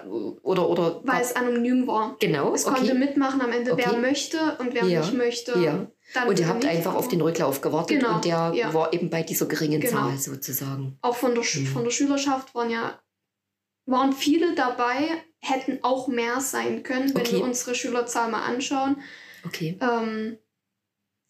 Oder, 0.42 0.68
oder 0.68 1.00
Weil 1.04 1.22
es 1.22 1.36
anonym 1.36 1.86
war. 1.86 2.16
Genau. 2.20 2.54
Es 2.54 2.66
okay. 2.66 2.76
konnte 2.76 2.94
mitmachen 2.94 3.40
am 3.40 3.52
Ende, 3.52 3.72
okay. 3.72 3.84
wer 3.86 3.98
möchte 3.98 4.56
und 4.58 4.74
wer 4.74 4.84
ja. 4.84 5.00
nicht 5.00 5.14
möchte. 5.14 5.58
Ja. 5.60 5.86
Und 6.26 6.38
ihr 6.38 6.48
habt 6.48 6.64
einfach 6.64 6.94
auf 6.94 7.08
den 7.08 7.20
Rücklauf 7.20 7.60
gewartet 7.60 8.00
genau. 8.00 8.16
und 8.16 8.24
der 8.24 8.52
ja. 8.54 8.74
war 8.74 8.92
eben 8.92 9.10
bei 9.10 9.22
dieser 9.22 9.46
geringen 9.46 9.80
genau. 9.80 10.08
Zahl 10.08 10.18
sozusagen. 10.18 10.98
Auch 11.02 11.16
von 11.16 11.34
der, 11.34 11.42
mhm. 11.42 11.66
von 11.66 11.84
der 11.84 11.90
Schülerschaft 11.90 12.54
waren 12.54 12.70
ja 12.70 12.98
waren 13.86 14.12
viele 14.12 14.54
dabei, 14.54 15.08
hätten 15.40 15.80
auch 15.82 16.08
mehr 16.08 16.40
sein 16.40 16.82
können, 16.82 17.14
wenn 17.14 17.22
okay. 17.22 17.36
wir 17.36 17.44
unsere 17.44 17.74
Schülerzahl 17.74 18.30
mal 18.30 18.44
anschauen. 18.44 19.02
Okay. 19.44 19.76
Ähm, 19.80 20.38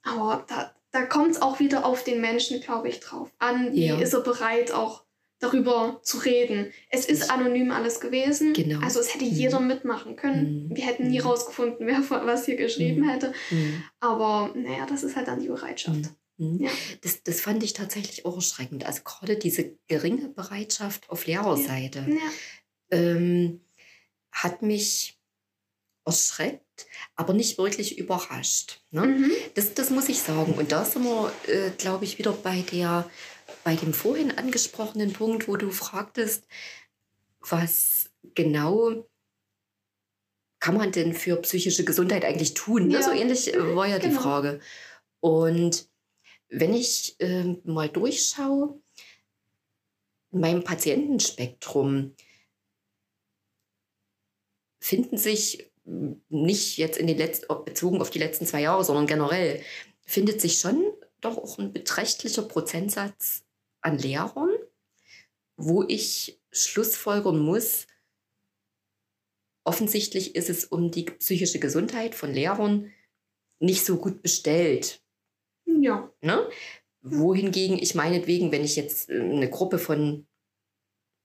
aber 0.03 0.45
da, 0.49 0.75
da 0.91 1.07
kommt 1.07 1.33
es 1.33 1.43
auch 1.43 1.61
wieder 1.61 1.87
auf 1.87 2.05
den 2.05 2.21
Menschen, 2.21 2.61
glaube 2.61 2.89
ich, 2.89 3.01
drauf 3.01 3.31
an. 3.39 3.73
Wie 3.73 3.87
ja. 3.87 3.99
ist 3.99 4.13
er 4.13 4.21
bereit, 4.21 4.73
auch 4.73 5.05
darüber 5.43 6.01
zu 6.03 6.19
reden? 6.19 6.73
Es 6.89 7.07
ist 7.07 7.31
anonym 7.31 7.73
alles 7.73 8.01
gewesen. 8.01 8.53
Genau. 8.53 8.81
Also 8.81 9.01
es 9.01 9.15
hätte 9.15 9.25
mhm. 9.25 9.33
jeder 9.33 9.61
mitmachen 9.61 10.17
können. 10.17 10.69
Mhm. 10.69 10.77
Wir 10.77 10.87
hätten 10.87 11.09
nie 11.09 11.21
mhm. 11.21 11.27
rausgefunden, 11.27 11.87
wer 11.87 12.03
was 12.11 12.47
hier 12.47 12.57
geschrieben 12.57 13.03
mhm. 13.03 13.09
hätte. 13.09 13.33
Mhm. 13.51 13.83
Aber 14.01 14.53
naja, 14.55 14.87
das 14.87 15.03
ist 15.03 15.17
halt 15.17 15.29
dann 15.29 15.41
die 15.41 15.49
Bereitschaft. 15.49 16.11
Ja. 16.39 16.71
Das, 17.03 17.23
das 17.23 17.41
fand 17.41 17.63
ich 17.63 17.73
tatsächlich 17.73 18.25
auch 18.25 18.37
erschreckend. 18.37 18.85
Also 18.87 19.03
gerade 19.05 19.37
diese 19.37 19.77
geringe 19.87 20.29
Bereitschaft 20.29 21.09
auf 21.09 21.27
Lehrerseite 21.27 22.07
ja. 22.09 22.99
ähm, 22.99 23.61
hat 24.33 24.63
mich 24.63 25.19
erschreckt, 26.05 26.87
aber 27.15 27.33
nicht 27.33 27.59
wirklich 27.59 27.99
überrascht. 27.99 28.81
Ne? 28.91 29.31
Das, 29.55 29.75
das 29.75 29.91
muss 29.91 30.09
ich 30.09 30.19
sagen. 30.19 30.55
Und 30.55 30.73
da 30.73 30.85
sind 30.85 31.05
wir, 31.05 31.33
äh, 31.47 31.71
glaube 31.79 32.05
ich, 32.05 32.19
wieder 32.19 32.33
bei, 32.33 32.65
der, 32.73 33.09
bei 33.65 33.77
dem 33.77 33.95
vorhin 33.95 34.31
angesprochenen 34.31 35.13
Punkt, 35.13 35.49
wo 35.49 35.57
du 35.57 35.71
fragtest, 35.71 36.45
was 37.41 38.11
genau 38.35 39.07
kann 40.61 40.77
man 40.77 40.93
denn 40.93 41.13
für 41.13 41.37
psychische 41.43 41.85
Gesundheit 41.85 42.25
eigentlich 42.25 42.55
tun? 42.55 42.87
Ne? 42.89 42.95
Ja. 42.95 43.03
So 43.03 43.11
ähnlich 43.11 43.53
äh, 43.53 43.75
war 43.75 43.89
ja 43.89 43.99
genau. 43.99 44.11
die 44.11 44.17
Frage. 44.17 44.61
Und 45.21 45.89
wenn 46.49 46.75
ich 46.75 47.17
äh, 47.19 47.57
mal 47.65 47.89
durchschaue, 47.89 48.81
in 50.31 50.41
meinem 50.41 50.65
Patientenspektrum 50.65 52.15
finden 54.81 55.19
sich 55.19 55.71
nicht 55.85 56.77
jetzt 56.79 56.97
in 56.97 57.07
den 57.07 57.19
letzten, 57.19 57.47
bezogen 57.65 58.01
auf 58.01 58.11
die 58.11 58.19
letzten 58.19 58.47
zwei 58.47 58.61
Jahre, 58.61 58.85
sondern 58.85 59.07
generell, 59.07 59.63
findet 60.05 60.41
sich 60.41 60.59
schon 60.59 60.85
doch 61.25 61.39
auch 61.39 61.59
ein 61.59 61.73
beträchtlicher 61.73 62.43
Prozentsatz 62.43 63.45
an 63.81 63.99
Lehrern, 63.99 64.51
wo 65.57 65.83
ich 65.83 66.41
schlussfolgern 66.51 67.39
muss, 67.39 67.87
offensichtlich 69.65 70.35
ist 70.35 70.51
es 70.51 70.65
um 70.65 70.91
die 70.91 71.05
psychische 71.05 71.59
Gesundheit 71.59 72.15
von 72.15 72.33
Lehrern 72.33 72.93
nicht 73.61 73.85
so 73.85 73.97
gut 73.97 74.23
bestellt. 74.23 75.03
Ja. 75.67 76.13
Ne? 76.21 76.49
Wohingegen 77.01 77.79
ich 77.79 77.95
meinetwegen, 77.95 78.53
wenn 78.53 78.65
ich 78.65 78.77
jetzt 78.77 79.09
äh, 79.09 79.21
eine 79.21 79.49
Gruppe 79.51 79.79
von 79.79 80.27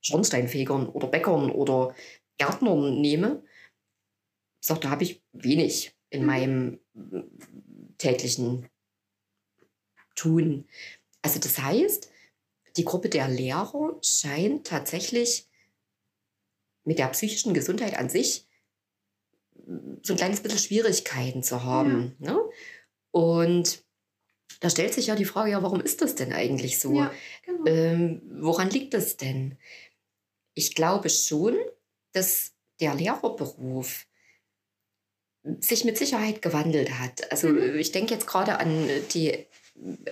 Schornsteinfegern 0.01 0.87
oder 0.87 1.07
Bäckern 1.07 1.51
oder 1.51 1.95
Gärtnern 2.37 3.01
nehme, 3.01 3.43
sag, 4.59 4.81
da 4.81 4.89
habe 4.89 5.03
ich 5.03 5.23
wenig 5.33 5.95
in 6.09 6.21
Mhm. 6.21 6.25
meinem 6.25 6.79
äh, 6.95 7.23
täglichen 7.97 8.69
Tun. 10.17 10.67
Also 11.21 11.39
das 11.39 11.57
heißt, 11.59 12.09
die 12.75 12.83
Gruppe 12.83 13.07
der 13.07 13.29
Lehrer 13.29 13.97
scheint 14.01 14.67
tatsächlich 14.67 15.47
mit 16.83 16.99
der 16.99 17.07
psychischen 17.07 17.53
Gesundheit 17.53 17.97
an 17.97 18.09
sich 18.09 18.45
so 20.03 20.13
ein 20.13 20.17
kleines 20.17 20.41
bisschen 20.41 20.59
Schwierigkeiten 20.59 21.43
zu 21.43 21.63
haben. 21.63 22.15
Ne? 22.19 22.37
Und 23.11 23.83
da 24.61 24.69
stellt 24.69 24.93
sich 24.93 25.07
ja 25.07 25.15
die 25.15 25.25
Frage, 25.25 25.51
ja, 25.51 25.61
warum 25.63 25.81
ist 25.81 26.01
das 26.01 26.15
denn 26.15 26.31
eigentlich 26.33 26.79
so? 26.79 26.93
Ja, 26.93 27.11
genau. 27.43 27.65
Ähm, 27.65 28.21
woran 28.41 28.69
liegt 28.69 28.93
das 28.93 29.17
denn? 29.17 29.57
Ich 30.53 30.73
glaube 30.73 31.09
schon, 31.09 31.55
dass 32.13 32.53
der 32.79 32.95
Lehrerberuf 32.95 34.07
sich 35.59 35.83
mit 35.83 35.97
Sicherheit 35.97 36.41
gewandelt 36.41 36.91
hat. 36.99 37.31
Also 37.31 37.49
Mhm. 37.49 37.77
ich 37.77 37.91
denke 37.91 38.13
jetzt 38.13 38.27
gerade 38.27 38.59
an 38.59 38.87
die 39.13 39.45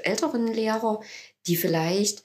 älteren 0.03 0.47
Lehrer, 0.47 1.01
die 1.47 1.55
vielleicht 1.55 2.24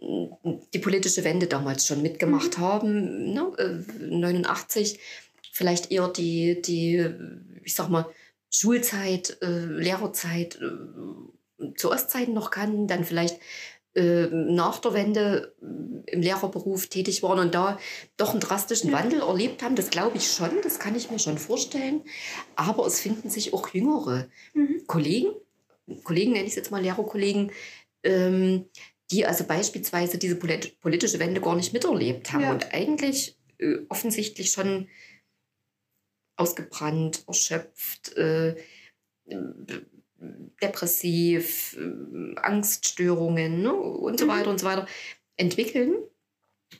mm, 0.00 0.26
die 0.72 0.78
politische 0.78 1.24
Wende 1.24 1.46
damals 1.46 1.86
schon 1.86 2.02
mitgemacht 2.02 2.58
haben, 2.58 3.32
ne? 3.32 3.52
äh, 3.58 4.04
89, 4.04 4.98
vielleicht 5.52 5.90
eher 5.90 6.08
die, 6.08 6.62
die, 6.62 7.08
ich 7.64 7.74
sag 7.74 7.88
mal, 7.88 8.06
Schulzeit, 8.50 9.38
äh, 9.42 9.64
Lehrerzeit 9.64 10.58
äh, 10.60 11.74
zu 11.74 11.90
Ostzeiten 11.90 12.34
noch 12.34 12.50
kannten, 12.50 12.86
dann 12.86 13.04
vielleicht 13.04 13.38
äh, 13.94 14.28
nach 14.30 14.78
der 14.78 14.94
Wende 14.94 15.54
äh, 15.60 16.10
im 16.12 16.22
Lehrerberuf 16.22 16.86
tätig 16.86 17.22
waren 17.22 17.38
und 17.40 17.54
da 17.54 17.78
doch 18.16 18.30
einen 18.30 18.40
drastischen. 18.40 18.92
Wandel 18.92 19.20
erlebt 19.20 19.62
haben. 19.62 19.76
Das 19.76 19.90
glaube 19.90 20.16
ich 20.16 20.30
schon, 20.30 20.50
das 20.62 20.78
kann 20.78 20.94
ich 20.94 21.10
mir 21.10 21.18
schon 21.18 21.36
vorstellen. 21.36 22.02
Aber 22.54 22.86
es 22.86 23.00
finden 23.00 23.28
sich 23.28 23.52
auch 23.52 23.68
jüngere 23.68 24.28
Mhm. 24.54 24.84
Kollegen, 24.86 25.30
Kollegen 26.04 26.32
nenne 26.32 26.44
ich 26.44 26.50
es 26.50 26.56
jetzt 26.56 26.70
mal 26.70 26.82
Lehrerkollegen, 26.82 27.52
ähm, 28.04 28.66
die 29.10 29.24
also 29.26 29.44
beispielsweise 29.44 30.18
diese 30.18 30.36
polit 30.36 30.78
politische 30.80 31.18
Wende 31.18 31.40
gar 31.40 31.56
nicht 31.56 31.72
miterlebt 31.72 32.32
haben 32.32 32.42
Ja. 32.42 32.52
und 32.52 32.72
eigentlich 32.74 33.38
äh, 33.58 33.78
offensichtlich 33.88 34.52
schon 34.52 34.88
ausgebrannt, 36.36 37.24
erschöpft, 37.26 38.16
äh, 38.16 38.54
depressiv, 40.62 41.76
äh, 41.78 42.36
Angststörungen 42.40 43.62
ne, 43.62 43.72
und 43.72 44.18
so 44.18 44.26
Mhm. 44.26 44.30
weiter 44.30 44.50
und 44.50 44.60
so 44.60 44.66
weiter 44.66 44.86
entwickeln. 45.36 45.94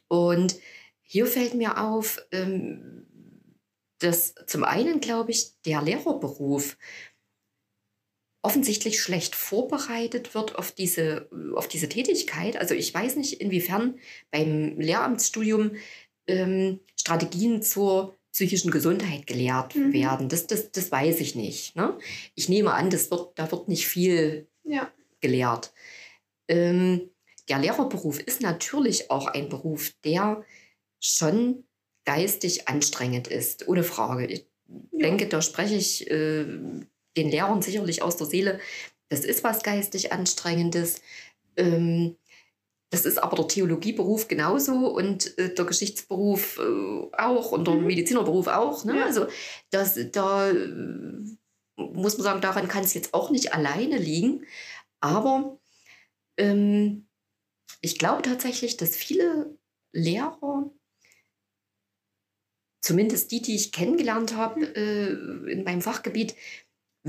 Und 0.09 0.57
hier 1.03 1.27
fällt 1.27 1.55
mir 1.55 1.79
auf, 1.83 2.21
ähm, 2.33 3.07
dass 4.01 4.35
zum 4.47 4.65
einen, 4.65 5.01
glaube 5.01 5.31
ich, 5.31 5.61
der 5.63 5.83
Lehrerberuf 5.83 6.77
offensichtlich 8.43 9.01
schlecht 9.01 9.35
vorbereitet 9.35 10.35
wird 10.35 10.57
auf 10.57 10.73
diese, 10.73 11.29
auf 11.57 11.69
diese 11.69 11.89
Tätigkeit. 11.89 12.57
Also 12.57 12.75
ich 12.75 12.93
weiß 12.95 13.17
nicht, 13.17 13.41
inwiefern 13.41 13.99
beim 14.31 14.79
Lehramtsstudium 14.79 15.73
ähm, 16.27 16.81
Strategien 16.99 17.63
zur 17.63 18.17
psychischen 18.33 18.71
Gesundheit 18.71 19.27
gelehrt 19.27 19.75
Mhm. 19.75 19.93
werden. 19.93 20.29
Das, 20.29 20.47
das, 20.47 20.71
das 20.71 20.93
weiß 20.93 21.21
ich 21.21 21.35
nicht. 21.35 21.75
Ne? 21.77 21.99
Ich 22.35 22.49
nehme 22.49 22.75
an, 22.75 22.91
das 22.91 23.11
wird, 23.11 23.33
da 23.39 23.51
wird 23.51 23.69
nicht 23.69 23.87
viel 23.89 24.47
Ja. 24.65 24.93
gelehrt. 25.21 25.73
Ähm, 26.49 27.11
der 27.49 27.59
Lehrerberuf 27.59 28.21
ist 28.21 28.41
natürlich 28.43 29.11
auch 29.11 29.27
ein 29.27 29.49
Beruf, 29.49 29.93
der 30.05 30.45
schon 31.01 31.65
geistig 32.05 32.69
anstrengend 32.69 33.27
ist, 33.29 33.67
ohne 33.69 33.83
Frage. 33.83 34.27
Ich 34.27 34.47
Ja. 34.93 35.01
denke, 35.09 35.27
da 35.29 35.41
spreche 35.43 35.75
ich 35.75 36.11
äh, 36.11 36.47
den 37.19 37.31
Lehrern 37.31 37.63
sicherlich 37.63 38.03
aus 38.03 38.17
der 38.17 38.27
Seele. 38.27 38.61
Das 39.09 39.21
ist 39.21 39.45
was 39.45 39.63
geistig 39.63 40.13
Anstrengendes. 40.13 41.03
Ähm, 41.57 42.17
das 42.91 43.05
ist 43.05 43.19
aber 43.19 43.37
der 43.37 43.49
Theologieberuf 43.49 44.29
genauso 44.29 44.89
und 44.89 45.37
äh, 45.39 45.55
der 45.55 45.65
Geschichtsberuf 45.67 46.59
äh, 46.59 47.17
auch 47.17 47.53
und 47.53 47.67
der 47.67 47.75
Mhm. 47.75 47.87
Medizinerberuf 47.87 48.47
auch. 48.47 48.85
Ne? 48.85 48.99
Ja. 48.99 49.05
Also 49.05 49.27
das, 49.71 49.99
da 50.13 50.51
äh, 50.51 50.69
muss 51.77 52.17
man 52.17 52.25
sagen, 52.25 52.41
daran 52.41 52.69
kann 52.69 52.85
es 52.85 52.95
jetzt 52.95 53.13
auch 53.15 53.31
nicht 53.31 53.53
alleine 53.55 53.99
liegen. 53.99 54.47
Aber 55.01 55.59
ähm, 56.39 57.07
ich 57.81 57.99
glaube 57.99 58.23
tatsächlich, 58.23 58.77
dass 58.77 58.97
viele 58.97 59.57
Lehrer, 59.93 60.71
zumindest 62.81 63.31
die, 63.33 63.43
die 63.43 63.55
ich 63.55 63.71
kennengelernt 63.73 64.35
habe 64.35 64.63
äh, 64.63 65.53
in 65.53 65.65
meinem 65.65 65.83
Fachgebiet, 65.83 66.35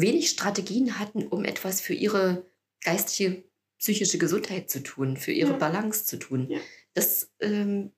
wenig 0.01 0.29
Strategien 0.29 0.99
hatten, 0.99 1.27
um 1.27 1.45
etwas 1.45 1.81
für 1.81 1.93
ihre 1.93 2.45
geistige, 2.83 3.43
psychische 3.77 4.17
Gesundheit 4.17 4.69
zu 4.69 4.81
tun, 4.83 5.15
für 5.17 5.31
ihre 5.31 5.51
Ja. 5.51 5.57
Balance 5.57 6.05
zu 6.05 6.17
tun. 6.17 6.47
Ja. 6.49 6.59
Das, 6.93 7.31
ähm, 7.39 7.91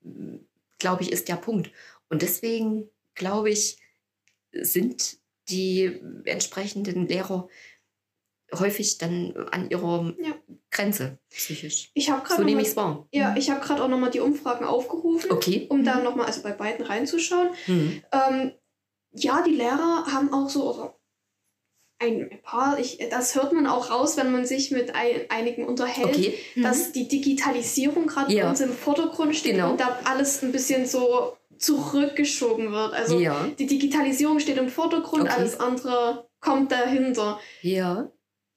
glaube 0.78 1.02
ich, 1.02 1.12
ist 1.12 1.28
der 1.28 1.36
Punkt. 1.36 1.70
Und 2.08 2.22
deswegen, 2.22 2.88
glaube 3.14 3.50
ich, 3.50 3.78
sind 4.52 5.18
die 5.48 6.00
entsprechenden 6.24 7.08
Lehrer 7.08 7.48
häufig 8.54 8.98
dann 8.98 9.34
an 9.50 9.70
ihrer 9.70 10.14
Ja. 10.20 10.34
Grenze 10.70 11.18
psychisch. 11.30 11.90
Ich 11.94 12.10
habe 12.10 12.20
So 12.20 12.34
gerade 12.34 12.44
nehme 12.44 12.58
noch 12.58 12.62
ich 12.62 12.68
es 12.70 12.76
wahr. 12.76 13.08
ja, 13.12 13.34
ich 13.36 13.50
habe 13.50 13.60
gerade 13.64 13.82
auch 13.82 13.88
nochmal 13.88 14.10
die 14.10 14.20
Umfragen 14.20 14.64
aufgerufen, 14.64 15.32
Okay. 15.32 15.66
um 15.70 15.84
da 15.84 16.00
nochmal, 16.00 16.26
also 16.26 16.42
bei 16.42 16.52
beiden 16.52 16.84
reinzuschauen. 16.84 17.48
Mhm. 17.66 18.02
Ähm, 18.12 18.52
ja, 19.14 19.42
die 19.42 19.54
Lehrer 19.54 20.04
haben 20.12 20.32
auch 20.32 20.48
so, 20.50 20.68
also 20.68 20.94
ein 22.02 22.40
paar, 22.42 22.78
ich, 22.78 22.98
das 23.10 23.34
hört 23.34 23.52
man 23.52 23.66
auch 23.66 23.90
raus, 23.90 24.16
wenn 24.16 24.32
man 24.32 24.44
sich 24.44 24.70
mit 24.70 24.94
ein, 24.94 25.22
einigen 25.28 25.64
unterhält, 25.66 26.08
Okay. 26.16 26.34
Mhm. 26.54 26.62
dass 26.62 26.92
die 26.92 27.08
Digitalisierung 27.08 28.06
gerade 28.06 28.32
Ja. 28.32 28.44
bei 28.44 28.50
uns 28.50 28.60
im 28.60 28.72
Vordergrund 28.72 29.34
steht 29.36 29.54
Genau. 29.54 29.70
und 29.72 29.80
da 29.80 29.98
alles 30.04 30.42
ein 30.42 30.52
bisschen 30.52 30.86
so 30.86 31.36
zurückgeschoben 31.58 32.72
wird. 32.72 32.92
Also 32.94 33.18
ja, 33.20 33.46
die 33.58 33.66
Digitalisierung 33.66 34.40
steht 34.40 34.56
im 34.58 34.68
Vordergrund, 34.68 35.22
Okay. 35.24 35.32
alles 35.36 35.58
andere 35.60 36.28
kommt 36.40 36.72
dahinter. 36.72 37.38
ja. 37.62 38.10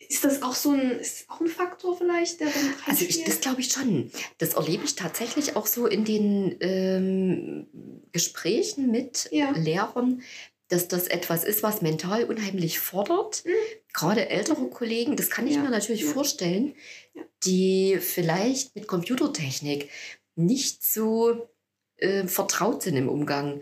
Ist 0.08 0.24
das 0.24 0.44
auch 0.44 0.54
so 0.54 0.70
ein, 0.72 0.92
ist 1.00 1.28
auch 1.32 1.40
ein 1.40 1.48
Faktor 1.48 1.98
vielleicht, 1.98 2.40
der 2.40 2.48
dann 2.48 2.74
Also 2.86 3.06
ich, 3.06 3.24
das 3.24 3.42
glaube 3.42 3.62
ich 3.62 3.70
schon. 3.72 4.12
Das 4.38 4.54
erlebe 4.54 4.84
ich 4.86 4.94
tatsächlich 4.96 5.56
auch 5.56 5.66
so 5.66 5.88
in 5.88 6.04
den 6.06 6.56
ähm, 6.60 7.68
Gesprächen 8.12 8.92
mit 8.92 9.28
Ja. 9.32 9.52
Lehrern, 9.52 10.22
dass 10.70 10.88
das 10.88 11.08
etwas 11.08 11.44
ist, 11.44 11.64
was 11.64 11.82
mental 11.82 12.24
unheimlich 12.26 12.80
fordert. 12.80 13.44
Mhm. 13.46 13.52
Gerade 13.94 14.30
ältere 14.30 14.68
Kollegen, 14.70 15.16
das 15.16 15.30
kann 15.30 15.48
ich 15.48 15.56
Ja. 15.56 15.62
mir 15.62 15.70
natürlich 15.70 16.02
Ja. 16.04 16.12
vorstellen, 16.12 16.76
Ja. 17.14 17.22
die 17.46 17.98
vielleicht 18.00 18.76
mit 18.76 18.88
Computertechnik 18.88 19.90
nicht 20.36 20.84
so 20.84 21.50
äh, 21.98 22.28
vertraut 22.28 22.84
sind 22.84 22.98
im 22.98 23.08
Umgang. 23.08 23.62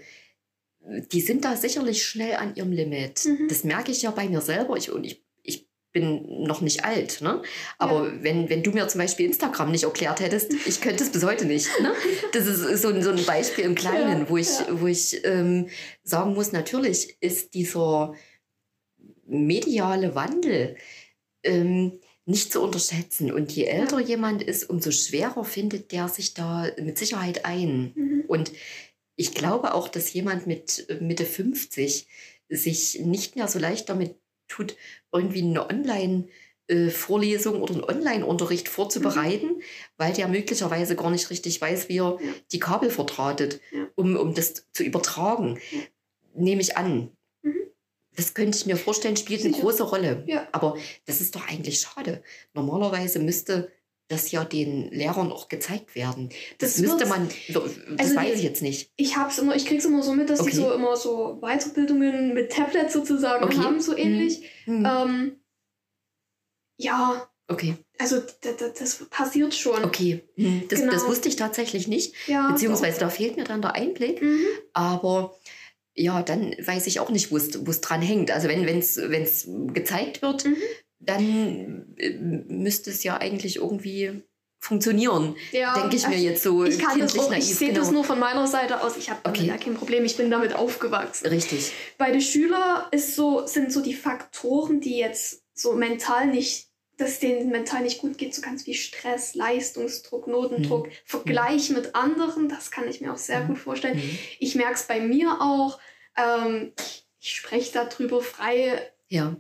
Die 1.12 1.22
sind 1.22 1.46
da 1.46 1.56
sicherlich 1.56 2.04
schnell 2.06 2.36
an 2.36 2.56
ihrem 2.56 2.72
Limit. 2.72 3.26
Mhm. 3.26 3.48
Das 3.48 3.64
merke 3.64 3.92
ich 3.92 4.02
ja 4.02 4.12
bei 4.12 4.28
mir 4.28 4.42
selber. 4.42 4.76
Ich, 4.76 4.92
und 4.92 5.04
ich, 5.04 5.14
ich 5.14 5.23
bin 5.94 6.44
noch 6.44 6.62
nicht 6.62 6.84
alt. 6.84 7.22
Ne? 7.22 7.42
Aber 7.78 8.12
wenn, 8.24 8.50
wenn 8.50 8.64
du 8.64 8.72
mir 8.72 8.88
zum 8.88 9.00
Beispiel 9.00 9.28
Instagram 9.28 9.72
nicht 9.72 9.84
erklärt 9.84 10.20
hättest, 10.20 10.52
ich 10.66 10.82
könnte 10.82 11.04
es 11.04 11.12
bis 11.12 11.24
heute 11.24 11.46
nicht. 11.46 11.70
Ne? 11.82 11.94
Das 12.34 12.48
ist 12.48 12.82
so 12.82 12.90
ein, 12.90 13.02
so 13.04 13.12
ein 13.12 13.24
Beispiel 13.26 13.64
im 13.64 13.76
Kleinen, 13.76 14.22
Ja, 14.22 14.30
wo 14.30 14.38
ich, 14.38 14.50
ja. 14.50 14.82
wo 14.82 14.88
ich 14.88 15.24
ähm, 15.24 15.70
sagen 16.04 16.34
muss, 16.34 16.52
natürlich 16.52 17.16
ist 17.22 17.54
dieser 17.54 18.16
mediale 19.26 20.16
Wandel 20.16 20.76
ähm, 21.44 22.00
nicht 22.26 22.52
zu 22.52 22.62
unterschätzen. 22.62 23.32
Und 23.32 23.52
je 23.52 23.66
älter 23.66 24.00
jemand 24.00 24.42
ist, 24.42 24.70
umso 24.70 24.92
schwerer 24.92 25.46
findet 25.46 25.92
der 25.92 26.08
sich 26.08 26.34
da 26.34 26.68
mit 26.82 26.98
Sicherheit 26.98 27.46
ein. 27.46 27.94
Mhm. 27.96 28.24
Und 28.28 28.52
ich 29.16 29.34
glaube 29.34 29.76
auch, 29.76 29.88
dass 29.88 30.12
jemand 30.14 30.48
mit 30.48 30.88
Mitte 31.00 31.26
50 31.26 32.08
sich 32.50 33.00
nicht 33.02 33.36
mehr 33.36 33.48
so 33.48 33.60
leicht 33.60 33.90
damit 33.90 34.16
tut, 34.54 34.76
irgendwie 35.12 35.42
eine 35.42 36.28
äh, 36.68 36.90
Vorlesung 36.90 37.62
oder 37.62 37.74
einen 37.74 37.84
Online-Unterricht 37.84 38.70
vorzubereiten, 38.70 39.48
mhm. 39.48 39.62
weil 39.98 40.14
der 40.14 40.28
möglicherweise 40.28 40.96
gar 40.96 41.12
nicht 41.12 41.30
richtig 41.30 41.60
weiß, 41.60 41.90
wie 41.90 42.00
er 42.00 42.18
ja. 42.22 42.34
die 42.52 42.60
Kabel 42.60 42.90
verdrahtet, 42.90 43.60
ja. 43.72 43.88
um, 43.96 44.16
um 44.16 44.34
das 44.34 44.66
zu 44.72 44.84
übertragen. 44.84 45.60
Ja. 45.72 45.80
Nehme 46.36 46.62
ich 46.62 46.78
an. 46.78 47.12
Mhm. 47.42 47.56
Das 48.16 48.34
könnte 48.34 48.58
ich 48.58 48.66
mir 48.66 48.78
vorstellen, 48.78 49.18
spielt 49.18 49.42
Sicher. 49.42 49.56
eine 49.56 49.64
große 49.64 49.84
Rolle. 49.84 50.26
Aber 50.52 50.78
das 51.06 51.20
ist 51.20 51.36
doch 51.36 51.48
eigentlich 51.48 51.82
schade. 51.82 52.24
Normalerweise 52.54 53.20
müsste 53.20 53.72
das 54.08 54.32
ja 54.32 54.44
den 54.44 54.90
Lehrern 54.92 55.32
auch 55.32 55.48
gezeigt 55.48 55.96
werden. 55.96 56.30
Das, 56.58 56.76
das 56.76 56.82
müsste 56.82 57.06
man, 57.06 57.30
das 57.50 57.64
also 57.98 58.16
weiß 58.16 58.38
ich 58.38 58.44
jetzt 58.44 58.62
nicht. 58.62 58.92
Ich 58.96 59.18
hab's 59.18 59.38
immer, 59.38 59.56
ich 59.56 59.66
krieg's 59.66 59.86
immer 59.86 60.04
so 60.04 60.14
mit, 60.14 60.30
dass 60.30 60.42
okay. 60.42 60.52
die 60.52 60.58
so 60.58 60.72
immer 60.74 60.96
so 60.96 61.40
Weiterbildungen 61.42 62.34
mit 62.34 62.52
Tablets 62.52 62.94
sozusagen 62.94 63.44
okay. 63.44 63.58
haben, 63.58 63.82
so 63.82 63.96
ähnlich. 63.96 64.50
Hm. 64.66 64.86
Ähm, 64.86 65.40
ja. 66.78 67.30
Okay. 67.48 67.76
Also 67.98 68.22
das, 68.42 68.74
das 68.78 69.06
passiert 69.10 69.54
schon. 69.54 69.84
Okay, 69.84 70.24
hm. 70.36 70.64
das, 70.70 70.80
genau. 70.80 70.94
das 70.94 71.06
wusste 71.06 71.30
ich 71.30 71.36
tatsächlich 71.36 71.88
nicht. 71.88 72.16
Ja, 72.28 72.52
Beziehungsweise 72.52 73.00
doch. 73.00 73.08
da 73.08 73.10
fehlt 73.10 73.38
mir 73.38 73.44
dann 73.44 73.62
der 73.62 73.76
Einblick. 73.76 74.22
Mhm. 74.22 74.46
Aber 74.74 75.38
ja, 75.96 76.24
dann 76.24 76.56
weiß 76.60 76.88
ich 76.88 77.00
auch 77.00 77.10
nicht, 77.10 77.32
wo 77.32 77.38
es 77.38 77.82
dran 77.82 78.02
hängt. 78.02 78.32
Also 78.32 78.48
wenn 78.48 78.78
es 78.78 79.48
gezeigt 79.74 80.22
wird, 80.22 80.46
mhm 80.46 80.58
dann 81.06 81.96
äh, 81.98 82.12
müsste 82.12 82.92
es 82.92 83.04
ja 83.04 83.18
eigentlich 83.18 83.58
irgendwie 83.58 84.24
funktionieren, 84.64 85.36
ja, 85.52 85.74
denke 85.78 85.98
ich 85.98 86.08
mir 86.08 86.18
jetzt 86.18 86.42
so. 86.42 86.64
Ich, 86.64 86.80
kann 86.80 86.98
das 86.98 87.20
auch, 87.20 87.30
naiv, 87.30 87.44
ich 87.44 87.56
sehe 87.56 87.70
genau. 87.70 87.82
das 87.82 87.92
nur 87.92 88.06
von 88.06 88.18
meiner 88.18 88.48
Seite 88.48 88.82
aus. 88.82 88.96
Ich 88.96 89.10
habe 89.10 89.20
okay. 89.26 89.46
ja 89.46 89.58
kein 89.58 89.74
Problem, 89.74 90.06
ich 90.06 90.16
bin 90.16 90.32
damit 90.32 90.56
aufgewachsen. 90.56 91.28
Richtig. 91.28 91.74
Bei 91.98 92.12
den 92.12 92.22
Schülern 92.22 92.86
ist 92.92 93.16
so, 93.16 93.46
sind 93.46 93.74
so 93.74 93.82
die 93.82 93.94
Faktoren, 93.94 94.80
die 94.80 94.98
jetzt 94.98 95.44
so 95.54 95.74
mental 95.74 96.28
nicht, 96.28 96.70
dass 96.96 97.12
es 97.12 97.20
denen 97.20 97.50
mental 97.50 97.82
nicht 97.82 98.00
gut 98.00 98.18
geht, 98.18 98.34
so 98.34 98.42
ganz 98.42 98.66
wie 98.66 98.74
Stress, 98.74 99.36
Leistungsdruck, 99.36 100.28
Notendruck, 100.28 100.88
mhm. 100.88 100.92
Vergleich 101.04 101.70
mhm. 101.70 101.76
mit 101.76 101.96
anderen, 101.96 102.48
das 102.48 102.72
kann 102.72 102.88
ich 102.88 103.02
mir 103.02 103.12
auch 103.12 103.18
sehr 103.18 103.42
mhm. 103.42 103.48
gut 103.48 103.58
vorstellen. 103.58 103.98
Mhm. 103.98 104.18
Ich 104.40 104.56
merke 104.56 104.76
es 104.76 104.84
bei 104.84 105.02
mir 105.02 105.42
auch. 105.42 105.78
Ähm, 106.16 106.72
ich 107.20 107.36
spreche 107.36 107.74
darüber 107.74 108.22
frei. 108.22 108.94
Ja 109.10 109.36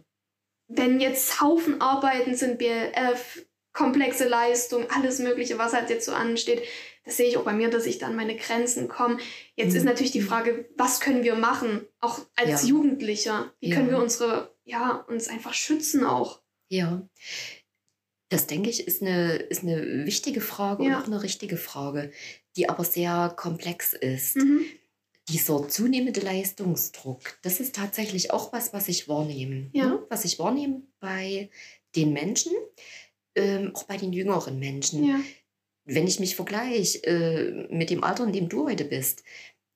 wenn 0.67 0.99
jetzt 0.99 1.41
Haufen 1.41 1.81
Arbeiten 1.81 2.35
sind, 2.35 2.57
BLF, 2.57 3.45
komplexe 3.73 4.27
Leistung, 4.27 4.85
alles 4.89 5.19
Mögliche, 5.19 5.57
was 5.57 5.73
halt 5.73 5.89
jetzt 5.89 6.05
so 6.05 6.13
ansteht, 6.13 6.63
das 7.05 7.17
sehe 7.17 7.27
ich 7.27 7.37
auch 7.37 7.43
bei 7.43 7.53
mir, 7.53 7.69
dass 7.69 7.85
ich 7.85 7.97
dann 7.97 8.15
meine 8.15 8.35
Grenzen 8.37 8.87
komme. 8.87 9.17
Jetzt 9.55 9.71
mhm. 9.71 9.77
ist 9.77 9.83
natürlich 9.83 10.11
die 10.11 10.21
Frage, 10.21 10.69
was 10.77 11.01
können 11.01 11.23
wir 11.23 11.35
machen, 11.35 11.81
auch 11.99 12.19
als 12.35 12.63
ja. 12.63 12.69
Jugendlicher? 12.69 13.51
Wie 13.59 13.69
ja. 13.69 13.75
können 13.75 13.89
wir 13.89 13.97
unsere, 13.97 14.55
ja, 14.63 15.03
uns 15.09 15.27
einfach 15.27 15.53
schützen 15.53 16.05
auch? 16.05 16.41
Ja. 16.69 17.07
Das 18.29 18.47
denke 18.47 18.69
ich, 18.69 18.87
ist 18.87 19.01
eine, 19.01 19.35
ist 19.35 19.63
eine 19.63 20.05
wichtige 20.05 20.39
Frage 20.39 20.85
ja. 20.85 20.97
und 20.97 21.03
auch 21.03 21.07
eine 21.07 21.21
richtige 21.21 21.57
Frage, 21.57 22.11
die 22.55 22.69
aber 22.69 22.83
sehr 22.83 23.33
komplex 23.35 23.93
ist. 23.93 24.37
Mhm 24.37 24.65
dieser 25.29 25.67
zunehmende 25.69 26.19
Leistungsdruck, 26.19 27.37
das 27.41 27.59
ist 27.59 27.75
tatsächlich 27.75 28.31
auch 28.31 28.51
was, 28.51 28.73
was 28.73 28.87
ich 28.87 29.07
wahrnehme. 29.07 29.69
Ja. 29.73 29.87
Ne? 29.87 30.05
Was 30.09 30.25
ich 30.25 30.39
wahrnehme 30.39 30.83
bei 30.99 31.49
den 31.95 32.13
Menschen, 32.13 32.51
ähm, 33.35 33.71
auch 33.73 33.83
bei 33.83 33.97
den 33.97 34.13
jüngeren 34.13 34.59
Menschen. 34.59 35.03
Ja. 35.03 35.19
Wenn 35.85 36.07
ich 36.07 36.19
mich 36.19 36.35
vergleiche 36.35 37.03
äh, 37.03 37.67
mit 37.73 37.89
dem 37.89 38.03
Alter, 38.03 38.25
in 38.25 38.33
dem 38.33 38.49
du 38.49 38.67
heute 38.67 38.85
bist, 38.85 39.23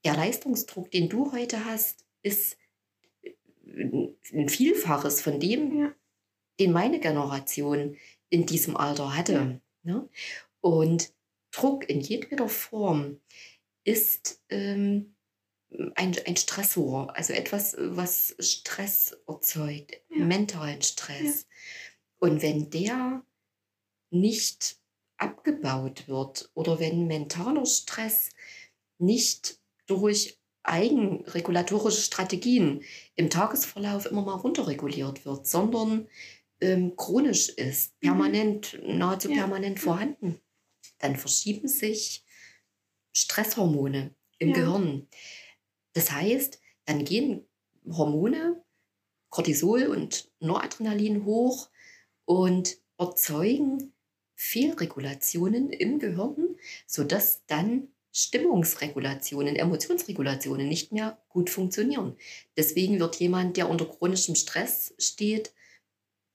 der 0.05 0.15
Leistungsdruck, 0.15 0.91
den 0.91 1.09
du 1.09 1.31
heute 1.31 1.65
hast, 1.65 2.05
ist 2.23 2.57
äh, 3.21 3.33
ein 4.33 4.49
Vielfaches 4.49 5.21
von 5.21 5.39
dem, 5.39 5.79
ja. 5.79 5.95
den 6.59 6.71
meine 6.71 6.99
Generation 6.99 7.97
in 8.29 8.45
diesem 8.45 8.75
Alter 8.75 9.15
hatte. 9.15 9.61
Ne? 9.83 10.09
Und 10.61 11.13
Druck 11.51 11.89
in 11.89 12.01
jedweder 12.01 12.49
Form 12.49 13.19
ist 13.83 14.43
ähm, 14.49 15.15
ein, 15.95 16.15
ein 16.25 16.37
Stressor, 16.37 17.15
also 17.15 17.33
etwas, 17.33 17.75
was 17.77 18.35
Stress 18.39 19.17
erzeugt, 19.27 20.01
ja. 20.09 20.25
mentalen 20.25 20.81
Stress. 20.81 21.41
Ja. 21.41 21.47
Und 22.19 22.41
wenn 22.41 22.69
der 22.69 23.23
nicht 24.09 24.77
abgebaut 25.17 26.07
wird 26.07 26.49
oder 26.53 26.79
wenn 26.79 27.07
mentaler 27.07 27.65
Stress 27.65 28.29
nicht 28.97 29.59
durch 29.87 30.39
eigenregulatorische 30.63 32.01
Strategien 32.01 32.83
im 33.15 33.29
Tagesverlauf 33.29 34.05
immer 34.05 34.23
mal 34.23 34.35
runterreguliert 34.35 35.25
wird, 35.25 35.47
sondern 35.47 36.07
ähm, 36.59 36.95
chronisch 36.95 37.49
ist, 37.49 37.93
mhm. 38.01 38.07
permanent, 38.07 38.79
mhm. 38.81 38.97
nahezu 38.97 39.29
ja. 39.29 39.37
permanent 39.37 39.79
vorhanden, 39.79 40.39
dann 40.99 41.15
verschieben 41.15 41.67
sich 41.67 42.23
Stresshormone 43.13 44.15
im. 44.39 44.53
Gehirn. 44.53 45.07
Das 45.97 46.11
heißt, 46.11 46.61
dann 46.85 47.05
gehen 47.05 47.47
Hormone, 47.89 48.63
Cortisol 49.29 49.87
und 49.87 50.29
Noradrenalin 50.39 51.25
hoch 51.25 51.71
und 52.25 52.77
erzeugen 52.99 53.93
Fehlregulationen 54.35 55.71
im 55.71 55.97
Gehirn, 55.97 56.55
sodass 56.85 57.47
dann 57.47 57.87
Stimmungsregulationen, 58.11 59.55
Emotionsregulationen 59.55 60.67
nicht 60.69 60.91
mehr 60.91 61.19
gut 61.29 61.49
funktionieren. 61.49 62.15
Deswegen 62.55 62.99
wird 62.99 63.15
jemand, 63.15 63.57
der 63.57 63.67
unter 63.67 63.87
chronischem 63.87 64.35
Stress 64.35 64.93
steht, 64.99 65.51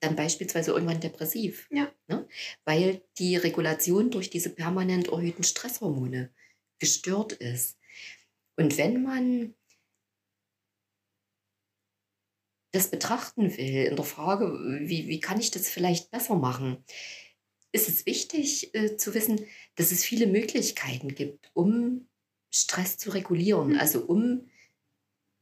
dann 0.00 0.16
beispielsweise 0.16 0.72
irgendwann 0.72 1.00
depressiv. 1.00 1.68
Ja. 1.70 1.88
Ne? 2.08 2.26
Weil 2.64 3.02
die 3.18 3.36
Regulation 3.36 4.10
durch 4.10 4.28
diese 4.28 4.50
permanent 4.50 5.06
erhöhten 5.06 5.44
Stresshormone 5.44 6.34
gestört 6.80 7.34
ist. 7.34 7.78
Und 8.56 8.76
wenn 8.78 9.02
man 9.02 9.54
das 12.72 12.90
betrachten 12.90 13.56
will, 13.56 13.86
in 13.86 13.96
der 13.96 14.04
Frage, 14.04 14.46
wie, 14.82 15.08
wie 15.08 15.20
kann 15.20 15.38
ich 15.38 15.50
das 15.50 15.68
vielleicht 15.68 16.10
besser 16.10 16.34
machen, 16.34 16.84
ist 17.70 17.88
es 17.88 18.06
wichtig 18.06 18.74
äh, 18.74 18.96
zu 18.96 19.14
wissen, 19.14 19.40
dass 19.76 19.92
es 19.92 20.04
viele 20.04 20.26
Möglichkeiten 20.26 21.14
gibt, 21.14 21.50
um 21.54 22.08
Stress 22.50 22.98
zu 22.98 23.10
regulieren, 23.10 23.70
mhm. 23.70 23.78
also 23.78 24.04
um 24.04 24.48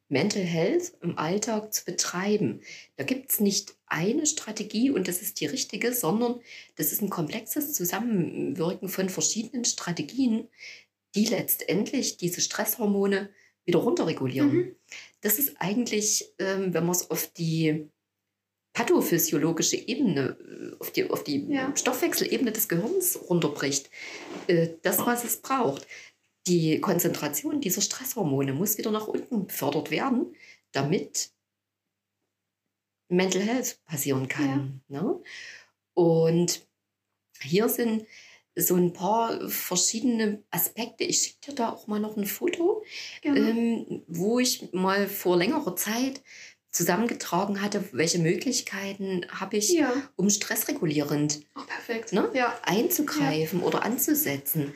Mental 0.09 0.43
Health 0.43 0.93
im 1.03 1.19
Alltag 1.19 1.73
zu 1.73 1.85
betreiben. 1.85 2.63
Da 2.97 3.05
gibt 3.05 3.31
es 3.31 3.41
nicht 3.41 3.77
eine 3.87 4.27
Strategie 4.27 4.91
und 4.91 5.07
das 5.07 5.23
ist 5.23 5.41
die 5.41 5.47
richtige, 5.47 5.93
sondern 5.95 6.41
das 6.75 6.91
ist 6.91 7.01
ein 7.01 7.11
komplexes 7.11 7.75
Zusammenwirken 7.75 8.89
von 8.89 9.09
verschiedenen 9.09 9.65
Strategien, 9.65 10.49
die 11.15 11.27
letztendlich 11.27 12.17
diese 12.17 12.41
Stresshormone 12.41 13.31
wieder 13.65 13.81
runterregulieren. 13.81 14.53
Mhm. 14.53 14.77
Das 15.21 15.39
ist 15.39 15.57
eigentlich, 15.59 16.33
ähm, 16.39 16.73
wenn 16.75 16.85
man 16.85 16.95
es 16.95 17.11
auf 17.11 17.27
die 17.33 17.89
pathophysiologische 18.73 19.77
Ebene, 19.77 20.37
äh, 20.39 20.81
auf 20.81 20.93
die, 20.93 21.11
auf 21.11 21.25
die 21.25 21.47
ja. 21.49 21.75
Stoffwechselebene 21.77 22.53
des 22.53 22.69
Gehirns 22.69 23.19
runterbricht, 23.29 23.91
äh, 24.47 24.69
das, 24.83 24.99
was 24.99 25.25
es 25.25 25.41
braucht. 25.41 25.87
Die 26.47 26.81
Konzentration 26.81 27.61
dieser 27.61 27.83
Stresshormone 27.83 28.53
muss 28.53 28.79
wieder 28.79 28.91
nach 28.91 29.09
unten 29.09 29.47
befördert 29.47 29.91
werden, 29.91 30.35
damit 30.73 31.31
Mental 33.09 33.43
Health 33.43 33.79
passieren 33.85 34.29
kann. 34.29 34.81
Ja. 34.89 35.03
Ne? 35.03 35.23
Und 35.95 36.67
hier 37.41 37.69
sind 37.69 38.07
so 38.61 38.77
ein 38.77 38.93
paar 38.93 39.49
verschiedene 39.49 40.43
Aspekte. 40.51 41.05
Ich 41.05 41.23
schicke 41.23 41.51
dir 41.51 41.55
da 41.55 41.71
auch 41.71 41.87
mal 41.87 42.01
noch 42.01 42.17
ein 42.17 42.27
Foto, 42.27 42.83
ähm, 43.23 44.03
wo 44.07 44.39
ich 44.39 44.73
mal 44.73 45.09
vor 45.09 45.37
längerer 45.37 45.77
Zeit 45.77 46.23
zusammengetragen 46.71 47.61
hatte, 47.61 47.85
welche 47.93 48.19
Möglichkeiten 48.19 49.27
habe 49.29 49.57
ich, 49.57 49.73
ja. 49.73 49.93
um 50.17 50.31
stressregulierend 50.31 51.41
oh, 51.57 52.15
ne, 52.15 52.31
ja. 52.35 52.59
einzugreifen 52.63 53.61
ja. 53.61 53.67
oder 53.67 53.83
anzusetzen. 53.83 54.73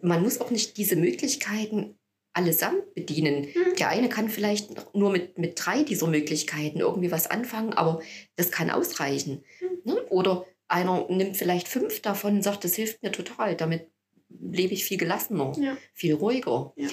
Man 0.00 0.22
muss 0.22 0.40
auch 0.40 0.50
nicht 0.50 0.76
diese 0.76 0.96
Möglichkeiten 0.96 1.98
allesamt 2.34 2.94
bedienen. 2.94 3.42
Mhm. 3.42 3.76
Der 3.78 3.88
eine 3.88 4.08
kann 4.08 4.28
vielleicht 4.28 4.94
nur 4.94 5.10
mit, 5.10 5.38
mit 5.38 5.54
drei 5.56 5.82
dieser 5.82 6.06
Möglichkeiten 6.06 6.78
irgendwie 6.80 7.10
was 7.10 7.26
anfangen, 7.30 7.72
aber 7.72 8.00
das 8.36 8.50
kann 8.50 8.70
ausreichen. 8.70 9.44
Mhm. 9.60 9.92
Ne? 9.92 10.02
Oder 10.08 10.46
einer 10.72 11.06
nimmt 11.08 11.36
vielleicht 11.36 11.68
fünf 11.68 12.00
davon 12.00 12.36
und 12.36 12.42
sagt, 12.42 12.64
das 12.64 12.74
hilft 12.74 13.02
mir 13.02 13.12
total, 13.12 13.56
damit 13.56 13.88
lebe 14.28 14.72
ich 14.72 14.84
viel 14.84 14.98
gelassener, 14.98 15.52
ja. 15.60 15.76
viel 15.92 16.14
ruhiger. 16.14 16.72
Ja. 16.76 16.88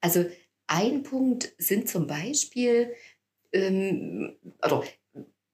Also 0.00 0.24
ein 0.66 1.02
Punkt 1.02 1.52
sind 1.58 1.88
zum 1.88 2.06
Beispiel, 2.06 2.94
ähm, 3.52 4.36
oder 4.64 4.84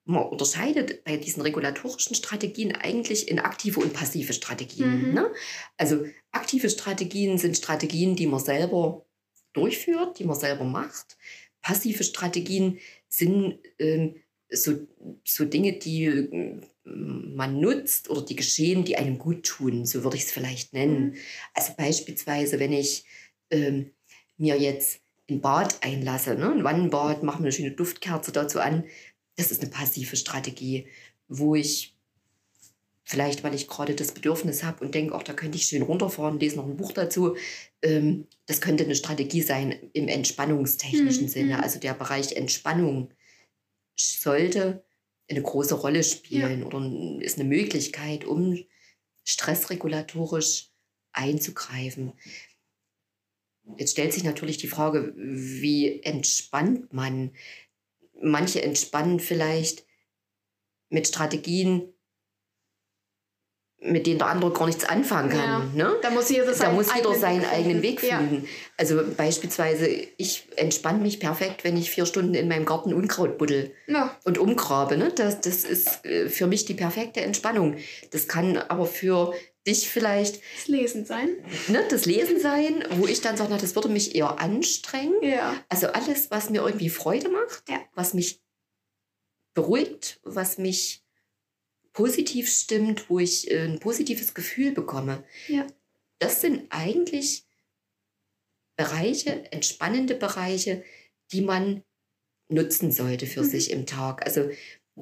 man 0.05 0.25
unterscheidet 0.25 1.03
bei 1.03 1.17
diesen 1.17 1.43
regulatorischen 1.43 2.15
Strategien 2.15 2.77
eigentlich 2.77 3.29
in 3.29 3.41
aktive 3.41 3.81
und 3.81 3.93
passive 3.93 4.33
Strategien. 4.33 5.09
Mhm. 5.09 5.15
Ne? 5.15 5.33
Also 5.77 6.05
aktive 6.31 6.71
Strategien 6.71 7.39
sind 7.39 7.57
Strategien, 7.57 8.15
die 8.15 8.29
man 8.29 8.39
selber 8.39 9.05
durchführt, 9.53 10.21
die 10.21 10.25
man 10.25 10.39
selber 10.39 10.65
macht. 10.65 11.17
Passive 11.61 12.05
Strategien 12.05 12.79
sind 13.09 13.59
ähm, 13.81 14.23
so, 14.51 14.87
so 15.25 15.45
Dinge, 15.45 15.75
die 15.75 16.05
äh, 16.05 16.61
man 16.85 17.61
nutzt 17.61 18.11
oder 18.11 18.23
die 18.23 18.37
geschehen, 18.37 18.85
die 18.85 18.97
einem 18.97 19.19
gut 19.19 19.45
tun, 19.45 19.87
so 19.87 20.05
würde 20.05 20.17
ich 20.17 20.25
es 20.25 20.33
vielleicht 20.33 20.73
nennen. 20.73 21.11
Mhm. 21.11 21.15
Also 21.55 21.73
beispielsweise, 21.77 22.61
wenn 22.61 22.73
ich 22.73 23.05
ähm, 23.51 23.91
mir 24.37 24.59
jetzt 24.59 25.01
ein 25.29 25.41
Bad 25.41 25.83
einlasse, 25.83 26.37
ne? 26.37 26.53
ein 26.53 26.65
Wannenbad, 26.65 27.23
mache 27.23 27.39
mir 27.39 27.47
eine 27.47 27.53
schöne 27.53 27.73
Duftkerze 27.73 28.31
dazu 28.31 28.61
an, 28.61 28.85
das 29.37 29.51
ist 29.51 29.63
eine 29.63 29.71
passive 29.71 30.17
Strategie, 30.17 30.87
wo 31.29 31.55
ich 31.55 31.97
vielleicht, 33.03 33.45
weil 33.45 33.55
ich 33.55 33.69
gerade 33.69 33.95
das 33.95 34.13
Bedürfnis 34.13 34.65
habe 34.65 34.85
und 34.85 34.95
denke, 34.95 35.15
auch 35.15 35.23
da 35.23 35.33
könnte 35.33 35.57
ich 35.57 35.65
schön 35.65 35.83
runterfahren, 35.83 36.41
lese 36.41 36.57
noch 36.57 36.67
ein 36.67 36.77
Buch 36.77 36.93
dazu. 36.93 37.37
Ähm, 37.83 38.27
das 38.47 38.61
könnte 38.61 38.85
eine 38.85 38.97
Strategie 38.97 39.43
sein 39.43 39.75
im 39.93 40.09
entspannungstechnischen 40.09 41.25
mhm. 41.25 41.29
Sinne. 41.29 41.63
Also 41.63 41.79
der 41.79 41.95
Bereich 41.95 42.33
Entspannung 42.33 43.11
sollte 43.97 44.85
eine 45.29 45.43
große 45.43 45.75
Rolle 45.75 46.05
spielen 46.05 46.61
ja. 46.61 46.67
oder 46.67 47.23
ist 47.23 47.39
eine 47.39 47.49
Möglichkeit, 47.49 48.25
um 48.25 48.59
stressregulatorisch 49.25 50.71
einzugreifen. 51.13 52.13
Jetzt 53.77 53.93
stellt 53.93 54.13
sich 54.13 54.23
natürlich 54.23 54.59
die 54.59 54.69
Frage, 54.69 55.13
wie 55.17 56.01
entspannt 56.03 56.93
man? 56.93 57.33
Manche 58.23 58.63
entspannen 58.63 59.19
vielleicht 59.19 59.85
mit 60.89 61.09
Strategien, 61.09 61.93
mit 63.87 64.07
denen 64.07 64.19
der 64.19 64.29
andere 64.29 64.53
gar 64.53 64.67
nichts 64.67 64.85
anfangen 64.85 65.31
kann. 65.31 65.73
Ja. 65.75 65.85
Ne? 65.85 65.97
Da 66.03 66.11
muss 66.11 66.29
jeder, 66.29 66.53
da 66.53 66.71
muss 66.71 66.95
jeder 66.95 67.11
eigenen 67.11 67.21
seinen 67.21 67.45
eigenen 67.45 67.83
Weg 67.83 68.01
finden. 68.01 68.43
Ja. 68.43 68.51
Also 68.77 69.01
beispielsweise, 69.17 69.87
ich 69.89 70.49
entspanne 70.57 71.01
mich 71.01 71.21
perfekt, 71.21 71.65
wenn 71.65 71.77
ich 71.77 71.91
vier 71.91 72.07
Stunden 72.07 72.35
in 72.35 72.49
meinem 72.49 72.65
Garten 72.65 72.93
Unkraut 72.93 73.39
buddel 73.39 73.73
ja. 73.87 74.17
und 74.25 74.39
umgrabe. 74.39 74.97
Ne? 74.97 75.13
Das, 75.15 75.41
das 75.41 75.65
ist 75.65 76.05
äh, 76.05 76.29
für 76.29 76.47
mich 76.47 76.65
die 76.65 76.75
perfekte 76.75 77.21
Entspannung. 77.21 77.77
Das 78.11 78.29
kann 78.29 78.57
aber 78.57 78.87
für 78.87 79.35
dich 79.67 79.89
vielleicht... 79.89 80.41
Das 80.57 80.69
Lesen 80.69 81.05
sein. 81.05 81.31
Ne, 81.69 81.85
das 81.91 82.07
Lesen 82.07 82.39
sein, 82.39 82.85
wo 82.97 83.07
ich 83.07 83.21
dann 83.21 83.37
sage, 83.37 83.57
das 83.61 83.75
würde 83.75 83.89
mich 83.89 84.15
eher 84.15 84.41
anstrengen. 84.41 85.15
Also 85.69 85.89
alles, 85.89 86.31
was 86.31 86.51
mir 86.51 86.63
irgendwie 86.63 86.89
Freude 86.89 87.29
macht, 87.29 87.65
was 87.95 88.15
mich 88.15 88.41
beruhigt, 89.55 90.21
was 90.23 90.59
mich 90.59 91.06
positiv 91.97 92.49
stimmt, 92.51 93.09
wo 93.09 93.19
ich 93.19 93.51
äh, 93.51 93.65
ein 93.65 93.81
positives 93.81 94.35
Gefühl 94.35 94.73
bekomme. 94.73 95.25
Ja. 95.49 95.67
Das 96.19 96.43
sind 96.43 96.67
eigentlich 96.69 97.45
Bereiche, 98.77 99.51
entspannende 99.51 100.15
Bereiche, 100.15 100.85
die 101.33 101.41
man 101.41 101.83
nutzen 102.49 102.93
sollte 102.93 103.27
für 103.27 103.43
mhm. 103.43 103.49
sich 103.49 103.71
im 103.71 103.87
Tag. 103.87 104.25
Also 104.27 104.51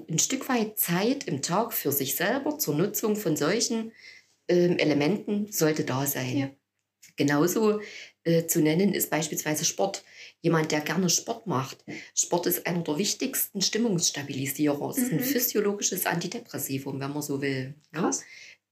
ein 0.08 0.20
Stück 0.20 0.48
weit 0.48 0.78
Zeit 0.78 1.24
im 1.24 1.42
Tag 1.42 1.72
für 1.72 1.90
sich 1.90 2.14
selber 2.14 2.58
zur 2.58 2.76
Nutzung 2.76 3.16
von 3.16 3.36
solchen 3.36 3.92
ähm, 4.46 4.78
Elementen 4.78 5.50
sollte 5.50 5.84
da 5.84 6.06
sein. 6.06 6.36
Ja. 6.36 6.50
Genauso 7.16 7.80
äh, 8.24 8.46
zu 8.46 8.60
nennen 8.60 8.92
ist 8.92 9.10
beispielsweise 9.10 9.64
Sport 9.64 10.04
jemand, 10.40 10.72
der 10.72 10.80
gerne 10.80 11.08
Sport 11.08 11.46
macht. 11.46 11.84
Sport 12.14 12.46
ist 12.46 12.66
einer 12.66 12.82
der 12.82 12.98
wichtigsten 12.98 13.60
Stimmungsstabilisierer. 13.62 14.90
Es 14.90 14.98
ist 14.98 15.12
ein 15.12 15.18
mhm. 15.18 15.22
physiologisches 15.22 16.06
Antidepressivum, 16.06 17.00
wenn 17.00 17.12
man 17.12 17.22
so 17.22 17.40
will. 17.40 17.74
Krass. 17.92 18.22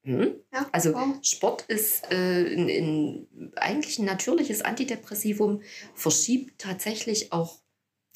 Mhm. 0.05 0.35
Ja, 0.53 0.69
also 0.73 0.95
wow. 0.95 1.17
Sport 1.23 1.63
ist 1.69 2.11
äh, 2.11 2.55
ein, 2.55 2.69
ein, 2.69 3.53
eigentlich 3.57 3.99
ein 3.99 4.05
natürliches 4.05 4.63
Antidepressivum, 4.63 5.63
verschiebt 5.95 6.61
tatsächlich 6.61 7.33
auch 7.33 7.61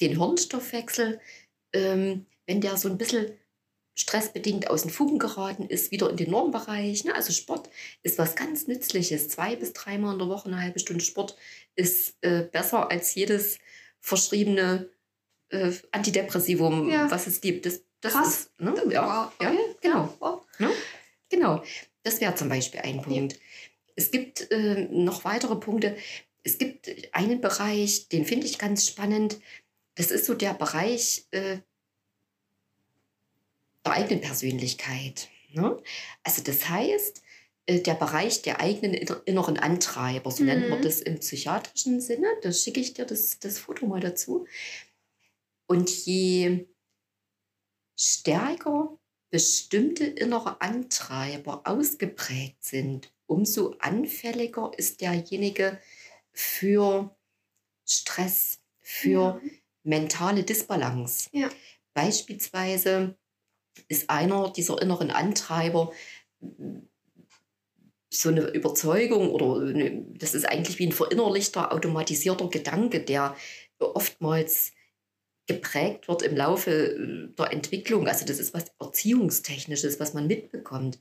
den 0.01 0.17
Hirnstoffwechsel, 0.17 1.19
ähm, 1.73 2.25
wenn 2.45 2.61
der 2.61 2.77
so 2.77 2.89
ein 2.89 2.97
bisschen 2.97 3.31
stressbedingt 3.97 4.69
aus 4.69 4.83
den 4.83 4.91
Fugen 4.91 5.17
geraten 5.17 5.67
ist, 5.67 5.91
wieder 5.91 6.09
in 6.09 6.17
den 6.17 6.29
Normbereich. 6.29 7.03
Ne? 7.03 7.15
Also 7.15 7.33
Sport 7.33 7.69
ist 8.03 8.19
was 8.19 8.35
ganz 8.35 8.67
Nützliches. 8.67 9.27
Zwei 9.27 9.55
bis 9.55 9.73
dreimal 9.73 10.13
in 10.13 10.19
der 10.19 10.29
Woche 10.29 10.47
eine 10.47 10.61
halbe 10.61 10.79
Stunde 10.79 11.03
Sport 11.03 11.35
ist 11.75 12.15
äh, 12.21 12.43
besser 12.43 12.91
als 12.91 13.15
jedes 13.15 13.57
verschriebene 13.99 14.89
äh, 15.49 15.71
Antidepressivum, 15.91 16.89
ja. 16.89 17.09
was 17.09 17.25
es 17.25 17.41
gibt. 17.41 17.65
Das, 17.65 17.81
das 18.01 18.13
Krass. 18.13 18.27
Ist, 18.27 18.59
ne? 18.61 18.75
ja, 18.91 19.33
okay. 19.39 19.55
ja, 19.55 19.59
genau. 19.81 20.15
Wow. 20.19 20.45
Ne? 20.59 20.69
Genau. 21.29 21.63
Das 22.03 22.21
wäre 22.21 22.35
zum 22.35 22.49
Beispiel 22.49 22.81
ein 22.81 23.01
Punkt. 23.01 23.33
Ja. 23.33 23.39
Es 23.95 24.11
gibt 24.11 24.51
äh, 24.51 24.87
noch 24.91 25.25
weitere 25.25 25.55
Punkte. 25.55 25.97
Es 26.43 26.59
gibt 26.59 26.87
einen 27.13 27.41
Bereich, 27.41 28.09
den 28.09 28.25
finde 28.25 28.45
ich 28.45 28.59
ganz 28.59 28.85
spannend. 28.85 29.39
Das 29.95 30.11
ist 30.11 30.25
so 30.25 30.35
der 30.35 30.53
Bereich 30.53 31.25
äh, 31.31 31.57
der 33.87 33.95
eigenen 33.95 34.21
Persönlichkeit. 34.21 35.29
Ne? 35.51 35.81
Also 36.23 36.43
das 36.43 36.69
heißt, 36.69 37.21
äh, 37.65 37.79
der 37.81 37.95
Bereich 37.95 38.41
der 38.41 38.59
eigenen 38.59 38.93
inneren 39.25 39.57
Antreiber, 39.57 40.31
so 40.31 40.43
mhm. 40.43 40.49
nennt 40.49 40.69
man 40.69 40.79
mhm. 40.79 40.83
das 40.83 40.99
im 41.01 41.19
psychiatrischen 41.19 42.01
Sinne. 42.01 42.27
Da 42.41 42.51
schicke 42.51 42.79
ich 42.79 42.93
dir 42.93 43.05
das, 43.05 43.39
das 43.39 43.59
Foto 43.59 43.85
mal 43.87 43.99
dazu. 43.99 44.45
Und 45.67 45.89
je 46.05 46.67
stärker 47.97 48.97
bestimmte 49.29 50.05
innere 50.05 50.61
Antreiber 50.61 51.61
ausgeprägt 51.65 52.63
sind, 52.63 53.11
umso 53.25 53.75
anfälliger 53.79 54.71
ist 54.77 55.01
derjenige 55.01 55.79
für 56.31 57.15
Stress, 57.85 58.59
für 58.79 59.41
ja. 59.41 59.41
mentale 59.83 60.43
Disbalance. 60.43 61.29
Ja. 61.33 61.49
Beispielsweise 61.93 63.17
ist 63.87 64.09
einer 64.09 64.51
dieser 64.51 64.81
inneren 64.81 65.11
Antreiber 65.11 65.91
so 68.09 68.29
eine 68.29 68.47
Überzeugung 68.49 69.31
oder 69.31 69.67
eine, 69.67 70.05
das 70.17 70.33
ist 70.33 70.45
eigentlich 70.45 70.79
wie 70.79 70.87
ein 70.87 70.93
verinnerlichter, 70.93 71.71
automatisierter 71.73 72.49
Gedanke, 72.49 73.01
der 73.01 73.35
oftmals 73.79 74.71
geprägt 75.45 76.07
wird 76.07 76.21
im 76.21 76.35
Laufe 76.35 76.71
äh, 76.71 77.33
der 77.35 77.51
Entwicklung. 77.51 78.07
Also 78.07 78.25
das 78.25 78.39
ist 78.39 78.53
was 78.53 78.65
Erziehungstechnisches, 78.79 79.99
was 79.99 80.13
man 80.13 80.27
mitbekommt. 80.27 80.99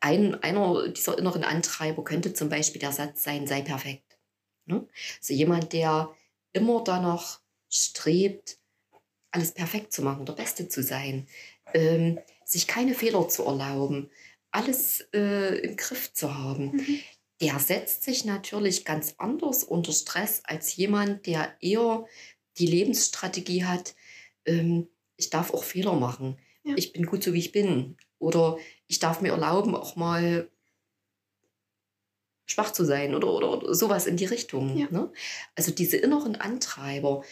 Ein, 0.00 0.34
einer 0.42 0.88
dieser 0.88 1.18
inneren 1.18 1.44
Antreiber 1.44 2.04
könnte 2.04 2.34
zum 2.34 2.48
Beispiel 2.48 2.80
der 2.80 2.92
Satz 2.92 3.22
sein, 3.22 3.46
sei 3.46 3.62
perfekt. 3.62 4.18
Ne? 4.66 4.86
Also 5.20 5.34
jemand, 5.34 5.72
der 5.72 6.14
immer 6.52 6.82
danach 6.84 7.40
strebt, 7.68 8.58
alles 9.30 9.52
perfekt 9.52 9.92
zu 9.92 10.02
machen, 10.02 10.26
der 10.26 10.32
Beste 10.34 10.68
zu 10.68 10.82
sein, 10.82 11.26
ähm, 11.74 12.18
sich 12.44 12.66
keine 12.66 12.94
Fehler 12.94 13.28
zu 13.28 13.44
erlauben, 13.44 14.10
alles 14.50 15.06
äh, 15.14 15.58
im 15.60 15.76
Griff 15.76 16.12
zu 16.12 16.34
haben, 16.36 16.72
mhm. 16.72 17.00
der 17.40 17.58
setzt 17.58 18.02
sich 18.02 18.24
natürlich 18.24 18.84
ganz 18.84 19.14
anders 19.18 19.64
unter 19.64 19.92
Stress 19.92 20.42
als 20.44 20.76
jemand, 20.76 21.26
der 21.26 21.54
eher 21.60 22.06
die 22.56 22.66
Lebensstrategie 22.66 23.64
hat, 23.64 23.94
ähm, 24.46 24.88
ich 25.16 25.30
darf 25.30 25.52
auch 25.52 25.64
Fehler 25.64 25.94
machen, 25.94 26.38
ja. 26.64 26.74
ich 26.76 26.92
bin 26.92 27.06
gut 27.06 27.22
so, 27.22 27.32
wie 27.32 27.40
ich 27.40 27.52
bin. 27.52 27.96
Oder 28.18 28.58
ich 28.86 28.98
darf 28.98 29.20
mir 29.20 29.32
erlauben, 29.32 29.76
auch 29.76 29.94
mal 29.94 30.50
schwach 32.46 32.72
zu 32.72 32.84
sein 32.84 33.14
oder, 33.14 33.32
oder, 33.32 33.74
sowas 33.74 34.06
in 34.06 34.16
die 34.16 34.24
Richtung. 34.24 34.76
Ja. 34.76 34.88
Ne? 34.90 35.12
Also 35.54 35.70
diese 35.70 35.98
inneren 35.98 36.34
Antreiber, 36.34 37.22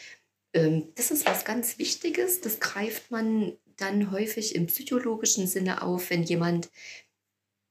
ähm, 0.52 0.92
das 0.94 1.10
ist 1.10 1.26
was 1.26 1.44
ganz 1.44 1.78
Wichtiges, 1.78 2.40
das 2.40 2.60
greift 2.60 3.10
man 3.10 3.56
dann 3.76 4.10
häufig 4.10 4.54
im 4.54 4.66
psychologischen 4.66 5.46
Sinne 5.46 5.82
auf, 5.82 6.10
wenn 6.10 6.22
jemand 6.22 6.70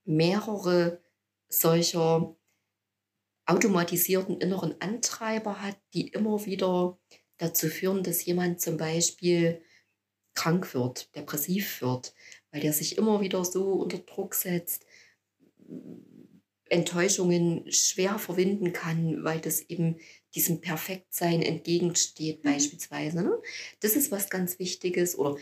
mehrere 0.05 1.01
solcher 1.47 2.35
automatisierten 3.45 4.39
inneren 4.39 4.79
Antreiber 4.81 5.61
hat, 5.61 5.77
die 5.93 6.07
immer 6.09 6.45
wieder 6.45 6.99
dazu 7.37 7.67
führen, 7.67 8.03
dass 8.03 8.25
jemand 8.25 8.61
zum 8.61 8.77
Beispiel 8.77 9.61
krank 10.33 10.73
wird, 10.73 11.15
depressiv 11.15 11.81
wird, 11.81 12.13
weil 12.51 12.61
der 12.61 12.73
sich 12.73 12.97
immer 12.97 13.21
wieder 13.21 13.45
so 13.45 13.73
unter 13.73 13.99
Druck 13.99 14.35
setzt, 14.35 14.85
Enttäuschungen 16.67 17.71
schwer 17.71 18.17
verwinden 18.17 18.73
kann, 18.73 19.23
weil 19.23 19.39
das 19.39 19.61
eben 19.61 19.97
diesem 20.33 20.61
Perfektsein 20.61 21.41
entgegensteht 21.41 22.43
mhm. 22.43 22.51
beispielsweise. 22.51 23.21
Ne? 23.21 23.41
Das 23.81 23.95
ist 23.95 24.11
was 24.11 24.29
ganz 24.29 24.57
Wichtiges. 24.59 25.17
Oder 25.17 25.37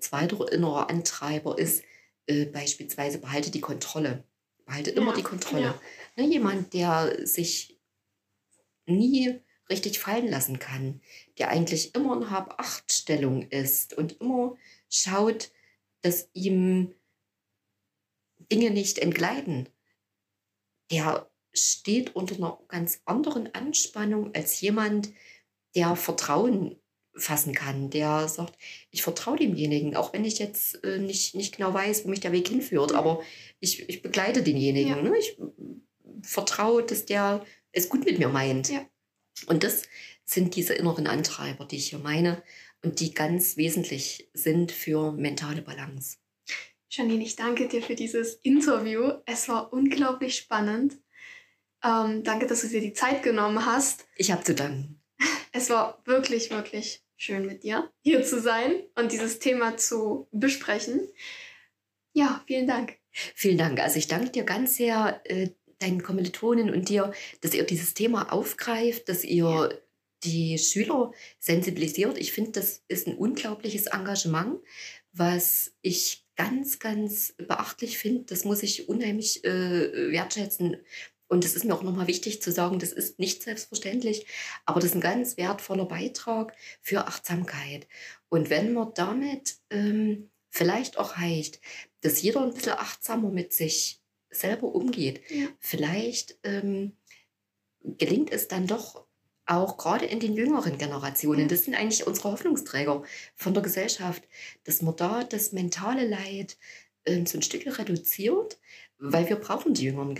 zweiter 0.00 0.50
innerer 0.52 0.90
Antreiber 0.90 1.58
ist, 1.58 1.84
äh, 2.26 2.46
beispielsweise 2.46 3.18
behalte 3.18 3.50
die 3.50 3.60
Kontrolle. 3.60 4.24
Behalte 4.66 4.90
immer 4.90 5.14
die 5.14 5.22
Kontrolle. 5.22 5.62
Ja. 5.64 5.80
Ne, 6.16 6.28
jemand, 6.28 6.74
der 6.74 7.26
sich 7.26 7.80
nie 8.86 9.40
richtig 9.68 9.98
fallen 9.98 10.28
lassen 10.28 10.58
kann, 10.58 11.00
der 11.38 11.48
eigentlich 11.48 11.94
immer 11.94 12.16
in 12.16 12.30
Hab-Acht-Stellung 12.30 13.48
ist 13.48 13.94
und 13.94 14.20
immer 14.20 14.56
schaut, 14.88 15.52
dass 16.02 16.28
ihm 16.32 16.94
Dinge 18.50 18.70
nicht 18.70 18.98
entgleiten, 18.98 19.68
der 20.90 21.30
steht 21.52 22.16
unter 22.16 22.36
einer 22.36 22.58
ganz 22.68 23.00
anderen 23.04 23.54
Anspannung 23.54 24.34
als 24.34 24.60
jemand, 24.60 25.12
der 25.76 25.94
Vertrauen 25.94 26.79
fassen 27.20 27.54
kann, 27.54 27.90
der 27.90 28.28
sagt, 28.28 28.56
ich 28.90 29.02
vertraue 29.02 29.36
demjenigen, 29.36 29.96
auch 29.96 30.12
wenn 30.12 30.24
ich 30.24 30.38
jetzt 30.38 30.82
äh, 30.84 30.98
nicht, 30.98 31.34
nicht 31.34 31.56
genau 31.56 31.72
weiß, 31.72 32.04
wo 32.04 32.08
mich 32.08 32.20
der 32.20 32.32
Weg 32.32 32.48
hinführt, 32.48 32.92
aber 32.92 33.22
ich, 33.60 33.88
ich 33.88 34.02
begleite 34.02 34.42
denjenigen. 34.42 34.96
Ja. 34.96 35.02
Ne? 35.02 35.16
Ich 35.18 35.38
vertraue, 36.22 36.82
dass 36.82 37.06
der 37.06 37.44
es 37.72 37.88
gut 37.88 38.04
mit 38.04 38.18
mir 38.18 38.28
meint. 38.28 38.70
Ja. 38.70 38.84
Und 39.46 39.64
das 39.64 39.82
sind 40.24 40.56
diese 40.56 40.74
inneren 40.74 41.06
Antreiber, 41.06 41.64
die 41.64 41.76
ich 41.76 41.90
hier 41.90 41.98
meine 41.98 42.42
und 42.82 43.00
die 43.00 43.12
ganz 43.12 43.56
wesentlich 43.56 44.28
sind 44.32 44.72
für 44.72 45.12
mentale 45.12 45.62
Balance. 45.62 46.18
Janine, 46.88 47.22
ich 47.22 47.36
danke 47.36 47.68
dir 47.68 47.82
für 47.82 47.94
dieses 47.94 48.34
Interview. 48.36 49.12
Es 49.26 49.48
war 49.48 49.72
unglaublich 49.72 50.36
spannend. 50.36 50.98
Ähm, 51.84 52.24
danke, 52.24 52.46
dass 52.46 52.62
du 52.62 52.68
dir 52.68 52.80
die 52.80 52.92
Zeit 52.92 53.22
genommen 53.22 53.64
hast. 53.64 54.06
Ich 54.16 54.32
habe 54.32 54.42
zu 54.42 54.54
danken. 54.54 55.00
Es 55.52 55.70
war 55.70 56.00
wirklich, 56.04 56.50
wirklich 56.50 57.02
schön 57.20 57.44
mit 57.44 57.64
dir 57.64 57.92
hier 58.00 58.24
zu 58.24 58.40
sein 58.40 58.82
und 58.96 59.12
dieses 59.12 59.38
Thema 59.38 59.76
zu 59.76 60.26
besprechen. 60.32 61.06
Ja, 62.14 62.42
vielen 62.46 62.66
Dank. 62.66 62.96
Vielen 63.12 63.58
Dank. 63.58 63.78
Also 63.78 63.98
ich 63.98 64.08
danke 64.08 64.30
dir 64.30 64.44
ganz 64.44 64.76
sehr, 64.76 65.20
äh, 65.24 65.50
deinen 65.78 66.02
Kommilitonen 66.02 66.70
und 66.70 66.88
dir, 66.88 67.12
dass 67.42 67.54
ihr 67.54 67.64
dieses 67.64 67.92
Thema 67.94 68.32
aufgreift, 68.32 69.08
dass 69.08 69.24
ihr 69.24 69.44
ja. 69.44 69.68
die 70.24 70.58
Schüler 70.58 71.12
sensibilisiert. 71.38 72.16
Ich 72.16 72.32
finde, 72.32 72.52
das 72.52 72.84
ist 72.88 73.06
ein 73.06 73.16
unglaubliches 73.16 73.86
Engagement, 73.86 74.60
was 75.12 75.74
ich 75.82 76.26
ganz, 76.36 76.78
ganz 76.78 77.34
beachtlich 77.36 77.98
finde. 77.98 78.24
Das 78.24 78.44
muss 78.44 78.62
ich 78.62 78.88
unheimlich 78.88 79.44
äh, 79.44 80.10
wertschätzen. 80.10 80.78
Und 81.30 81.44
es 81.44 81.54
ist 81.54 81.64
mir 81.64 81.74
auch 81.74 81.84
nochmal 81.84 82.08
wichtig 82.08 82.42
zu 82.42 82.50
sagen, 82.50 82.80
das 82.80 82.90
ist 82.90 83.20
nicht 83.20 83.44
selbstverständlich, 83.44 84.26
aber 84.66 84.80
das 84.80 84.90
ist 84.90 84.96
ein 84.96 85.00
ganz 85.00 85.36
wertvoller 85.36 85.84
Beitrag 85.84 86.56
für 86.82 87.06
Achtsamkeit. 87.06 87.86
Und 88.28 88.50
wenn 88.50 88.72
man 88.72 88.92
damit 88.94 89.58
ähm, 89.70 90.28
vielleicht 90.48 90.98
auch 90.98 91.16
heißt, 91.16 91.60
dass 92.00 92.20
jeder 92.20 92.42
ein 92.42 92.52
bisschen 92.52 92.72
achtsamer 92.72 93.30
mit 93.30 93.52
sich 93.52 94.02
selber 94.28 94.74
umgeht, 94.74 95.22
ja. 95.30 95.46
vielleicht 95.60 96.36
ähm, 96.42 96.96
gelingt 97.84 98.32
es 98.32 98.48
dann 98.48 98.66
doch 98.66 99.06
auch 99.46 99.76
gerade 99.76 100.06
in 100.06 100.18
den 100.18 100.34
jüngeren 100.34 100.78
Generationen, 100.78 101.46
das 101.46 101.62
sind 101.62 101.76
eigentlich 101.76 102.08
unsere 102.08 102.32
Hoffnungsträger 102.32 103.04
von 103.36 103.54
der 103.54 103.62
Gesellschaft, 103.62 104.24
dass 104.64 104.82
man 104.82 104.96
da 104.96 105.22
das 105.22 105.52
mentale 105.52 106.08
Leid 106.08 106.56
äh, 107.04 107.24
so 107.24 107.38
ein 107.38 107.42
Stück 107.42 107.78
reduziert, 107.78 108.58
weil 108.98 109.28
wir 109.28 109.36
brauchen 109.36 109.74
die 109.74 109.84
jüngeren 109.84 110.16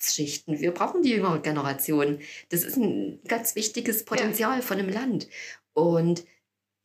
Gesellschaftsschichten, 0.00 0.60
wir 0.60 0.72
brauchen 0.72 1.02
die 1.02 1.10
jüngere 1.10 1.40
Generation. 1.40 2.20
Das 2.48 2.64
ist 2.64 2.76
ein 2.76 3.20
ganz 3.28 3.54
wichtiges 3.54 4.04
Potenzial 4.04 4.56
ja. 4.56 4.62
von 4.62 4.78
einem 4.78 4.88
Land. 4.88 5.28
Und 5.72 6.24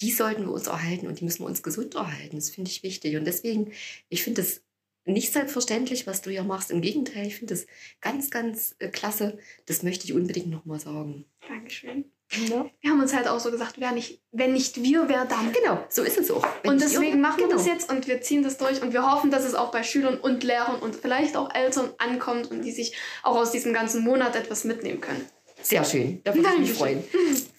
die 0.01 0.11
sollten 0.11 0.43
wir 0.43 0.51
uns 0.51 0.67
erhalten 0.67 1.07
und 1.07 1.19
die 1.19 1.23
müssen 1.23 1.43
wir 1.43 1.47
uns 1.47 1.63
gesund 1.63 1.95
erhalten. 1.95 2.35
Das 2.35 2.49
finde 2.49 2.69
ich 2.69 2.83
wichtig. 2.83 3.15
Und 3.15 3.25
deswegen, 3.25 3.71
ich 4.09 4.23
finde 4.23 4.41
es 4.41 4.61
nicht 5.05 5.31
selbstverständlich, 5.31 6.07
was 6.07 6.21
du 6.21 6.29
hier 6.29 6.43
machst. 6.43 6.71
Im 6.71 6.81
Gegenteil, 6.81 7.27
ich 7.27 7.37
finde 7.37 7.53
das 7.53 7.67
ganz, 8.01 8.29
ganz 8.29 8.75
äh, 8.79 8.89
klasse. 8.89 9.37
Das 9.65 9.83
möchte 9.83 10.05
ich 10.05 10.13
unbedingt 10.13 10.49
nochmal 10.49 10.79
sagen. 10.79 11.25
Dankeschön. 11.47 12.05
Ja. 12.31 12.65
Wir 12.81 12.91
haben 12.91 12.99
uns 12.99 13.13
halt 13.13 13.27
auch 13.27 13.39
so 13.39 13.51
gesagt, 13.51 13.75
wer 13.77 13.91
nicht, 13.91 14.21
wenn 14.31 14.53
nicht 14.53 14.81
wir, 14.81 15.07
wer 15.07 15.25
dann? 15.25 15.53
Genau, 15.53 15.83
so 15.89 16.01
ist 16.01 16.17
es 16.17 16.31
auch. 16.31 16.45
Wenn 16.63 16.71
und 16.71 16.81
deswegen 16.81 17.21
machen 17.21 17.37
genau. 17.37 17.49
wir 17.49 17.57
das 17.57 17.67
jetzt 17.67 17.91
und 17.91 18.07
wir 18.07 18.21
ziehen 18.21 18.43
das 18.43 18.57
durch 18.57 18.81
und 18.81 18.93
wir 18.93 19.09
hoffen, 19.09 19.29
dass 19.29 19.45
es 19.45 19.53
auch 19.53 19.71
bei 19.71 19.83
Schülern 19.83 20.17
und 20.17 20.43
Lehrern 20.43 20.79
und 20.79 20.95
vielleicht 20.95 21.37
auch 21.37 21.53
Eltern 21.53 21.91
ankommt 21.99 22.49
und 22.49 22.63
die 22.63 22.71
sich 22.71 22.95
auch 23.23 23.35
aus 23.35 23.51
diesem 23.51 23.73
ganzen 23.73 24.03
Monat 24.03 24.35
etwas 24.35 24.63
mitnehmen 24.63 25.01
können. 25.01 25.25
Sehr 25.61 25.83
schön, 25.83 26.21
da 26.23 26.33
würde 26.33 26.49
ich 26.53 26.59
mich 26.59 26.73
freuen. 26.73 27.03